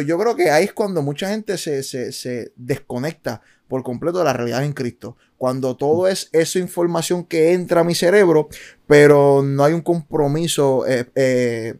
yo 0.07 0.18
creo 0.18 0.37
que 0.37 0.51
ahí 0.51 0.64
es 0.64 0.74
cuando 0.74 1.01
mucha 1.01 1.31
gente 1.31 1.57
se, 1.57 1.83
se, 1.83 2.53
desconecta 2.57 3.41
por 3.66 3.83
completo 3.83 4.18
de 4.18 4.24
la 4.24 4.35
realidad 4.35 4.62
en 4.62 4.74
Cristo. 4.74 5.16
Cuando 5.39 5.78
todo 5.78 6.09
es 6.09 6.28
esa 6.33 6.59
información 6.59 7.24
que 7.24 7.55
entra 7.55 7.81
a 7.81 7.85
mi 7.85 7.95
cerebro, 7.95 8.51
pero 8.87 9.43
no 9.43 9.64
hay 9.64 9.72
un 9.72 9.81
compromiso 9.81 10.87
eh, 10.87 11.07
eh, 11.14 11.76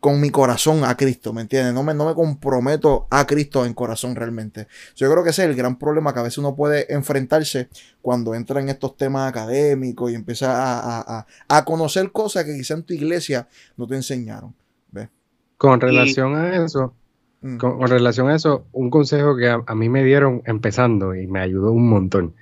con 0.00 0.18
mi 0.18 0.30
corazón 0.30 0.82
a 0.84 0.96
Cristo, 0.96 1.34
¿me 1.34 1.42
entiendes? 1.42 1.74
No 1.74 1.82
me, 1.82 1.92
no 1.92 2.06
me 2.06 2.14
comprometo 2.14 3.06
a 3.10 3.26
Cristo 3.26 3.66
en 3.66 3.74
corazón 3.74 4.16
realmente. 4.16 4.66
Yo 4.96 5.10
creo 5.10 5.22
que 5.22 5.30
ese 5.30 5.42
es 5.44 5.50
el 5.50 5.54
gran 5.54 5.78
problema 5.78 6.14
que 6.14 6.20
a 6.20 6.22
veces 6.22 6.38
uno 6.38 6.56
puede 6.56 6.92
enfrentarse 6.92 7.68
cuando 8.00 8.34
entra 8.34 8.60
en 8.60 8.70
estos 8.70 8.96
temas 8.96 9.28
académicos 9.28 10.10
y 10.10 10.14
empieza 10.14 10.48
a, 10.48 11.64
conocer 11.66 12.10
cosas 12.10 12.44
que 12.44 12.56
quizá 12.56 12.74
en 12.74 12.82
tu 12.82 12.94
iglesia 12.94 13.46
no 13.76 13.86
te 13.86 13.94
enseñaron. 13.94 14.54
Con 15.58 15.78
relación 15.78 16.34
a 16.36 16.64
eso, 16.64 16.94
mm. 17.42 17.58
con, 17.58 17.86
relación 17.86 18.30
a 18.30 18.34
eso, 18.34 18.64
un 18.72 18.88
consejo 18.88 19.36
que 19.36 19.46
a, 19.46 19.62
a, 19.66 19.74
mí 19.74 19.90
me 19.90 20.02
dieron 20.02 20.40
empezando 20.46 21.14
y 21.14 21.26
me 21.26 21.40
ayudó 21.40 21.72
un 21.72 21.86
montón, 21.86 22.34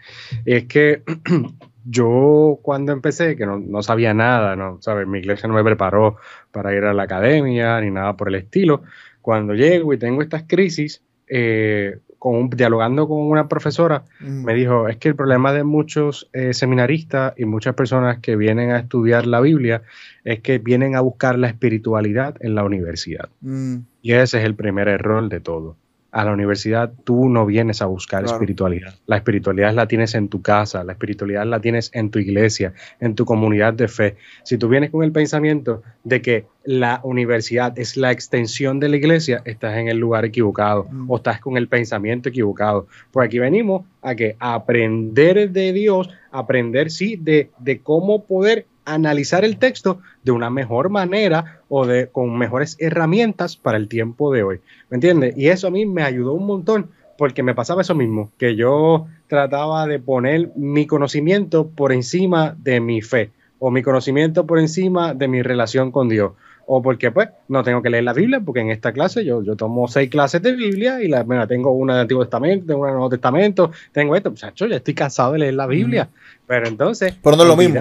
es 0.45 0.67
que 0.67 1.03
yo 1.85 2.59
cuando 2.63 2.93
empecé, 2.93 3.37
que 3.37 3.47
no, 3.47 3.83
sabía 3.83 4.15
nada, 4.15 4.57
no, 4.57 4.79
¿sabes? 4.81 5.07
Mi 5.07 5.19
iglesia 5.19 5.49
no 5.49 5.55
me 5.55 5.65
preparó 5.65 6.17
para 6.53 6.75
ir 6.75 6.85
a 6.85 6.95
la 6.95 7.05
academia 7.05 7.81
ni 7.81 7.91
nada 7.91 8.17
por 8.17 8.29
el 8.29 8.37
estilo. 8.37 8.83
Cuando 9.23 9.55
llego 9.55 9.93
y 9.93 9.99
tengo 9.99 10.23
estas 10.23 10.45
crisis, 10.45 11.03
eh, 11.29 11.99
con 12.19 12.51
dialogando 12.51 13.07
con 13.07 13.21
una 13.21 13.49
profesora, 13.49 14.05
mm. 14.21 14.45
me 14.45 14.55
dijo, 14.55 14.89
es 14.89 14.97
que 14.97 15.09
el 15.09 15.17
problema 15.17 15.53
de 15.53 15.65
muchos 15.65 16.29
eh, 16.33 16.53
seminaristas 16.53 17.35
y 17.37 17.45
muchas 17.45 17.75
personas 17.75 18.19
que 18.19 18.37
vienen 18.37 18.71
a 18.71 18.79
estudiar 18.79 19.27
la 19.27 19.41
Biblia 19.41 19.83
es 20.25 20.41
que 20.41 20.59
vienen 20.59 20.97
a 20.97 21.01
buscar 21.01 21.39
la 21.39 21.49
espiritualidad 21.49 22.37
en 22.41 22.55
la 22.55 22.65
universidad. 22.65 23.29
Mm. 23.41 23.79
Y 24.03 24.13
ese 24.13 24.39
es 24.39 24.45
el 24.45 24.55
primer 24.55 24.89
error 24.89 25.29
de 25.29 25.41
todo 25.41 25.77
a 26.11 26.25
la 26.25 26.33
universidad 26.33 26.93
tú 27.05 27.29
no 27.29 27.45
vienes 27.45 27.83
a 27.83 27.87
buscar 27.87 28.25
espiritualidad. 28.25 28.95
La 29.07 29.17
espiritualidad 29.17 29.75
la 29.75 29.87
tienes 29.87 30.15
en 30.15 30.29
tu 30.29 30.41
casa, 30.41 30.83
la 30.83 30.93
espiritualidad 30.93 31.47
la 31.47 31.61
tienes 31.61 31.91
en 31.93 32.11
tu 32.11 32.19
iglesia, 32.19 32.73
en 33.01 33.15
tu 33.15 33.25
comunidad 33.25 33.75
de 33.75 33.89
fe. 33.89 34.17
Si 34.43 34.57
tú 34.57 34.69
vienes 34.69 34.91
con 34.91 35.03
el 35.03 35.13
pensamiento 35.13 35.83
de 36.05 36.23
que 36.23 36.47
la 36.65 37.01
universidad 37.03 37.79
es 37.79 37.97
la 37.97 38.11
extensión 38.11 38.81
de 38.81 38.89
la 38.89 38.97
iglesia, 38.97 39.43
estás 39.45 39.77
en 39.77 39.89
el 39.89 39.99
lugar 39.99 40.25
equivocado 40.25 40.87
mm. 40.91 41.11
o 41.11 41.17
estás 41.17 41.41
con 41.41 41.57
el 41.57 41.69
pensamiento 41.69 42.31
equivocado. 42.31 42.87
Por 43.13 43.25
aquí 43.25 43.39
venimos 43.39 43.85
a 44.03 44.15
que 44.15 44.37
aprender 44.39 45.51
de 45.51 45.73
Dios, 45.73 46.09
aprender 46.31 46.91
sí 46.91 47.17
de, 47.17 47.51
de 47.59 47.81
cómo 47.81 48.25
poder 48.25 48.67
analizar 48.95 49.45
el 49.45 49.59
texto 49.59 50.01
de 50.23 50.33
una 50.33 50.51
mejor 50.51 50.91
manera 50.91 51.61
o 51.69 51.87
de 51.87 52.09
con 52.09 52.37
mejores 52.37 52.77
herramientas 52.79 53.57
para 53.57 53.79
el 53.79 53.89
tiempo 53.89 54.33
de 54.33 54.43
hoy. 54.43 54.61
¿Me 54.91 54.97
entiendes? 54.97 55.37
Y 55.37 55.49
eso 55.49 55.69
a 55.69 55.71
mí 55.71 55.87
me 55.87 56.03
ayudó 56.03 56.33
un 56.33 56.47
montón 56.47 56.91
porque 57.17 57.43
me 57.43 57.55
pasaba 57.55 57.83
eso 57.83 57.95
mismo, 57.95 58.31
que 58.39 58.55
yo 58.55 59.07
trataba 59.27 59.87
de 59.87 59.99
poner 59.99 60.53
mi 60.55 60.87
conocimiento 60.87 61.69
por 61.69 61.93
encima 61.93 62.57
de 62.59 62.81
mi 62.81 63.03
fe 63.03 63.33
o 63.59 63.71
mi 63.71 63.83
conocimiento 63.83 64.47
por 64.47 64.61
encima 64.61 65.15
de 65.15 65.27
mi 65.27 65.43
relación 65.43 65.91
con 65.91 66.09
Dios. 66.09 66.33
O 66.71 66.83
porque 66.83 67.11
pues 67.11 67.31
no 67.49 67.65
tengo 67.65 67.83
que 67.83 67.91
leer 67.91 68.05
la 68.05 68.13
Biblia, 68.13 68.41
porque 68.45 68.61
en 68.61 68.71
esta 68.71 68.93
clase 68.93 69.25
yo, 69.25 69.43
yo 69.43 69.57
tomo 69.57 69.89
seis 69.89 70.11
clases 70.11 70.43
de 70.43 70.55
Biblia 70.55 71.03
y 71.03 71.09
la, 71.09 71.25
tengo 71.47 71.73
una 71.73 71.97
de 71.97 72.03
Antiguo 72.03 72.23
Testamento, 72.23 72.67
tengo 72.67 72.81
una 72.81 72.91
de 72.91 72.95
Nuevo 72.95 73.11
Testamento, 73.11 73.73
tengo 73.91 74.15
esto, 74.15 74.31
muchachos, 74.31 74.69
ya 74.69 74.77
estoy 74.77 74.95
cansado 74.95 75.33
de 75.33 75.39
leer 75.39 75.55
la 75.55 75.67
Biblia. 75.67 76.09
Pero 76.47 76.69
entonces... 76.69 77.17
Pero 77.21 77.37
no 77.37 77.43
es 77.43 77.49
lo 77.49 77.57
mismo 77.57 77.81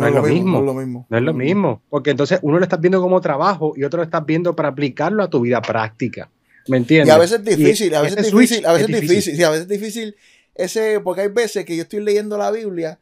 no, 0.00 0.06
es 0.06 0.14
lo 0.14 0.22
mismo, 0.22 0.52
no, 0.52 0.58
es 0.60 0.64
lo 0.64 0.74
mismo, 0.74 1.06
no 1.08 1.16
es 1.16 1.22
lo 1.22 1.34
mismo. 1.34 1.82
Porque 1.88 2.10
entonces 2.10 2.38
uno 2.42 2.58
lo 2.58 2.64
estás 2.64 2.80
viendo 2.80 3.00
como 3.00 3.20
trabajo 3.20 3.74
y 3.76 3.84
otro 3.84 3.98
lo 3.98 4.04
estás 4.04 4.24
viendo 4.24 4.54
para 4.54 4.68
aplicarlo 4.68 5.22
a 5.22 5.30
tu 5.30 5.40
vida 5.40 5.60
práctica. 5.62 6.30
¿Me 6.68 6.78
entiendes? 6.78 7.08
Y 7.08 7.10
a 7.10 7.18
veces 7.18 7.40
es 7.40 7.44
difícil, 7.44 7.94
a 7.94 8.02
veces 8.02 8.18
es 8.18 8.32
difícil, 8.32 8.66
a 8.66 8.72
veces 8.72 8.88
es 8.88 9.00
difícil. 9.00 9.36
Sí, 9.36 9.42
a 9.42 9.50
veces 9.50 9.62
es 9.64 9.68
difícil 9.68 10.16
ese, 10.54 11.00
porque 11.00 11.22
hay 11.22 11.28
veces 11.28 11.64
que 11.64 11.76
yo 11.76 11.82
estoy 11.82 12.00
leyendo 12.00 12.38
la 12.38 12.50
Biblia 12.50 13.00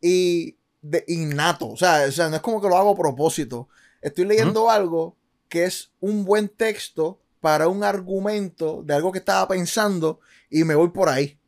y 0.00 0.56
de 0.80 1.04
innato, 1.08 1.68
o 1.68 1.76
sea, 1.76 2.04
o 2.08 2.12
sea, 2.12 2.28
no 2.28 2.36
es 2.36 2.42
como 2.42 2.60
que 2.60 2.68
lo 2.68 2.76
hago 2.76 2.90
a 2.90 2.96
propósito. 2.96 3.68
Estoy 4.00 4.24
leyendo 4.24 4.68
algo 4.68 5.16
que 5.48 5.64
es 5.64 5.92
un 6.00 6.24
buen 6.24 6.48
texto 6.48 7.20
para 7.40 7.68
un 7.68 7.84
argumento 7.84 8.82
de 8.84 8.94
algo 8.94 9.12
que 9.12 9.18
estaba 9.18 9.46
pensando 9.48 10.20
y 10.50 10.64
me 10.64 10.74
voy 10.74 10.90
por 10.90 11.08
ahí. 11.08 11.38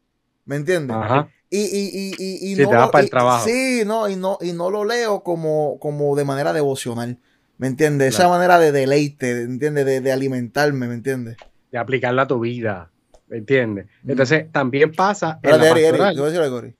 ¿Me 0.45 0.57
entiendes? 0.57 0.97
Ajá. 0.97 1.28
Y, 1.57 1.61
y, 1.61 2.15
y, 2.19 2.53
y, 2.53 2.57
no, 2.57 2.71
te 2.71 2.77
para 2.91 3.05
el 3.05 3.11
trabajo. 3.11 3.47
Sí, 3.47 3.83
no, 3.87 4.09
y 4.09 4.17
no, 4.17 4.39
y 4.41 4.53
no 4.53 4.71
lo 4.71 4.85
leo 4.85 5.23
como, 5.23 5.79
como 5.79 6.17
de 6.17 6.25
manera 6.25 6.53
devocional. 6.53 7.19
¿Me 7.59 7.69
entiendes? 7.69 8.15
Esa 8.15 8.29
manera 8.29 8.59
de 8.59 8.73
deleite, 8.73 9.35
¿me 9.35 9.43
entiendes? 9.43 9.87
De, 9.87 10.01
de, 10.01 10.13
alimentarme, 10.13 10.89
¿me 10.89 10.95
entiendes? 10.95 11.37
De 11.71 11.79
aplicarla 11.79 12.23
a 12.23 12.27
tu 12.27 12.41
vida, 12.41 12.91
¿me 13.29 13.37
entiendes? 13.37 13.87
Mm. 14.03 14.11
Entonces, 14.11 14.51
también 14.51 14.91
pasa. 14.91 15.39
en 15.45 15.59
la 15.59 15.69
Eri, 15.69 16.75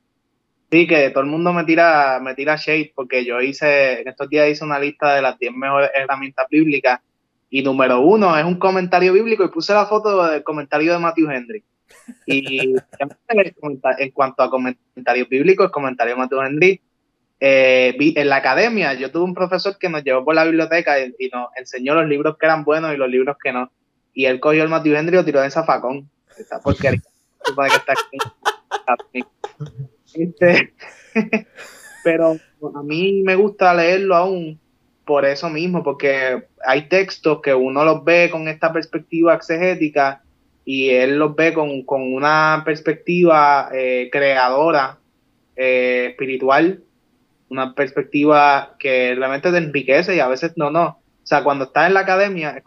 Sí, 0.73 0.89
que 0.89 1.11
todo 1.11 1.23
el 1.23 1.31
mundo 1.31 1.53
me 1.53 1.63
tira, 1.63 2.19
me 2.21 2.35
tira 2.35 2.57
shade 2.57 2.91
porque 2.97 3.25
yo 3.25 3.41
hice, 3.41 4.01
en 4.01 4.09
estos 4.09 4.29
días 4.29 4.49
hice 4.49 4.65
una 4.65 4.81
lista 4.81 5.15
de 5.15 5.23
las 5.23 5.39
10 5.39 5.53
mejores 5.55 5.91
herramientas 5.95 6.47
bíblicas 6.51 7.01
y 7.49 7.63
número 7.63 8.01
uno 8.01 8.37
es 8.37 8.45
un 8.45 8.59
comentario 8.59 9.13
bíblico 9.13 9.45
y 9.45 9.49
puse 9.51 9.73
la 9.73 9.87
foto 9.87 10.27
del 10.27 10.43
comentario 10.43 10.93
de 10.93 10.99
Matthew 10.99 11.31
Henry. 11.31 11.65
Y 12.27 12.75
en 13.99 14.11
cuanto 14.13 14.43
a 14.43 14.51
comentarios 14.51 15.29
bíblicos, 15.29 15.67
el 15.67 15.73
comentario 15.73 16.15
de 16.15 16.19
Matthew 16.19 16.43
Henry, 16.43 16.81
eh, 17.41 17.97
en 17.99 18.29
la 18.29 18.37
academia 18.37 18.95
yo 18.95 19.11
tuve 19.11 19.25
un 19.25 19.35
profesor 19.35 19.77
que 19.79 19.89
nos 19.89 20.03
llevó 20.05 20.25
por 20.25 20.35
la 20.35 20.45
biblioteca 20.45 20.99
y, 21.01 21.29
nos 21.33 21.49
enseñó 21.57 21.95
los 21.95 22.09
libros 22.09 22.39
que 22.39 22.47
eran 22.47 22.65
buenos 22.65 22.95
y 22.95 22.97
los 22.97 23.09
libros 23.09 23.37
que 23.43 23.53
no. 23.53 23.71
Y 24.13 24.27
él 24.27 24.41
cogió 24.41 24.63
el 24.63 24.69
Matthew 24.69 24.95
Henry 24.95 25.15
y 25.15 25.17
lo 25.17 25.25
tiró 25.25 25.43
en 25.43 25.51
zafacón. 25.51 26.09
Esta 26.39 26.61
porquería. 26.61 27.03
este, 30.15 30.73
pero 32.05 32.37
a 32.75 32.83
mí 32.83 33.23
me 33.23 33.35
gusta 33.37 33.75
leerlo 33.75 34.15
aún 34.17 34.61
por 35.05 35.25
eso 35.25 35.51
mismo, 35.51 35.83
porque 35.83 36.47
hay 36.65 36.89
textos 36.89 37.41
que 37.43 37.53
uno 37.55 37.85
los 37.85 38.05
ve 38.05 38.31
con 38.31 38.49
esta 38.49 38.73
perspectiva 38.73 39.35
exegética 39.35 40.24
y 40.65 40.91
él 40.91 41.19
los 41.19 41.37
ve 41.37 41.53
con, 41.53 41.85
una 41.87 42.63
perspectiva 42.65 43.69
eh, 43.73 44.09
creadora, 44.11 44.99
eh, 45.57 46.09
espiritual, 46.11 46.83
una 47.51 47.75
perspectiva 47.75 48.77
que 48.79 49.15
realmente 49.15 49.51
te 49.51 49.59
enriquece 49.59 50.17
y 50.17 50.21
a 50.21 50.29
veces 50.29 50.53
no, 50.57 50.71
no. 50.71 50.85
O 50.87 51.27
sea, 51.27 51.45
cuando 51.45 51.65
estás 51.65 51.87
en 51.87 51.95
la 51.95 52.01
academia, 52.01 52.63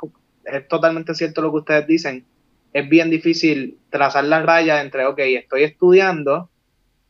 es, 0.45 0.68
totalmente 0.68 1.16
cierto 1.16 1.41
lo 1.41 1.52
que 1.52 1.58
ustedes 1.58 1.88
dicen, 1.88 2.26
es 2.74 2.88
bien 2.88 3.10
difícil 3.10 3.78
trazar 3.89 4.26
las 4.26 4.45
rayas 4.45 4.84
entre, 4.84 5.06
ok, 5.06 5.20
estoy 5.20 5.64
estudiando 5.64 6.50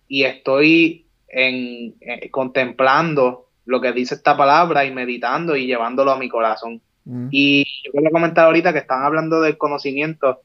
y 0.08 0.24
estoy 0.24 1.06
en, 1.28 1.96
eh, 2.00 2.30
contemplando 2.32 3.50
lo 3.66 3.82
que 3.82 3.92
dice 3.92 4.16
esta 4.16 4.38
palabra 4.38 4.86
y 4.86 4.94
meditando 4.94 5.58
y 5.58 5.68
llevándolo 5.68 6.12
a 6.12 6.18
mi 6.18 6.30
corazón. 6.30 6.82
Mm. 7.04 7.28
Y 7.32 7.66
yo 7.84 7.92
quiero 7.92 8.12
comentar 8.12 8.46
ahorita 8.46 8.72
que 8.72 8.80
están 8.80 9.04
hablando 9.04 9.42
del 9.42 9.58
conocimiento 9.58 10.42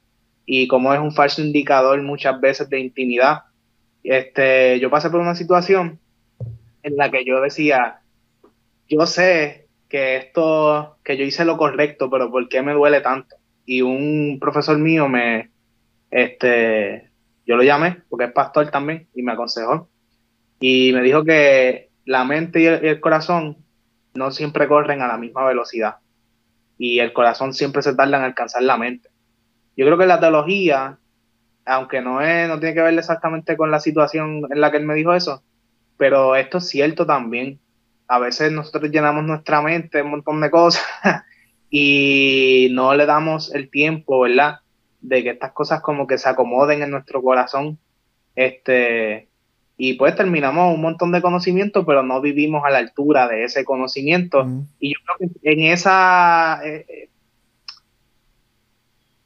y 0.47 0.69
como 0.69 0.93
es 0.93 1.01
un 1.01 1.13
falso 1.13 1.43
indicador 1.43 2.01
muchas 2.03 2.41
veces 2.41 2.69
de 2.69 2.81
intimidad. 2.81 3.43
este, 4.05 4.81
yo 4.81 4.91
pasé 4.91 5.11
por 5.11 5.21
una 5.21 5.35
situación 5.35 6.01
en 6.83 6.97
la 6.97 7.11
que 7.11 7.25
yo 7.25 7.41
decía, 7.41 8.01
yo 8.89 9.07
sé 9.07 9.69
que 9.89 10.17
esto, 10.17 10.97
que 11.05 11.17
yo 11.17 11.25
hice 11.25 11.45
lo 11.45 11.57
correcto, 11.57 12.11
pero 12.11 12.31
¿por 12.31 12.49
qué 12.49 12.63
me 12.63 12.73
duele 12.73 13.01
tanto? 13.01 13.37
Y 13.65 13.83
un 13.83 14.39
profesor 14.41 14.79
mío 14.79 15.09
me, 15.09 15.51
este, 16.11 17.11
yo 17.47 17.57
lo 17.57 17.63
llamé, 17.63 18.03
porque 18.09 18.27
es 18.27 18.33
pastor 18.33 18.71
también, 18.71 19.09
y 19.15 19.23
me 19.23 19.33
aconsejó. 19.33 19.89
Y 20.61 20.93
me 20.93 21.03
dijo 21.03 21.25
que 21.25 21.91
la 22.05 22.25
mente 22.25 22.61
y 22.61 22.67
el, 22.67 23.01
corazón 23.01 23.59
no 24.15 24.31
siempre 24.31 24.69
corren 24.69 25.03
a 25.03 25.09
la 25.09 25.19
misma 25.19 25.45
velocidad. 25.45 25.97
Y 26.79 26.99
el 26.99 27.13
corazón 27.13 27.55
siempre 27.55 27.83
se 27.83 27.95
tarda 27.95 28.19
en 28.19 28.25
alcanzar 28.25 28.63
la 28.63 28.77
mente. 28.77 29.09
Yo 29.77 29.87
creo 29.87 29.99
que 29.99 30.07
la 30.07 30.21
teología, 30.21 30.99
aunque 31.65 32.01
no, 32.01 32.21
es, 32.21 32.49
no 32.49 32.59
tiene 32.61 32.75
que 32.75 32.83
ver 32.83 32.99
exactamente 32.99 33.57
con 33.57 33.71
la 33.71 33.81
situación 33.81 34.47
en 34.51 34.61
la 34.61 34.71
que 34.71 34.77
él 34.79 34.87
me 34.87 34.95
dijo 34.95 35.15
eso, 35.15 35.43
pero 35.97 36.37
esto 36.37 36.59
es 36.59 36.69
cierto 36.69 37.07
también. 37.07 37.59
A 38.09 38.19
veces 38.19 38.53
nosotros 38.53 38.91
llenamos 38.91 39.25
nuestra 39.25 39.63
mente 39.63 39.99
de 39.99 40.05
un 40.05 40.11
montón 40.11 40.41
de 40.41 40.51
cosas 40.51 40.83
y 41.71 42.69
no 42.73 42.95
le 42.95 43.07
damos 43.07 43.55
el 43.55 43.71
tiempo, 43.71 44.21
¿verdad? 44.21 44.61
De 45.01 45.23
que 45.23 45.31
estas 45.31 45.53
cosas 45.53 45.81
como 45.81 46.07
que 46.07 46.19
se 46.19 46.29
acomoden 46.29 46.83
en 46.83 46.91
nuestro 46.91 47.23
corazón. 47.23 47.79
Este, 48.35 49.29
y 49.77 49.95
pues 49.95 50.15
terminamos 50.15 50.75
un 50.75 50.81
montón 50.81 51.13
de 51.13 51.23
conocimiento, 51.23 51.85
pero 51.87 52.03
no 52.03 52.21
vivimos 52.21 52.63
a 52.65 52.71
la 52.71 52.79
altura 52.79 53.27
de 53.29 53.45
ese 53.45 53.65
conocimiento. 53.65 54.47
Y 54.79 54.95
yo 54.95 55.01
creo 55.05 55.31
que 55.31 55.51
en 55.51 55.73
esa 55.73 56.61
eh, 56.65 56.87
eh, 56.89 57.09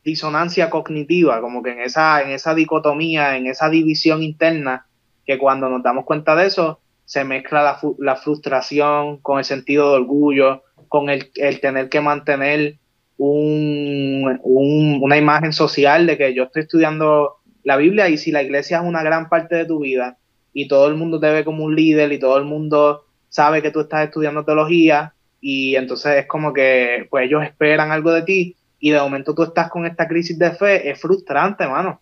disonancia 0.07 0.71
cognitiva, 0.71 1.41
como 1.41 1.65
que 1.65 1.73
en 1.73 1.81
esa, 1.81 2.23
en 2.23 2.31
esa 2.31 2.55
dicotomía, 2.55 3.37
en 3.37 3.49
esa 3.49 3.69
división 3.69 4.23
interna, 4.23 4.87
que 5.27 5.37
cuando 5.37 5.69
nos 5.69 5.83
damos 5.83 6.05
cuenta 6.05 6.37
de 6.37 6.47
eso, 6.47 6.79
se 7.05 7.25
mezcla 7.25 7.65
la, 7.65 7.81
la 7.99 8.15
frustración 8.15 9.19
con 9.19 9.41
el 9.41 9.45
sentido 9.45 9.91
de 9.91 9.97
orgullo, 9.97 10.63
con 10.89 11.11
el, 11.11 11.33
tener 11.61 11.89
que 11.89 12.01
mantener 12.01 12.77
un, 13.19 14.41
una 14.45 15.17
imagen 15.17 15.53
social 15.53 16.07
de 16.07 16.17
que 16.17 16.33
yo 16.35 16.45
estoy 16.45 16.63
estudiando 16.63 17.39
la 17.65 17.77
Biblia 17.77 18.09
y 18.09 18.17
si 18.17 18.31
la 18.31 18.45
iglesia 18.45 18.79
es 18.79 18.85
una 18.85 19.03
gran 19.03 19.29
parte 19.29 19.57
de 19.57 19.65
tu 19.65 19.81
vida 19.81 20.19
y 20.53 20.69
todo 20.69 20.87
el 20.87 20.95
mundo 20.95 21.19
te 21.19 21.33
ve 21.33 21.45
como 21.45 21.65
un 21.65 21.75
líder 21.75 22.13
y 22.13 22.21
todo 22.21 22.39
el 22.39 22.45
mundo 22.45 23.07
sabe 23.29 23.61
que 23.61 23.73
tú 23.73 23.81
estás 23.81 24.05
estudiando 24.05 24.45
teología 24.45 25.15
y 25.41 25.75
entonces 25.75 26.19
es 26.19 26.27
como 26.27 26.53
que 26.53 27.09
pues 27.11 27.27
ellos 27.27 27.43
esperan 27.43 27.91
algo 27.91 28.13
de 28.13 28.23
ti 28.23 28.57
y 28.79 28.91
de 28.91 29.01
momento 29.01 29.35
tú 29.35 29.43
estás 29.43 29.71
con 29.71 29.87
esta 29.87 30.07
crisis 30.07 30.39
de 30.39 30.51
fe, 30.53 30.91
es 30.91 31.01
frustrante, 31.01 31.67
mano. 31.67 32.01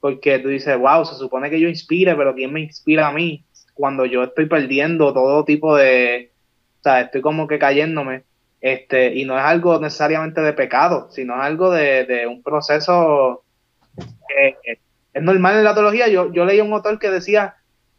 Porque 0.00 0.38
tú 0.38 0.48
dices, 0.48 0.76
wow, 0.78 1.04
se 1.04 1.14
supone 1.14 1.50
que 1.50 1.60
yo 1.60 1.68
inspire, 1.68 2.14
pero 2.14 2.34
¿quién 2.34 2.52
me 2.52 2.60
inspira 2.60 3.08
a 3.08 3.12
mí? 3.12 3.44
Cuando 3.74 4.04
yo 4.04 4.24
estoy 4.24 4.46
perdiendo 4.46 5.12
todo 5.12 5.44
tipo 5.44 5.76
de, 5.76 6.32
o 6.80 6.82
sea, 6.82 7.00
estoy 7.02 7.20
como 7.20 7.46
que 7.46 7.58
cayéndome. 7.58 8.24
Este, 8.60 9.14
y 9.14 9.24
no 9.24 9.38
es 9.38 9.44
algo 9.44 9.78
necesariamente 9.78 10.40
de 10.40 10.52
pecado, 10.52 11.08
sino 11.12 11.34
es 11.36 11.42
algo 11.42 11.70
de, 11.70 12.26
un 12.28 12.42
proceso 12.42 13.44
que 13.96 14.78
es 15.12 15.22
normal 15.22 15.56
en 15.56 15.64
la 15.64 15.74
teología. 15.74 16.08
Yo, 16.08 16.32
yo 16.32 16.44
leí 16.44 16.60
un 16.60 16.72
autor 16.72 16.98
que 16.98 17.10
decía 17.10 17.56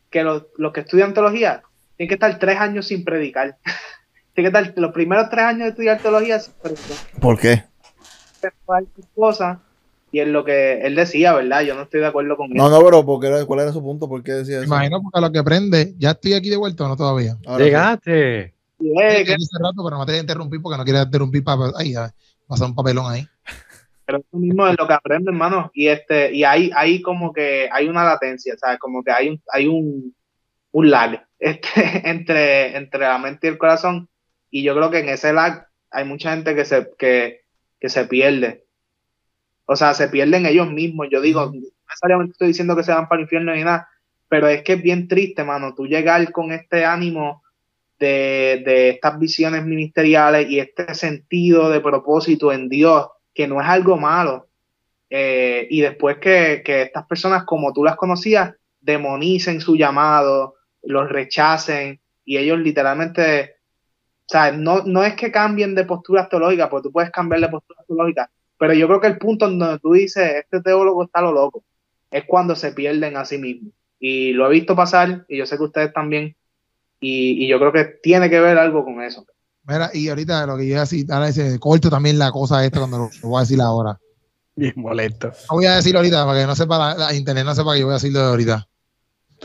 que 0.09 0.23
los, 0.23 0.47
los 0.57 0.73
que 0.73 0.81
estudian 0.81 1.13
teología 1.13 1.63
tienen 1.95 2.09
que 2.09 2.15
estar 2.15 2.39
tres 2.39 2.59
años 2.59 2.87
sin 2.87 3.05
predicar. 3.05 3.57
tienen 4.33 4.51
que 4.51 4.59
estar 4.59 4.77
los 4.77 4.91
primeros 4.91 5.29
tres 5.29 5.45
años 5.45 5.61
de 5.61 5.69
estudiar 5.69 5.99
teología 5.99 6.39
sin 6.39 6.53
predicar. 6.61 6.97
¿Por 7.21 7.39
qué? 7.39 7.68
Cosa 9.15 9.61
y 10.11 10.19
es 10.19 10.27
lo 10.27 10.43
que 10.43 10.81
él 10.81 10.95
decía, 10.95 11.33
¿verdad? 11.33 11.61
Yo 11.61 11.75
no 11.75 11.83
estoy 11.83 11.99
de 11.99 12.07
acuerdo 12.07 12.35
con 12.35 12.49
no, 12.49 12.69
No, 12.69 12.83
pero 12.83 13.05
porque, 13.05 13.45
¿cuál 13.45 13.59
era 13.59 13.71
su 13.71 13.81
punto? 13.81 14.09
¿Por 14.09 14.23
qué 14.23 14.33
decía 14.33 14.57
eso? 14.57 14.65
Imagino 14.65 15.01
porque 15.01 15.19
a 15.19 15.21
lo 15.21 15.31
que 15.31 15.39
aprende, 15.39 15.93
ya 15.97 16.11
estoy 16.11 16.33
aquí 16.33 16.49
de 16.49 16.57
vuelta 16.57 16.85
o 16.85 16.87
no 16.87 16.95
todavía. 16.95 17.37
Llegaste. 17.57 18.53
Sí. 18.79 18.93
hace 18.97 19.63
rato, 19.63 19.83
pero 19.83 19.97
no 19.97 20.05
te 20.05 20.17
interrumpir 20.17 20.61
porque 20.61 20.77
no 20.77 20.83
quieres 20.83 21.03
interrumpir 21.03 21.43
para 21.43 21.71
ahí, 21.77 21.93
pasar 22.47 22.69
un 22.69 22.75
papelón 22.75 23.11
ahí. 23.11 23.27
Pero 24.05 24.19
eso 24.19 24.37
mismo 24.37 24.67
es 24.67 24.75
lo 24.79 24.87
que 24.87 24.93
aprende, 24.93 25.29
hermano. 25.29 25.69
Y 25.73 25.87
este, 25.87 26.33
y 26.33 26.43
hay, 26.43 26.71
hay 26.75 27.01
como 27.01 27.31
que 27.31 27.69
hay 27.71 27.87
una 27.87 28.03
latencia, 28.03 28.55
¿sabes? 28.57 28.79
Como 28.79 29.03
que 29.03 29.11
hay 29.11 29.29
un, 29.29 29.41
hay 29.53 29.67
un, 29.67 30.15
un 30.71 30.89
lag 30.89 31.23
este, 31.39 32.09
entre, 32.09 32.75
entre 32.75 33.01
la 33.01 33.19
mente 33.19 33.45
y 33.45 33.51
el 33.51 33.59
corazón. 33.59 34.09
Y 34.49 34.63
yo 34.63 34.75
creo 34.75 34.89
que 34.89 34.99
en 34.99 35.09
ese 35.09 35.33
lag 35.33 35.67
hay 35.91 36.05
mucha 36.05 36.31
gente 36.31 36.55
que 36.55 36.65
se, 36.65 36.89
que, 36.97 37.41
que 37.79 37.89
se 37.89 38.05
pierde. 38.05 38.65
O 39.65 39.75
sea, 39.75 39.93
se 39.93 40.09
pierden 40.09 40.45
ellos 40.45 40.71
mismos. 40.71 41.07
Yo 41.11 41.21
digo, 41.21 41.45
no 41.45 41.61
necesariamente 41.87 42.31
estoy 42.31 42.47
diciendo 42.49 42.75
que 42.75 42.83
se 42.83 42.93
van 42.93 43.07
para 43.07 43.19
el 43.19 43.23
infierno 43.23 43.53
ni 43.53 43.63
nada, 43.63 43.89
pero 44.27 44.47
es 44.47 44.63
que 44.63 44.73
es 44.73 44.81
bien 44.81 45.07
triste, 45.07 45.43
mano, 45.43 45.73
tú 45.75 45.87
llegar 45.87 46.31
con 46.31 46.51
este 46.51 46.85
ánimo 46.85 47.43
de, 47.99 48.61
de 48.65 48.89
estas 48.89 49.19
visiones 49.19 49.65
ministeriales 49.65 50.49
y 50.49 50.59
este 50.59 50.93
sentido 50.93 51.69
de 51.69 51.81
propósito 51.81 52.51
en 52.51 52.69
Dios, 52.69 53.07
que 53.33 53.47
no 53.47 53.61
es 53.61 53.67
algo 53.67 53.97
malo. 53.97 54.47
Eh, 55.09 55.67
y 55.71 55.81
después 55.81 56.17
que, 56.17 56.61
que, 56.63 56.83
estas 56.83 57.05
personas, 57.07 57.43
como 57.43 57.73
tú 57.73 57.83
las 57.83 57.95
conocías, 57.95 58.53
demonicen 58.79 59.59
su 59.59 59.75
llamado, 59.75 60.55
los 60.83 61.09
rechacen 61.09 61.99
y 62.23 62.37
ellos 62.37 62.59
literalmente 62.59 63.55
o 64.29 64.31
sea, 64.31 64.51
no, 64.51 64.83
no 64.83 65.03
es 65.03 65.15
que 65.15 65.31
cambien 65.31 65.73
de 65.73 65.85
postura 65.85 66.29
teológica, 66.29 66.69
porque 66.69 66.87
tú 66.87 66.91
puedes 66.91 67.09
cambiar 67.09 67.41
de 67.41 67.49
postura 67.49 67.83
teológica, 67.87 68.29
pero 68.59 68.75
yo 68.75 68.85
creo 68.85 69.01
que 69.01 69.07
el 69.07 69.17
punto 69.17 69.47
en 69.47 69.57
donde 69.57 69.79
tú 69.79 69.93
dices, 69.93 70.43
este 70.43 70.61
teólogo 70.61 71.03
está 71.03 71.19
lo 71.21 71.31
loco, 71.31 71.63
es 72.11 72.25
cuando 72.27 72.55
se 72.55 72.71
pierden 72.71 73.17
a 73.17 73.25
sí 73.25 73.39
mismos. 73.39 73.73
Y 73.99 74.33
lo 74.33 74.45
he 74.45 74.51
visto 74.51 74.75
pasar, 74.75 75.25
y 75.27 75.39
yo 75.39 75.47
sé 75.47 75.57
que 75.57 75.63
ustedes 75.63 75.91
también, 75.93 76.35
y, 76.99 77.47
yo 77.47 77.57
creo 77.57 77.71
que 77.71 77.85
tiene 78.03 78.29
que 78.29 78.39
ver 78.39 78.59
algo 78.59 78.85
con 78.85 79.01
eso. 79.01 79.25
Mira, 79.63 79.89
y 79.95 80.09
ahorita 80.09 80.45
lo 80.45 80.57
que 80.57 80.67
yo 80.67 80.73
iba 80.73 80.81
a 80.81 80.83
decir, 80.83 81.11
ahora 81.11 81.25
dice, 81.25 81.57
corto 81.57 81.89
también 81.89 82.19
la 82.19 82.31
cosa 82.31 82.63
esta 82.63 82.77
cuando 82.77 82.99
lo, 82.99 83.09
voy 83.23 83.37
a 83.39 83.41
decir 83.41 83.59
ahora. 83.59 83.97
Bien 84.55 84.73
molesto. 84.75 85.29
No 85.49 85.55
voy 85.55 85.65
a 85.65 85.77
decirlo 85.77 86.01
ahorita, 86.01 86.23
para 86.23 86.39
que 86.39 86.45
no 86.45 86.55
sepa 86.55 86.93
la, 86.93 87.15
internet, 87.15 87.45
no 87.45 87.55
sepa 87.55 87.73
que 87.73 87.79
yo 87.79 87.87
voy 87.87 87.93
a 87.93 87.97
decirlo 87.97 88.19
ahorita. 88.19 88.68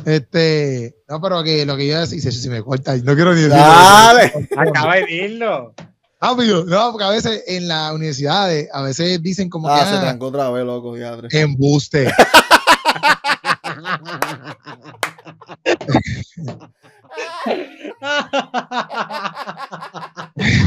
Este, 0.05 0.97
no, 1.09 1.21
pero 1.21 1.43
que 1.43 1.65
lo 1.65 1.77
que 1.77 1.89
yo 1.89 2.01
decía, 2.01 2.31
si 2.31 2.49
me 2.49 2.63
corta, 2.63 2.97
no 2.97 3.15
quiero 3.15 3.35
ni 3.35 3.43
decirlo. 3.43 3.57
Dale, 3.57 4.33
acaba 4.57 4.97
de 4.97 5.01
decirlo. 5.03 5.75
Rápido, 6.21 6.65
no, 6.65 6.91
porque 6.91 7.05
a 7.05 7.11
veces 7.11 7.45
en 7.47 7.69
las 7.69 7.93
universidades, 7.93 8.69
a 8.73 8.83
veces 8.83 9.23
dicen 9.23 9.51
como 9.51 9.69
ah, 9.69 9.81
que. 9.81 9.91
se 9.91 9.97
ah, 9.97 10.01
trancó 10.01 10.27
otra 10.27 10.51
vez, 10.51 10.65
loco, 10.65 10.97
ya. 10.97 11.17
Embuste. 11.31 12.13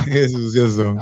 Qué 0.06 0.30
sucios 0.30 0.76
son. 0.76 0.98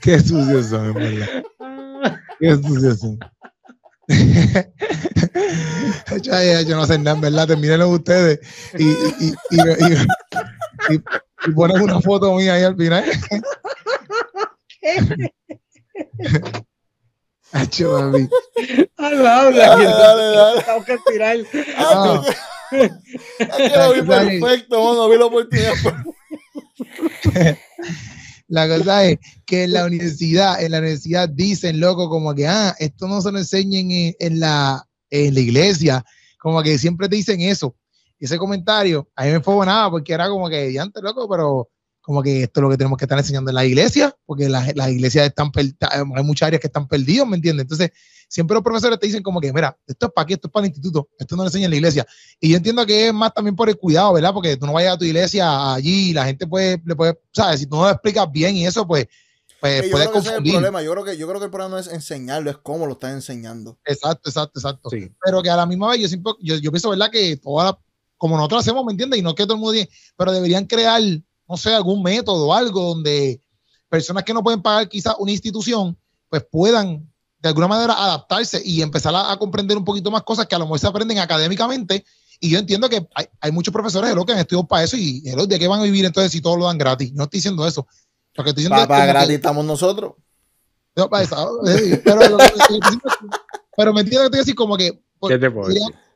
Qué 0.00 0.18
sucios 0.18 0.66
son, 0.66 0.86
en 0.86 0.94
verdad. 0.94 1.44
Qué 2.38 2.56
sucios 2.56 3.00
son. 3.00 3.18
yo 6.66 6.76
no 6.76 6.86
sé 6.86 6.98
nada, 6.98 7.16
en 7.16 7.20
verdad, 7.20 7.46
termínenlo 7.46 7.90
ustedes 7.90 8.40
y, 8.76 8.88
y, 8.88 9.34
y, 9.50 9.60
y, 11.46 11.52
ponen 11.52 11.80
una 11.82 12.00
foto 12.00 12.34
mía 12.34 12.54
ahí 12.54 12.64
al 12.64 12.76
final. 12.76 13.04
Hacho, 17.52 17.92
mami. 17.92 18.28
Habla, 18.96 19.50
dale, 19.50 19.84
dale. 19.84 20.62
Tengo 20.62 20.84
que 20.84 20.98
tirar. 21.10 21.36
Ah, 21.76 22.22
es 22.72 22.90
que 23.38 23.76
lo 23.76 23.92
vi 23.92 24.02
perfecto, 24.02 24.94
no 24.94 25.08
vi 25.08 25.18
la 25.18 25.26
oportunidad. 25.26 25.74
La 28.50 28.66
cosa 28.66 29.04
es 29.04 29.18
que 29.46 29.62
en 29.62 29.72
la 29.74 29.86
universidad, 29.86 30.60
en 30.60 30.72
la 30.72 30.80
universidad 30.80 31.28
dicen, 31.28 31.78
loco, 31.78 32.10
como 32.10 32.34
que, 32.34 32.48
ah, 32.48 32.74
esto 32.80 33.06
no 33.06 33.20
se 33.20 33.30
lo 33.30 33.38
enseñen 33.38 34.12
en, 34.18 34.40
la, 34.40 34.84
en 35.08 35.34
la 35.34 35.40
iglesia, 35.40 36.04
como 36.36 36.60
que 36.60 36.76
siempre 36.76 37.08
te 37.08 37.14
dicen 37.14 37.40
eso. 37.40 37.76
ese 38.18 38.38
comentario 38.38 39.08
a 39.14 39.24
mí 39.24 39.30
me 39.30 39.40
fue 39.40 39.64
nada 39.64 39.88
porque 39.88 40.12
era 40.12 40.28
como 40.28 40.48
que, 40.48 40.76
antes, 40.80 41.00
loco, 41.00 41.28
pero 41.28 41.68
como 42.00 42.22
que 42.22 42.44
esto 42.44 42.60
es 42.60 42.62
lo 42.62 42.70
que 42.70 42.76
tenemos 42.76 42.98
que 42.98 43.04
estar 43.04 43.18
enseñando 43.18 43.50
en 43.50 43.54
la 43.54 43.64
iglesia, 43.64 44.16
porque 44.26 44.48
las, 44.48 44.74
las 44.74 44.90
iglesias 44.90 45.26
están, 45.26 45.50
hay 45.90 46.24
muchas 46.24 46.48
áreas 46.48 46.60
que 46.60 46.66
están 46.66 46.88
perdidas, 46.88 47.26
¿me 47.26 47.36
entiendes? 47.36 47.64
Entonces, 47.64 47.90
siempre 48.28 48.54
los 48.54 48.62
profesores 48.62 48.98
te 48.98 49.06
dicen 49.06 49.22
como 49.22 49.40
que, 49.40 49.52
mira, 49.52 49.76
esto 49.86 50.06
es 50.06 50.12
para 50.12 50.24
aquí, 50.24 50.34
esto 50.34 50.48
es 50.48 50.52
para 50.52 50.64
el 50.64 50.70
instituto, 50.70 51.08
esto 51.18 51.36
no 51.36 51.42
lo 51.42 51.48
enseña 51.48 51.66
en 51.66 51.70
la 51.70 51.76
iglesia. 51.76 52.06
Y 52.38 52.50
yo 52.50 52.56
entiendo 52.56 52.86
que 52.86 53.08
es 53.08 53.14
más 53.14 53.34
también 53.34 53.56
por 53.56 53.68
el 53.68 53.76
cuidado, 53.76 54.14
¿verdad? 54.14 54.32
Porque 54.32 54.56
tú 54.56 54.66
no 54.66 54.72
vayas 54.72 54.94
a 54.94 54.98
tu 54.98 55.04
iglesia 55.04 55.74
allí 55.74 56.10
y 56.10 56.12
la 56.12 56.24
gente 56.24 56.46
puede, 56.46 56.80
le 56.84 56.96
puede, 56.96 57.20
¿sabes? 57.32 57.60
Si 57.60 57.66
tú 57.66 57.76
no 57.76 57.82
lo 57.82 57.90
explicas 57.90 58.30
bien 58.30 58.56
y 58.56 58.66
eso, 58.66 58.86
pues, 58.86 59.06
pues 59.60 59.90
puede 59.90 60.10
confundir. 60.10 60.54
el 60.54 60.60
problema. 60.60 60.82
Yo 60.82 60.92
creo, 60.92 61.04
que, 61.04 61.16
yo 61.18 61.26
creo 61.26 61.38
que 61.38 61.44
el 61.44 61.50
problema 61.50 61.74
no 61.74 61.78
es 61.78 61.88
enseñarlo, 61.88 62.50
es 62.50 62.56
cómo 62.58 62.86
lo 62.86 62.92
estás 62.92 63.12
enseñando. 63.12 63.78
Exacto, 63.84 64.30
exacto, 64.30 64.58
exacto. 64.58 64.90
Pero 64.90 65.42
que 65.42 65.50
a 65.50 65.56
la 65.56 65.66
misma 65.66 65.90
vez 65.90 66.00
yo 66.00 66.08
siempre, 66.08 66.32
yo, 66.40 66.56
yo 66.56 66.70
pienso, 66.70 66.88
¿verdad? 66.88 67.10
Que 67.10 67.36
toda 67.36 67.78
como 68.20 68.36
nosotros 68.36 68.60
hacemos, 68.60 68.84
¿me 68.84 68.92
entiendes? 68.92 69.18
Y 69.18 69.22
no 69.22 69.34
que 69.34 69.44
todo 69.44 69.54
el 69.54 69.60
mundo 69.60 69.72
diga, 69.72 69.88
pero 70.14 70.30
deberían 70.30 70.66
crear, 70.66 71.00
no 71.50 71.56
sé, 71.56 71.74
algún 71.74 72.00
método 72.02 72.46
o 72.46 72.54
algo 72.54 72.80
donde 72.80 73.42
personas 73.88 74.22
que 74.22 74.32
no 74.32 74.42
pueden 74.42 74.62
pagar 74.62 74.88
quizás 74.88 75.16
una 75.18 75.32
institución 75.32 75.98
pues 76.28 76.46
puedan 76.48 77.10
de 77.40 77.48
alguna 77.48 77.66
manera 77.66 77.92
adaptarse 77.94 78.62
y 78.64 78.82
empezar 78.82 79.12
a, 79.16 79.36
comprender 79.36 79.76
un 79.76 79.84
poquito 79.84 80.12
más 80.12 80.22
cosas 80.22 80.46
que 80.46 80.54
a 80.54 80.58
lo 80.58 80.66
mejor 80.66 80.78
se 80.78 80.86
aprenden 80.86 81.18
académicamente. 81.18 82.04
Y 82.38 82.50
yo 82.50 82.58
entiendo 82.58 82.88
que 82.88 83.06
hay, 83.40 83.50
muchos 83.50 83.72
profesores 83.72 84.14
de 84.14 84.24
que 84.24 84.32
han 84.32 84.38
estudiado 84.38 84.68
para 84.68 84.84
eso 84.84 84.96
y 84.96 85.22
de 85.22 85.58
qué 85.58 85.66
van 85.66 85.80
a 85.80 85.84
vivir 85.84 86.04
entonces 86.04 86.30
si 86.30 86.40
todo 86.40 86.56
lo 86.56 86.66
dan 86.66 86.78
gratis. 86.78 87.12
No 87.14 87.24
estoy 87.24 87.38
diciendo 87.38 87.66
eso. 87.66 87.86
Lo 88.34 88.44
que 88.44 88.50
estoy 88.50 88.64
diciendo 88.64 88.86
para, 88.86 89.06
gratis 89.06 89.34
estamos 89.34 89.64
nosotros. 89.64 90.12
No, 90.94 91.08
para 91.08 91.24
eso. 91.24 91.60
pero, 92.04 92.20
pero 93.76 93.92
me 93.92 94.02
entiendo 94.02 94.20
que 94.20 94.26
estoy 94.26 94.40
así 94.40 94.52
como 94.52 94.76
que, 94.76 95.02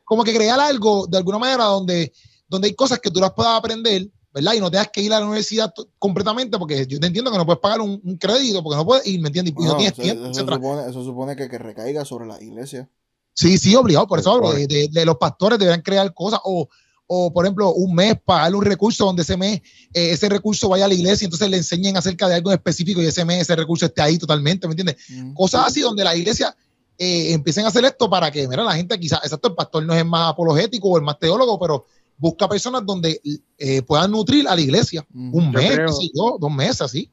como 0.05 0.23
que 0.23 0.33
crear 0.33 0.59
algo 0.59 1.07
de 1.07 1.17
alguna 1.17 1.39
manera 1.39 1.65
donde, 1.65 2.13
donde 2.47 2.67
hay 2.67 2.75
cosas 2.75 2.99
que 2.99 3.11
tú 3.11 3.19
las 3.19 3.33
puedas 3.33 3.57
aprender 3.57 4.07
¿verdad? 4.35 4.53
Y 4.53 4.59
no 4.59 4.69
tengas 4.69 4.89
que 4.89 5.01
ir 5.01 5.13
a 5.13 5.19
la 5.21 5.25
universidad 5.25 5.73
completamente 5.97 6.59
porque 6.59 6.85
yo 6.85 6.99
te 6.99 7.07
entiendo 7.07 7.31
que 7.31 7.37
no 7.37 7.45
puedes 7.45 7.61
pagar 7.61 7.79
un, 7.79 8.17
crédito 8.17 8.61
porque 8.61 8.75
no 8.75 8.85
puedes 8.85 9.07
ir, 9.07 9.21
¿me 9.21 9.29
entiendes? 9.29 9.53
Y 9.57 9.63
no, 9.63 9.77
tienes 9.77 9.93
tiempo. 9.93 10.25
Eso 10.25 10.41
supone, 10.41 10.89
eso 10.89 11.03
supone 11.05 11.35
que, 11.37 11.47
que, 11.47 11.57
recaiga 11.57 12.03
sobre 12.03 12.25
la 12.25 12.41
iglesia. 12.43 12.89
Sí, 13.33 13.57
sí, 13.57 13.73
obligado. 13.75 14.07
Por 14.07 14.19
eso 14.19 14.33
hablo 14.33 14.51
de, 14.51 14.89
de, 14.91 15.05
los 15.05 15.15
pastores 15.15 15.57
deberían 15.57 15.81
crear 15.81 16.13
cosas 16.13 16.41
o, 16.43 16.67
o, 17.07 17.31
por 17.31 17.45
ejemplo, 17.45 17.73
un 17.73 17.95
mes 17.95 18.15
pagarle 18.25 18.57
un 18.57 18.65
recurso 18.65 19.05
donde 19.05 19.21
ese 19.21 19.37
mes 19.37 19.61
eh, 19.93 20.11
ese 20.11 20.27
recurso 20.27 20.67
vaya 20.67 20.83
a 20.83 20.89
la 20.89 20.95
iglesia 20.95 21.23
y 21.23 21.27
entonces 21.27 21.49
le 21.49 21.55
enseñen 21.55 21.95
acerca 21.95 22.27
de 22.27 22.35
algo 22.35 22.51
específico 22.51 23.01
y 23.01 23.05
ese 23.05 23.23
mes 23.23 23.43
ese 23.43 23.55
recurso 23.55 23.85
esté 23.85 24.01
ahí 24.01 24.17
totalmente, 24.17 24.67
¿me 24.67 24.73
entiendes? 24.73 24.97
Cosas 25.33 25.67
así 25.67 25.79
donde 25.79 26.03
la 26.03 26.13
iglesia 26.13 26.53
eh, 26.97 27.31
empiecen 27.31 27.63
a 27.63 27.69
hacer 27.69 27.85
esto 27.85 28.09
para 28.09 28.29
que, 28.31 28.45
mira, 28.49 28.65
la 28.65 28.75
gente 28.75 28.99
quizás, 28.99 29.21
exacto, 29.23 29.47
el 29.47 29.55
pastor 29.55 29.85
no 29.85 29.93
es 29.93 29.99
el 29.99 30.05
más 30.05 30.31
apologético 30.31 30.89
o 30.89 30.97
el 30.97 31.03
más 31.03 31.19
teólogo, 31.19 31.57
pero 31.57 31.85
busca 32.17 32.47
personas 32.47 32.85
donde 32.85 33.19
eh, 33.57 33.81
puedan 33.81 34.11
nutrir 34.11 34.47
a 34.47 34.55
la 34.55 34.61
iglesia. 34.61 35.05
Un 35.13 35.51
mes, 35.51 35.79
dos 36.13 36.51
meses, 36.51 36.81
así. 36.81 37.09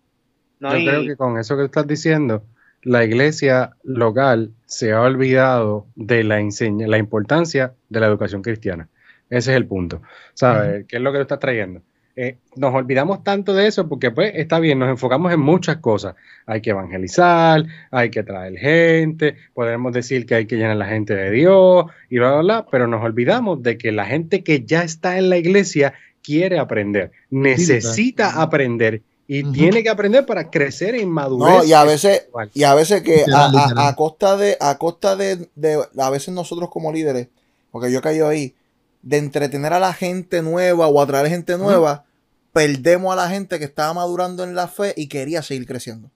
yo 0.60 0.68
creo 0.68 1.02
que 1.02 1.16
con 1.16 1.38
eso 1.38 1.56
que 1.56 1.64
estás 1.64 1.86
diciendo, 1.86 2.44
la 2.82 3.04
iglesia 3.04 3.76
local 3.82 4.52
se 4.66 4.92
ha 4.92 5.00
olvidado 5.00 5.86
de 5.94 6.24
la, 6.24 6.40
la 6.86 6.98
importancia 6.98 7.74
de 7.88 8.00
la 8.00 8.06
educación 8.06 8.42
cristiana. 8.42 8.88
Ese 9.30 9.52
es 9.52 9.56
el 9.56 9.66
punto. 9.66 10.02
¿Sabes? 10.34 10.84
¿Qué 10.86 10.96
es 10.96 11.02
lo 11.02 11.12
que 11.12 11.18
tú 11.18 11.22
estás 11.22 11.38
trayendo? 11.38 11.80
Eh, 12.14 12.36
nos 12.56 12.74
olvidamos 12.74 13.24
tanto 13.24 13.54
de 13.54 13.66
eso 13.66 13.88
porque 13.88 14.10
pues 14.10 14.32
está 14.34 14.58
bien, 14.58 14.78
nos 14.78 14.90
enfocamos 14.90 15.32
en 15.32 15.40
muchas 15.40 15.78
cosas. 15.78 16.14
Hay 16.44 16.60
que 16.60 16.70
evangelizar, 16.70 17.64
hay 17.90 18.10
que 18.10 18.22
traer 18.22 18.58
gente, 18.58 19.36
podemos 19.54 19.92
decir 19.94 20.26
que 20.26 20.34
hay 20.34 20.46
que 20.46 20.56
llenar 20.56 20.76
la 20.76 20.86
gente 20.86 21.14
de 21.14 21.30
Dios 21.30 21.86
y 22.10 22.18
bla, 22.18 22.32
bla, 22.32 22.40
bla, 22.42 22.66
pero 22.70 22.86
nos 22.86 23.02
olvidamos 23.02 23.62
de 23.62 23.78
que 23.78 23.92
la 23.92 24.04
gente 24.04 24.44
que 24.44 24.64
ya 24.64 24.82
está 24.82 25.16
en 25.16 25.30
la 25.30 25.38
iglesia 25.38 25.94
quiere 26.22 26.58
aprender, 26.58 27.12
necesita 27.30 28.42
aprender 28.42 29.00
y 29.26 29.50
tiene 29.52 29.82
que 29.82 29.88
aprender 29.88 30.26
para 30.26 30.50
crecer 30.50 30.94
en 30.94 31.08
madurez. 31.08 31.56
No, 31.56 31.64
y 31.64 31.72
a 31.72 31.84
veces, 31.84 32.26
y 32.52 32.64
a 32.64 32.74
veces 32.74 33.02
que 33.02 33.24
a, 33.34 33.94
costa 33.96 34.36
de, 34.36 34.58
a 34.60 34.76
costa 34.76 35.16
de, 35.16 35.48
de, 35.54 35.78
a 35.98 36.10
veces 36.10 36.34
nosotros 36.34 36.68
como 36.68 36.92
líderes, 36.92 37.28
porque 37.70 37.90
yo 37.90 38.02
caído 38.02 38.28
ahí, 38.28 38.54
de 39.02 39.18
entretener 39.18 39.72
a 39.72 39.80
la 39.80 39.92
gente 39.92 40.42
nueva 40.42 40.86
o 40.86 41.00
atraer 41.00 41.28
gente 41.28 41.58
nueva, 41.58 42.04
perdemos 42.52 43.12
a 43.12 43.16
la 43.16 43.28
gente 43.28 43.58
que 43.58 43.64
estaba 43.64 43.92
madurando 43.94 44.44
en 44.44 44.54
la 44.54 44.68
fe 44.68 44.94
y 44.96 45.08
quería 45.08 45.42
seguir 45.42 45.66
creciendo. 45.66 46.10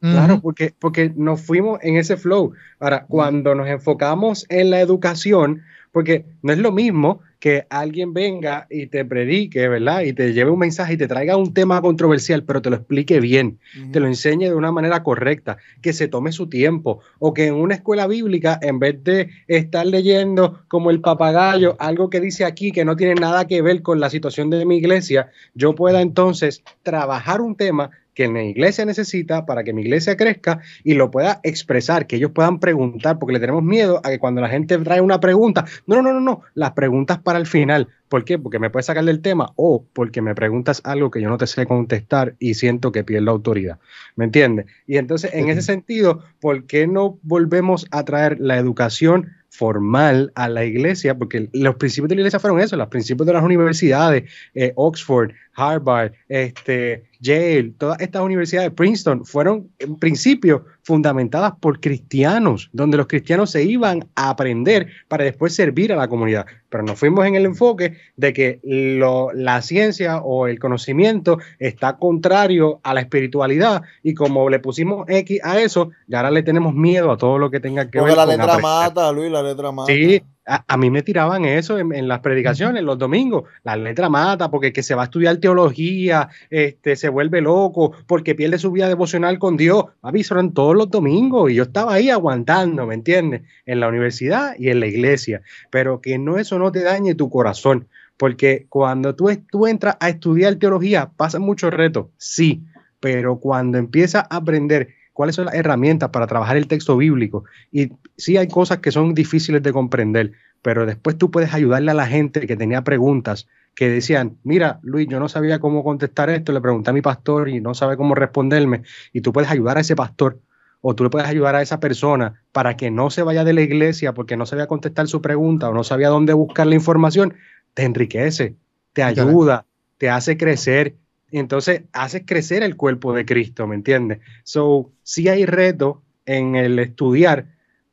Claro, 0.00 0.40
porque, 0.40 0.74
porque 0.78 1.12
nos 1.14 1.42
fuimos 1.42 1.78
en 1.82 1.96
ese 1.96 2.16
flow. 2.16 2.54
Ahora, 2.78 3.04
cuando 3.06 3.54
nos 3.54 3.68
enfocamos 3.68 4.46
en 4.48 4.70
la 4.70 4.80
educación, 4.80 5.62
porque 5.92 6.24
no 6.42 6.52
es 6.52 6.58
lo 6.58 6.72
mismo 6.72 7.20
que 7.40 7.66
alguien 7.70 8.12
venga 8.12 8.66
y 8.68 8.86
te 8.86 9.04
predique, 9.04 9.66
¿verdad? 9.66 10.02
Y 10.02 10.12
te 10.12 10.34
lleve 10.34 10.50
un 10.50 10.58
mensaje 10.58 10.92
y 10.92 10.96
te 10.98 11.08
traiga 11.08 11.36
un 11.36 11.54
tema 11.54 11.80
controversial, 11.80 12.44
pero 12.44 12.60
te 12.60 12.68
lo 12.68 12.76
explique 12.76 13.18
bien, 13.18 13.58
te 13.92 13.98
lo 13.98 14.06
enseñe 14.06 14.44
de 14.44 14.54
una 14.54 14.72
manera 14.72 15.02
correcta, 15.02 15.56
que 15.80 15.94
se 15.94 16.06
tome 16.06 16.32
su 16.32 16.48
tiempo, 16.48 17.00
o 17.18 17.32
que 17.32 17.46
en 17.46 17.54
una 17.54 17.74
escuela 17.74 18.06
bíblica, 18.06 18.58
en 18.60 18.78
vez 18.78 19.02
de 19.02 19.30
estar 19.48 19.86
leyendo 19.86 20.62
como 20.68 20.90
el 20.90 21.00
papagayo 21.00 21.76
algo 21.78 22.10
que 22.10 22.20
dice 22.20 22.44
aquí 22.44 22.72
que 22.72 22.84
no 22.84 22.94
tiene 22.94 23.14
nada 23.14 23.46
que 23.46 23.62
ver 23.62 23.80
con 23.80 24.00
la 24.00 24.10
situación 24.10 24.50
de 24.50 24.66
mi 24.66 24.76
iglesia, 24.76 25.30
yo 25.54 25.74
pueda 25.74 26.02
entonces 26.02 26.62
trabajar 26.82 27.40
un 27.40 27.56
tema 27.56 27.90
que 28.20 28.28
la 28.28 28.42
iglesia 28.42 28.84
necesita 28.84 29.46
para 29.46 29.64
que 29.64 29.72
mi 29.72 29.80
iglesia 29.80 30.14
crezca 30.14 30.60
y 30.84 30.92
lo 30.92 31.10
pueda 31.10 31.40
expresar, 31.42 32.06
que 32.06 32.16
ellos 32.16 32.32
puedan 32.32 32.60
preguntar, 32.60 33.18
porque 33.18 33.32
le 33.32 33.40
tenemos 33.40 33.62
miedo 33.62 33.98
a 34.04 34.10
que 34.10 34.18
cuando 34.18 34.42
la 34.42 34.50
gente 34.50 34.76
trae 34.76 35.00
una 35.00 35.20
pregunta, 35.20 35.64
no, 35.86 35.96
no, 35.96 36.02
no, 36.02 36.12
no, 36.12 36.20
no, 36.20 36.42
las 36.52 36.72
preguntas 36.72 37.18
para 37.18 37.38
el 37.38 37.46
final. 37.46 37.88
¿Por 38.10 38.24
qué? 38.24 38.40
Porque 38.40 38.58
me 38.58 38.70
puedes 38.70 38.86
sacar 38.86 39.04
del 39.04 39.22
tema 39.22 39.52
o 39.54 39.84
porque 39.92 40.20
me 40.20 40.34
preguntas 40.34 40.80
algo 40.82 41.12
que 41.12 41.22
yo 41.22 41.28
no 41.28 41.38
te 41.38 41.46
sé 41.46 41.64
contestar 41.64 42.34
y 42.40 42.54
siento 42.54 42.90
que 42.90 43.04
pierdo 43.04 43.30
autoridad. 43.30 43.78
¿Me 44.16 44.24
entiendes? 44.24 44.66
Y 44.88 44.96
entonces, 44.96 45.30
en 45.32 45.48
ese 45.48 45.62
sentido, 45.62 46.24
¿por 46.40 46.64
qué 46.64 46.88
no 46.88 47.20
volvemos 47.22 47.86
a 47.92 48.04
traer 48.04 48.40
la 48.40 48.58
educación? 48.58 49.30
formal 49.50 50.32
a 50.36 50.48
la 50.48 50.64
iglesia, 50.64 51.18
porque 51.18 51.48
los 51.52 51.74
principios 51.74 52.08
de 52.08 52.14
la 52.14 52.20
iglesia 52.20 52.38
fueron 52.38 52.60
eso, 52.60 52.76
los 52.76 52.88
principios 52.88 53.26
de 53.26 53.32
las 53.32 53.42
universidades, 53.42 54.30
eh, 54.54 54.72
Oxford, 54.76 55.32
Harvard, 55.54 56.12
este, 56.28 57.04
Yale, 57.20 57.74
todas 57.76 58.00
estas 58.00 58.22
universidades, 58.22 58.70
Princeton, 58.70 59.24
fueron 59.26 59.68
en 59.78 59.96
principio 59.96 60.64
fundamentadas 60.82 61.52
por 61.60 61.80
cristianos, 61.80 62.70
donde 62.72 62.96
los 62.96 63.06
cristianos 63.06 63.50
se 63.50 63.62
iban 63.64 64.08
a 64.14 64.30
aprender 64.30 64.88
para 65.08 65.24
después 65.24 65.54
servir 65.54 65.92
a 65.92 65.96
la 65.96 66.08
comunidad. 66.08 66.46
Pero 66.70 66.84
nos 66.84 66.98
fuimos 66.98 67.26
en 67.26 67.34
el 67.34 67.44
enfoque 67.44 67.98
de 68.16 68.32
que 68.32 68.60
la 68.62 69.60
ciencia 69.60 70.22
o 70.22 70.46
el 70.46 70.58
conocimiento 70.58 71.38
está 71.58 71.98
contrario 71.98 72.80
a 72.82 72.94
la 72.94 73.00
espiritualidad 73.00 73.82
y 74.02 74.14
como 74.14 74.48
le 74.48 74.60
pusimos 74.60 75.04
X 75.08 75.40
a 75.42 75.60
eso, 75.60 75.90
ya 76.06 76.18
ahora 76.18 76.30
le 76.30 76.42
tenemos 76.42 76.72
miedo 76.74 77.10
a 77.10 77.16
todo 77.16 77.38
lo 77.38 77.50
que 77.50 77.60
tenga 77.60 77.90
que 77.90 78.00
ver 78.00 78.14
con 78.14 78.16
la 78.16 78.26
letra 78.26 78.58
mata, 78.58 79.12
Luis, 79.12 79.30
la 79.30 79.42
letra 79.42 79.72
mata. 79.72 79.92
Sí, 79.92 80.22
a, 80.46 80.76
mí 80.76 80.90
me 80.90 81.02
tiraban 81.02 81.44
eso 81.44 81.78
en, 81.78 82.08
las 82.08 82.20
predicaciones, 82.20 82.82
los 82.82 82.98
domingos. 82.98 83.44
La 83.62 83.76
letra 83.76 84.08
mata, 84.08 84.50
porque 84.50 84.72
que 84.72 84.82
se 84.82 84.94
va 84.94 85.02
a 85.02 85.04
estudiar 85.04 85.36
teología, 85.36 86.28
este, 86.50 86.96
se 86.96 87.08
vuelve 87.08 87.40
loco, 87.40 87.92
porque 88.06 88.34
pierde 88.34 88.58
su 88.58 88.72
vida 88.72 88.88
devocional 88.88 89.38
con 89.38 89.56
Dios. 89.56 89.84
Avisaron 90.02 90.52
todos 90.52 90.74
los 90.74 90.90
domingos 90.90 91.50
y 91.50 91.54
yo 91.54 91.64
estaba 91.64 91.94
ahí 91.94 92.10
aguantando, 92.10 92.86
¿me 92.86 92.94
entiendes? 92.94 93.42
En 93.66 93.80
la 93.80 93.88
universidad 93.88 94.54
y 94.58 94.70
en 94.70 94.80
la 94.80 94.86
iglesia. 94.86 95.42
Pero 95.70 96.00
que 96.00 96.18
no 96.18 96.38
eso 96.38 96.58
no 96.58 96.72
te 96.72 96.82
dañe 96.82 97.14
tu 97.14 97.30
corazón, 97.30 97.88
porque 98.16 98.66
cuando 98.68 99.14
tú, 99.14 99.30
tú 99.50 99.66
entras 99.66 99.96
a 100.00 100.08
estudiar 100.08 100.56
teología, 100.56 101.10
pasan 101.16 101.42
muchos 101.42 101.72
retos, 101.72 102.06
sí, 102.16 102.64
pero 102.98 103.38
cuando 103.38 103.78
empiezas 103.78 104.24
a 104.28 104.36
aprender 104.36 104.99
cuáles 105.20 105.36
son 105.36 105.44
las 105.44 105.54
herramientas 105.54 106.08
para 106.08 106.26
trabajar 106.26 106.56
el 106.56 106.66
texto 106.66 106.96
bíblico. 106.96 107.44
Y 107.70 107.92
sí 108.16 108.38
hay 108.38 108.48
cosas 108.48 108.78
que 108.78 108.90
son 108.90 109.12
difíciles 109.12 109.62
de 109.62 109.70
comprender, 109.70 110.32
pero 110.62 110.86
después 110.86 111.18
tú 111.18 111.30
puedes 111.30 111.52
ayudarle 111.52 111.90
a 111.90 111.94
la 111.94 112.06
gente 112.06 112.46
que 112.46 112.56
tenía 112.56 112.84
preguntas 112.84 113.46
que 113.74 113.90
decían, 113.90 114.38
mira, 114.44 114.80
Luis, 114.82 115.08
yo 115.10 115.20
no 115.20 115.28
sabía 115.28 115.58
cómo 115.58 115.84
contestar 115.84 116.30
esto, 116.30 116.52
le 116.52 116.62
pregunté 116.62 116.88
a 116.88 116.94
mi 116.94 117.02
pastor 117.02 117.50
y 117.50 117.60
no 117.60 117.74
sabe 117.74 117.98
cómo 117.98 118.14
responderme, 118.14 118.80
y 119.12 119.20
tú 119.20 119.30
puedes 119.30 119.50
ayudar 119.50 119.76
a 119.76 119.82
ese 119.82 119.94
pastor 119.94 120.38
o 120.80 120.94
tú 120.94 121.04
le 121.04 121.10
puedes 121.10 121.28
ayudar 121.28 121.54
a 121.54 121.60
esa 121.60 121.80
persona 121.80 122.40
para 122.50 122.78
que 122.78 122.90
no 122.90 123.10
se 123.10 123.22
vaya 123.22 123.44
de 123.44 123.52
la 123.52 123.60
iglesia 123.60 124.14
porque 124.14 124.38
no 124.38 124.46
sabía 124.46 124.68
contestar 124.68 125.06
su 125.06 125.20
pregunta 125.20 125.68
o 125.68 125.74
no 125.74 125.84
sabía 125.84 126.08
dónde 126.08 126.32
buscar 126.32 126.66
la 126.66 126.76
información, 126.76 127.34
te 127.74 127.82
enriquece, 127.82 128.54
te 128.94 129.02
ayuda, 129.02 129.66
te 129.98 130.08
hace 130.08 130.38
crecer 130.38 130.94
entonces 131.38 131.82
haces 131.92 132.22
crecer 132.26 132.62
el 132.62 132.76
cuerpo 132.76 133.12
de 133.12 133.24
Cristo, 133.24 133.66
¿me 133.66 133.76
entiendes? 133.76 134.18
So, 134.42 134.90
si 135.02 135.28
hay 135.28 135.46
reto 135.46 136.02
en 136.26 136.56
el 136.56 136.78
estudiar, 136.78 137.46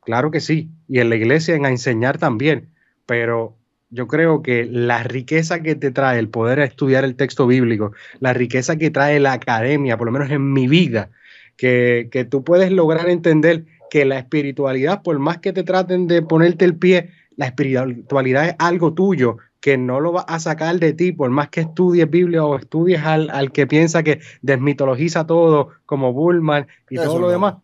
claro 0.03 0.31
que 0.31 0.39
sí, 0.39 0.69
y 0.87 0.99
en 0.99 1.09
la 1.09 1.15
iglesia 1.15 1.55
en 1.55 1.65
enseñar 1.65 2.17
también, 2.17 2.69
pero 3.05 3.55
yo 3.89 4.07
creo 4.07 4.41
que 4.41 4.65
la 4.65 5.03
riqueza 5.03 5.61
que 5.61 5.75
te 5.75 5.91
trae 5.91 6.19
el 6.19 6.29
poder 6.29 6.59
estudiar 6.59 7.03
el 7.03 7.15
texto 7.15 7.47
bíblico, 7.47 7.93
la 8.19 8.33
riqueza 8.33 8.75
que 8.77 8.89
trae 8.89 9.19
la 9.19 9.33
academia, 9.33 9.97
por 9.97 10.07
lo 10.07 10.11
menos 10.11 10.29
en 10.31 10.51
mi 10.51 10.67
vida, 10.67 11.09
que, 11.55 12.09
que 12.11 12.25
tú 12.25 12.43
puedes 12.43 12.71
lograr 12.71 13.09
entender 13.09 13.65
que 13.89 14.05
la 14.05 14.19
espiritualidad, 14.19 15.01
por 15.03 15.19
más 15.19 15.37
que 15.37 15.53
te 15.53 15.63
traten 15.63 16.07
de 16.07 16.21
ponerte 16.21 16.65
el 16.65 16.75
pie, 16.75 17.11
la 17.35 17.45
espiritualidad 17.45 18.49
es 18.49 18.55
algo 18.59 18.93
tuyo 18.93 19.37
que 19.59 19.77
no 19.77 19.99
lo 19.99 20.13
va 20.13 20.21
a 20.21 20.39
sacar 20.39 20.79
de 20.79 20.93
ti, 20.93 21.11
por 21.11 21.29
más 21.29 21.49
que 21.49 21.61
estudies 21.61 22.09
Biblia 22.09 22.43
o 22.43 22.57
estudies 22.57 23.03
al, 23.03 23.51
que 23.51 23.67
piensa 23.67 24.03
que 24.03 24.21
desmitologiza 24.41 25.25
todo, 25.25 25.69
como 25.85 26.13
Bullman 26.13 26.67
y 26.89 26.95
todo 26.95 27.19
lo 27.19 27.29
demás. 27.29 27.55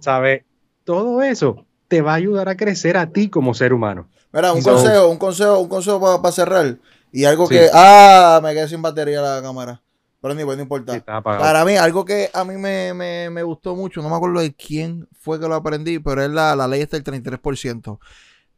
¿Sabes? 0.00 0.44
Todo 0.84 1.22
eso 1.22 1.66
te 1.88 2.02
va 2.02 2.12
a 2.12 2.16
ayudar 2.16 2.48
a 2.48 2.56
crecer 2.56 2.96
a 2.96 3.10
ti 3.10 3.28
como 3.28 3.54
ser 3.54 3.72
humano. 3.72 4.08
Mira, 4.32 4.52
un 4.52 4.62
consejo, 4.62 5.08
un 5.08 5.18
consejo, 5.18 5.58
un 5.60 5.68
consejo 5.68 6.20
para 6.20 6.32
cerrar. 6.32 6.78
Y 7.12 7.24
algo 7.24 7.48
que. 7.48 7.68
Ah, 7.72 8.40
me 8.42 8.52
quedé 8.52 8.68
sin 8.68 8.82
batería 8.82 9.20
la 9.20 9.40
cámara. 9.40 9.82
Pero 10.20 10.34
ni 10.34 10.44
no 10.44 10.60
importa. 10.60 11.00
para 11.22 11.64
mí, 11.64 11.76
algo 11.76 12.04
que 12.04 12.30
a 12.32 12.44
mí 12.44 12.56
me, 12.56 13.42
gustó 13.42 13.76
mucho, 13.76 14.02
no 14.02 14.08
me 14.08 14.16
acuerdo 14.16 14.40
de 14.40 14.52
quién 14.54 15.08
fue 15.20 15.38
que 15.38 15.46
lo 15.46 15.54
aprendí, 15.54 15.98
pero 16.00 16.22
es 16.22 16.30
la, 16.30 16.56
la 16.56 16.66
ley 16.66 16.80
está 16.80 16.96
el 16.96 17.04
33%. 17.04 17.98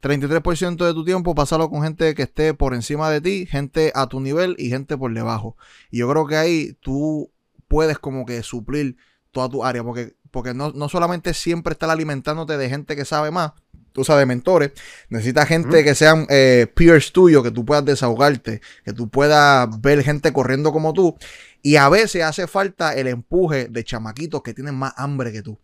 33% 0.01 0.87
de 0.87 0.95
tu 0.95 1.05
tiempo 1.05 1.35
pásalo 1.35 1.69
con 1.71 1.83
gente 1.83 2.15
que 2.15 2.23
esté 2.23 2.55
por 2.55 2.75
encima 2.75 3.11
de 3.11 3.21
ti, 3.21 3.47
gente 3.47 3.93
a 3.95 4.07
tu 4.07 4.21
nivel 4.21 4.55
y 4.59 4.69
gente 4.71 4.97
por 4.97 5.13
debajo. 5.13 5.57
Y 5.91 5.99
yo 5.99 6.09
creo 6.09 6.27
que 6.27 6.37
ahí 6.37 6.77
tú 6.81 7.31
puedes 7.67 7.99
como 7.99 8.25
que 8.27 8.43
suplir 8.43 8.97
toda 9.31 9.49
tu 9.49 9.65
área, 9.65 9.83
porque 9.83 10.17
porque 10.31 10.55
no, 10.55 10.73
no 10.73 10.89
solamente 10.89 11.35
siempre 11.35 11.73
estar 11.73 11.91
alimentándote 11.91 12.57
de 12.57 12.69
gente 12.69 12.97
que 12.97 13.05
sabe 13.05 13.31
más, 13.31 13.53
tú 13.93 14.05
sabes, 14.05 14.27
mentores. 14.27 14.73
Necesitas 15.09 15.49
gente 15.49 15.83
que 15.85 15.95
sean 15.95 16.27
eh, 16.29 16.67
peers 16.75 17.13
tuyos, 17.13 17.43
que 17.43 17.51
tú 17.51 17.65
puedas 17.65 17.85
desahogarte, 17.85 18.61
que 18.85 18.93
tú 18.93 19.09
puedas 19.09 19.69
ver 19.81 20.03
gente 20.03 20.33
corriendo 20.33 20.73
como 20.73 20.93
tú. 20.93 21.17
Y 21.63 21.77
a 21.77 21.89
veces 21.89 22.23
hace 22.23 22.47
falta 22.47 22.95
el 22.95 23.09
empuje 23.09 23.69
de 23.69 23.85
chamaquitos 23.85 24.43
que 24.43 24.55
tienen 24.55 24.75
más 24.75 24.93
hambre 24.97 25.33
que 25.33 25.43
tú. 25.43 25.59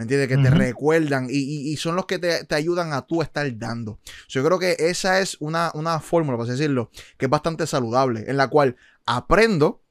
¿Me 0.00 0.04
entiendes? 0.04 0.28
Que 0.28 0.38
te 0.38 0.48
recuerdan 0.48 1.26
y, 1.28 1.76
son 1.76 1.94
los 1.94 2.06
que 2.06 2.18
te, 2.18 2.54
ayudan 2.54 2.94
a 2.94 3.02
tú 3.02 3.20
estar 3.20 3.46
dando. 3.58 3.98
Yo 4.30 4.42
creo 4.42 4.58
que 4.58 4.74
esa 4.78 5.20
es 5.20 5.36
una, 5.40 5.70
una 5.74 6.00
fórmula, 6.00 6.38
por 6.38 6.44
así 6.44 6.52
decirlo, 6.52 6.90
que 7.18 7.26
es 7.26 7.30
bastante 7.30 7.66
saludable, 7.66 8.24
en 8.26 8.38
la 8.38 8.48
cual 8.48 8.76
aprendo, 9.04 9.82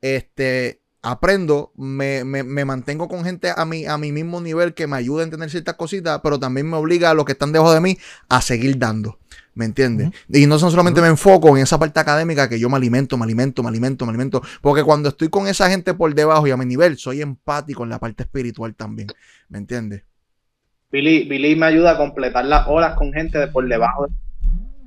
este, 0.00 0.80
aprendo, 1.02 1.74
me, 1.76 2.24
mantengo 2.24 3.06
con 3.06 3.22
gente 3.22 3.52
a 3.54 3.66
mi, 3.66 3.84
a 3.84 3.98
mi 3.98 4.12
mismo 4.12 4.40
nivel 4.40 4.72
que 4.72 4.86
me 4.86 4.96
ayuda 4.96 5.20
a 5.20 5.24
entender 5.24 5.50
ciertas 5.50 5.74
cositas, 5.74 6.20
pero 6.22 6.40
también 6.40 6.70
me 6.70 6.78
obliga 6.78 7.10
a 7.10 7.14
los 7.14 7.26
que 7.26 7.32
están 7.32 7.52
debajo 7.52 7.74
de 7.74 7.82
mí 7.82 7.98
a 8.30 8.40
seguir 8.40 8.78
dando. 8.78 9.18
¿Me 9.54 9.64
entiendes? 9.64 10.10
Y 10.28 10.46
no 10.46 10.58
solamente 10.58 11.00
me 11.00 11.06
enfoco 11.06 11.56
en 11.56 11.62
esa 11.62 11.78
parte 11.78 12.00
académica 12.00 12.48
que 12.48 12.58
yo 12.58 12.68
me 12.68 12.76
alimento, 12.76 13.16
me 13.16 13.24
alimento, 13.24 13.62
me 13.62 13.68
alimento, 13.68 14.04
me 14.04 14.10
alimento. 14.10 14.42
Porque 14.60 14.82
cuando 14.82 15.10
estoy 15.10 15.28
con 15.28 15.46
esa 15.46 15.70
gente 15.70 15.94
por 15.94 16.12
debajo 16.12 16.46
y 16.46 16.50
a 16.50 16.56
mi 16.56 16.66
nivel, 16.66 16.98
soy 16.98 17.22
empático 17.22 17.84
en 17.84 17.90
la 17.90 18.00
parte 18.00 18.24
espiritual 18.24 18.74
también. 18.74 19.08
¿Me 19.48 19.58
entiendes? 19.58 20.02
Billy, 20.90 21.28
Billy 21.28 21.54
me 21.56 21.66
ayuda 21.66 21.92
a 21.92 21.96
completar 21.96 22.44
las 22.44 22.66
horas 22.66 22.96
con 22.96 23.12
gente 23.12 23.38
de 23.38 23.46
por 23.48 23.66
debajo. 23.68 24.08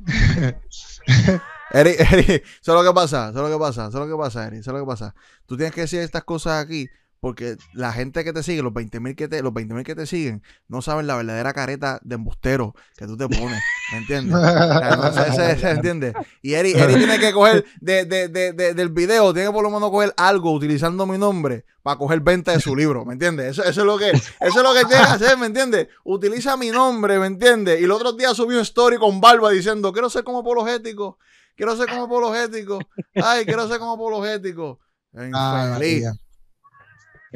Eric, 1.72 1.99
Eric, 2.11 2.30
eso 2.30 2.43
es 2.61 2.68
lo 2.68 2.84
que 2.84 2.93
pasa, 2.93 3.30
eso 3.30 3.43
es 3.43 3.49
lo 3.49 3.57
que 3.57 3.59
pasa, 3.59 3.88
eso 3.88 3.97
es 4.01 4.07
lo 4.07 4.18
que 4.18 4.22
pasa, 4.22 4.47
Eric, 4.47 4.59
eso 4.59 4.72
es 4.72 4.74
lo 4.74 4.80
que 4.86 4.89
pasa. 4.89 5.15
Tú 5.45 5.57
tienes 5.57 5.74
que 5.74 5.82
decir 5.82 5.99
estas 5.99 6.24
cosas 6.24 6.63
aquí 6.63 6.89
porque 7.20 7.57
la 7.74 7.91
gente 7.93 8.24
que 8.24 8.34
te 8.34 8.43
sigue, 8.43 8.61
los 8.61 8.74
20 8.74 8.99
mil 8.99 9.15
que 9.15 9.28
te, 9.28 9.41
los 9.41 9.53
que 9.53 9.95
te 9.95 10.05
siguen, 10.05 10.43
no 10.68 10.82
saben 10.82 11.07
la 11.07 11.15
verdadera 11.15 11.53
careta 11.53 11.99
de 12.03 12.15
embustero 12.15 12.76
que 12.95 13.05
tú 13.05 13.18
te 13.18 13.28
pones, 13.28 13.61
¿me 13.91 13.97
entiendes? 13.99 14.38
¿Se 15.59 15.70
entiende? 15.70 16.13
Y 16.41 16.53
Eric, 16.53 16.78
Eric, 16.78 16.97
tiene 16.97 17.20
que 17.20 17.32
coger 17.32 17.65
de, 17.82 18.05
de, 18.05 18.28
de, 18.30 18.74
del 18.74 18.89
video, 18.89 19.34
tiene 19.34 19.49
que 19.49 19.53
por 19.53 19.63
lo 19.63 19.72
menos 19.72 19.89
coger 19.89 20.13
algo 20.18 20.51
utilizando 20.51 21.05
mi 21.05 21.18
nombre 21.18 21.65
para 21.82 21.97
coger 21.97 22.20
venta 22.22 22.51
de 22.51 22.59
su 22.59 22.76
libro, 22.76 23.05
¿me 23.05 23.13
entiendes? 23.13 23.51
Eso, 23.51 23.63
eso, 23.63 23.82
es 23.82 23.88
lo 23.88 23.97
que, 23.97 24.09
eso 24.09 24.32
es 24.39 24.55
lo 24.55 24.74
que 24.74 24.86
tiene 24.86 25.03
que 25.03 25.11
hacer, 25.11 25.38
¿me 25.38 25.47
entiendes? 25.47 25.88
Utiliza 26.03 26.57
mi 26.57 26.70
nombre, 26.70 27.20
¿me 27.20 27.28
entiendes? 27.28 27.80
Y 27.82 27.84
el 27.84 27.91
otro 27.91 28.13
día 28.13 28.34
subió 28.34 28.57
un 28.57 28.63
story 28.63 28.97
con 28.97 29.20
barba 29.20 29.51
diciendo, 29.51 29.91
quiero 29.91 30.09
ser 30.09 30.24
como 30.24 30.39
apologético 30.39 31.18
quiero 31.57 31.76
ser 31.76 31.89
como 31.89 32.03
apologético. 32.03 32.80
Ay, 33.15 33.43
quiero 33.43 33.68
ser 33.68 33.80
como 33.80 33.93
apologético. 33.93 34.80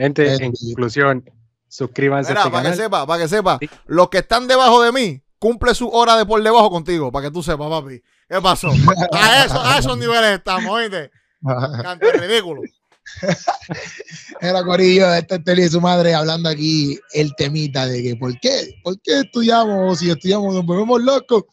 Gente, 0.02 0.34
en 0.34 0.52
conclusión, 0.52 1.30
suscríbanse. 1.68 2.32
Mira, 2.32 2.42
este 2.42 2.52
para 2.52 2.70
que 2.72 2.76
sepa, 2.76 3.06
para 3.06 3.22
que 3.22 3.28
sepa, 3.30 3.60
los 3.86 4.10
que 4.10 4.18
están 4.20 4.48
debajo 4.48 4.82
de 4.82 4.92
mí, 4.92 5.22
cumple 5.38 5.76
su 5.76 5.88
hora 5.90 6.18
de 6.18 6.26
por 6.26 6.42
debajo 6.42 6.70
contigo, 6.72 7.12
para 7.12 7.28
que 7.28 7.32
tú 7.32 7.44
sepas, 7.44 7.70
papi. 7.70 8.02
¿Qué 8.28 8.42
pasó? 8.42 8.70
A, 9.12 9.46
eso, 9.46 9.62
a 9.62 9.78
esos 9.78 9.98
niveles 9.98 10.38
estamos, 10.38 10.72
oíste. 10.72 11.12
Canta 11.82 12.12
ridículo. 12.14 12.62
Era 14.40 14.64
Corillo, 14.64 15.14
este 15.14 15.42
es 15.46 15.60
y 15.60 15.70
su 15.70 15.82
madre 15.82 16.14
hablando 16.14 16.50
aquí 16.50 16.98
el 17.14 17.36
temita 17.36 17.86
de 17.86 18.02
que 18.02 18.16
¿por 18.16 18.40
qué? 18.40 18.80
¿Por 18.84 19.00
qué 19.02 19.20
estudiamos? 19.20 20.00
Si 20.00 20.10
estudiamos 20.10 20.54
nos 20.54 20.66
volvemos 20.66 21.02
locos. 21.02 21.44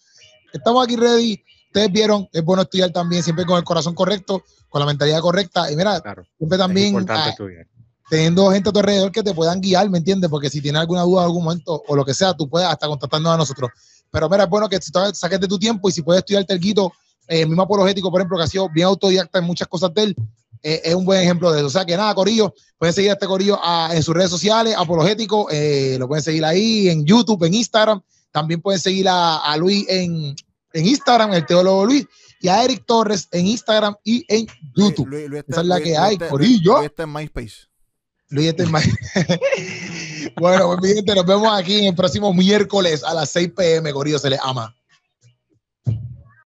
Estamos 0.53 0.85
aquí 0.85 0.97
ready 0.97 1.43
ustedes 1.69 1.93
vieron, 1.93 2.29
es 2.33 2.43
bueno 2.43 2.63
estudiar 2.63 2.91
también, 2.91 3.23
siempre 3.23 3.45
con 3.45 3.59
el 3.59 3.65
corazón 3.65 3.95
correcto, 3.95 4.43
con 4.69 4.81
la 4.81 4.87
mentalidad 4.87 5.21
correcta. 5.21 5.71
Y 5.71 5.77
mira, 5.77 6.03
siempre 6.39 6.59
también 6.59 7.07
ah, 7.09 7.35
teniendo 8.09 8.51
gente 8.51 8.71
a 8.71 8.73
tu 8.73 8.79
alrededor 8.79 9.13
que 9.13 9.23
te 9.23 9.35
puedan 9.35 9.61
guiar, 9.61 9.89
¿me 9.91 9.99
entiendes? 9.99 10.31
Porque 10.31 10.51
si 10.51 10.61
tienes 10.61 10.81
alguna 10.81 11.03
duda 11.03 11.23
en 11.23 11.27
algún 11.27 11.45
momento 11.45 11.83
o 11.87 11.97
lo 11.97 12.05
que 12.05 12.15
sea, 12.15 12.35
tú 12.35 12.49
puedes 12.49 12.69
hasta 12.69 12.87
contactarnos 12.87 13.33
a 13.33 13.37
nosotros. 13.37 13.71
Pero 14.11 14.29
mira, 14.29 14.45
es 14.45 14.51
bueno 14.51 14.69
que 14.69 14.79
saques 14.81 15.41
de 15.41 15.49
tu 15.49 15.59
tiempo 15.59 15.89
y 15.89 15.93
si 15.93 16.03
puedes 16.03 16.21
estudiar 16.21 16.45
el 16.49 16.61
guito, 16.61 16.93
eh, 17.27 17.45
mismo 17.45 17.63
apologético, 17.63 18.11
por 18.11 18.21
ejemplo, 18.21 18.39
que 18.39 18.45
ha 18.45 18.47
sido 18.47 18.69
bien 18.71 18.87
autodidacta 18.87 19.39
en 19.39 19.45
muchas 19.45 19.69
cosas 19.69 19.93
de 19.93 20.03
él, 20.05 20.17
eh, 20.63 20.81
es 20.85 20.95
un 20.95 21.05
buen 21.05 21.21
ejemplo 21.21 21.53
de 21.53 21.59
eso. 21.59 21.67
O 21.67 21.71
sea 21.71 21.85
que 21.85 21.97
nada, 21.97 22.15
Corillo, 22.15 22.55
pueden 22.79 22.95
seguir 22.95 23.11
a 23.11 23.15
este 23.15 23.27
Corillo 23.27 23.61
en 23.93 24.03
sus 24.03 24.15
redes 24.15 24.31
sociales, 24.31 24.75
apologético, 24.77 25.49
eh, 25.51 25.97
lo 25.99 26.09
pueden 26.09 26.23
seguir 26.23 26.45
ahí 26.45 26.89
en 26.89 27.05
YouTube, 27.05 27.45
en 27.45 27.55
Instagram. 27.55 28.01
También 28.31 28.61
pueden 28.61 28.81
seguir 28.81 29.07
a 29.09 29.57
Luis 29.59 29.87
en, 29.89 30.35
en 30.73 30.87
Instagram, 30.87 31.33
el 31.33 31.47
teólogo 31.47 31.87
Luis, 31.87 32.07
y 32.41 32.49
a 32.49 32.65
Eric 32.65 32.85
Torres 32.87 33.29
en 33.33 33.47
Instagram 33.47 33.97
y 34.05 34.25
en 34.29 34.47
YouTube. 34.75 35.45
Esa 35.47 35.61
es 35.61 35.67
la 35.67 35.81
que 35.81 35.97
hay, 35.97 36.19
Corillo. 36.19 36.77
Luis 36.77 36.87
está 36.87 37.03
en 37.05 37.13
MySpace. 37.13 37.68
Luis 38.31 38.55
MySpace. 38.57 39.41
bueno, 40.37 40.69
pues 40.69 40.81
mi 40.83 40.95
gente, 40.97 41.15
nos 41.15 41.27
vemos 41.27 41.49
aquí 41.59 41.79
en 41.79 41.85
el 41.87 41.95
próximo 41.95 42.33
miércoles 42.33 43.03
a 43.05 43.15
las 43.15 43.31
6 43.31 43.53
pm, 43.57 43.93
Corillo, 43.93 44.19
se 44.19 44.31
les 44.31 44.41
ama. 44.43 44.75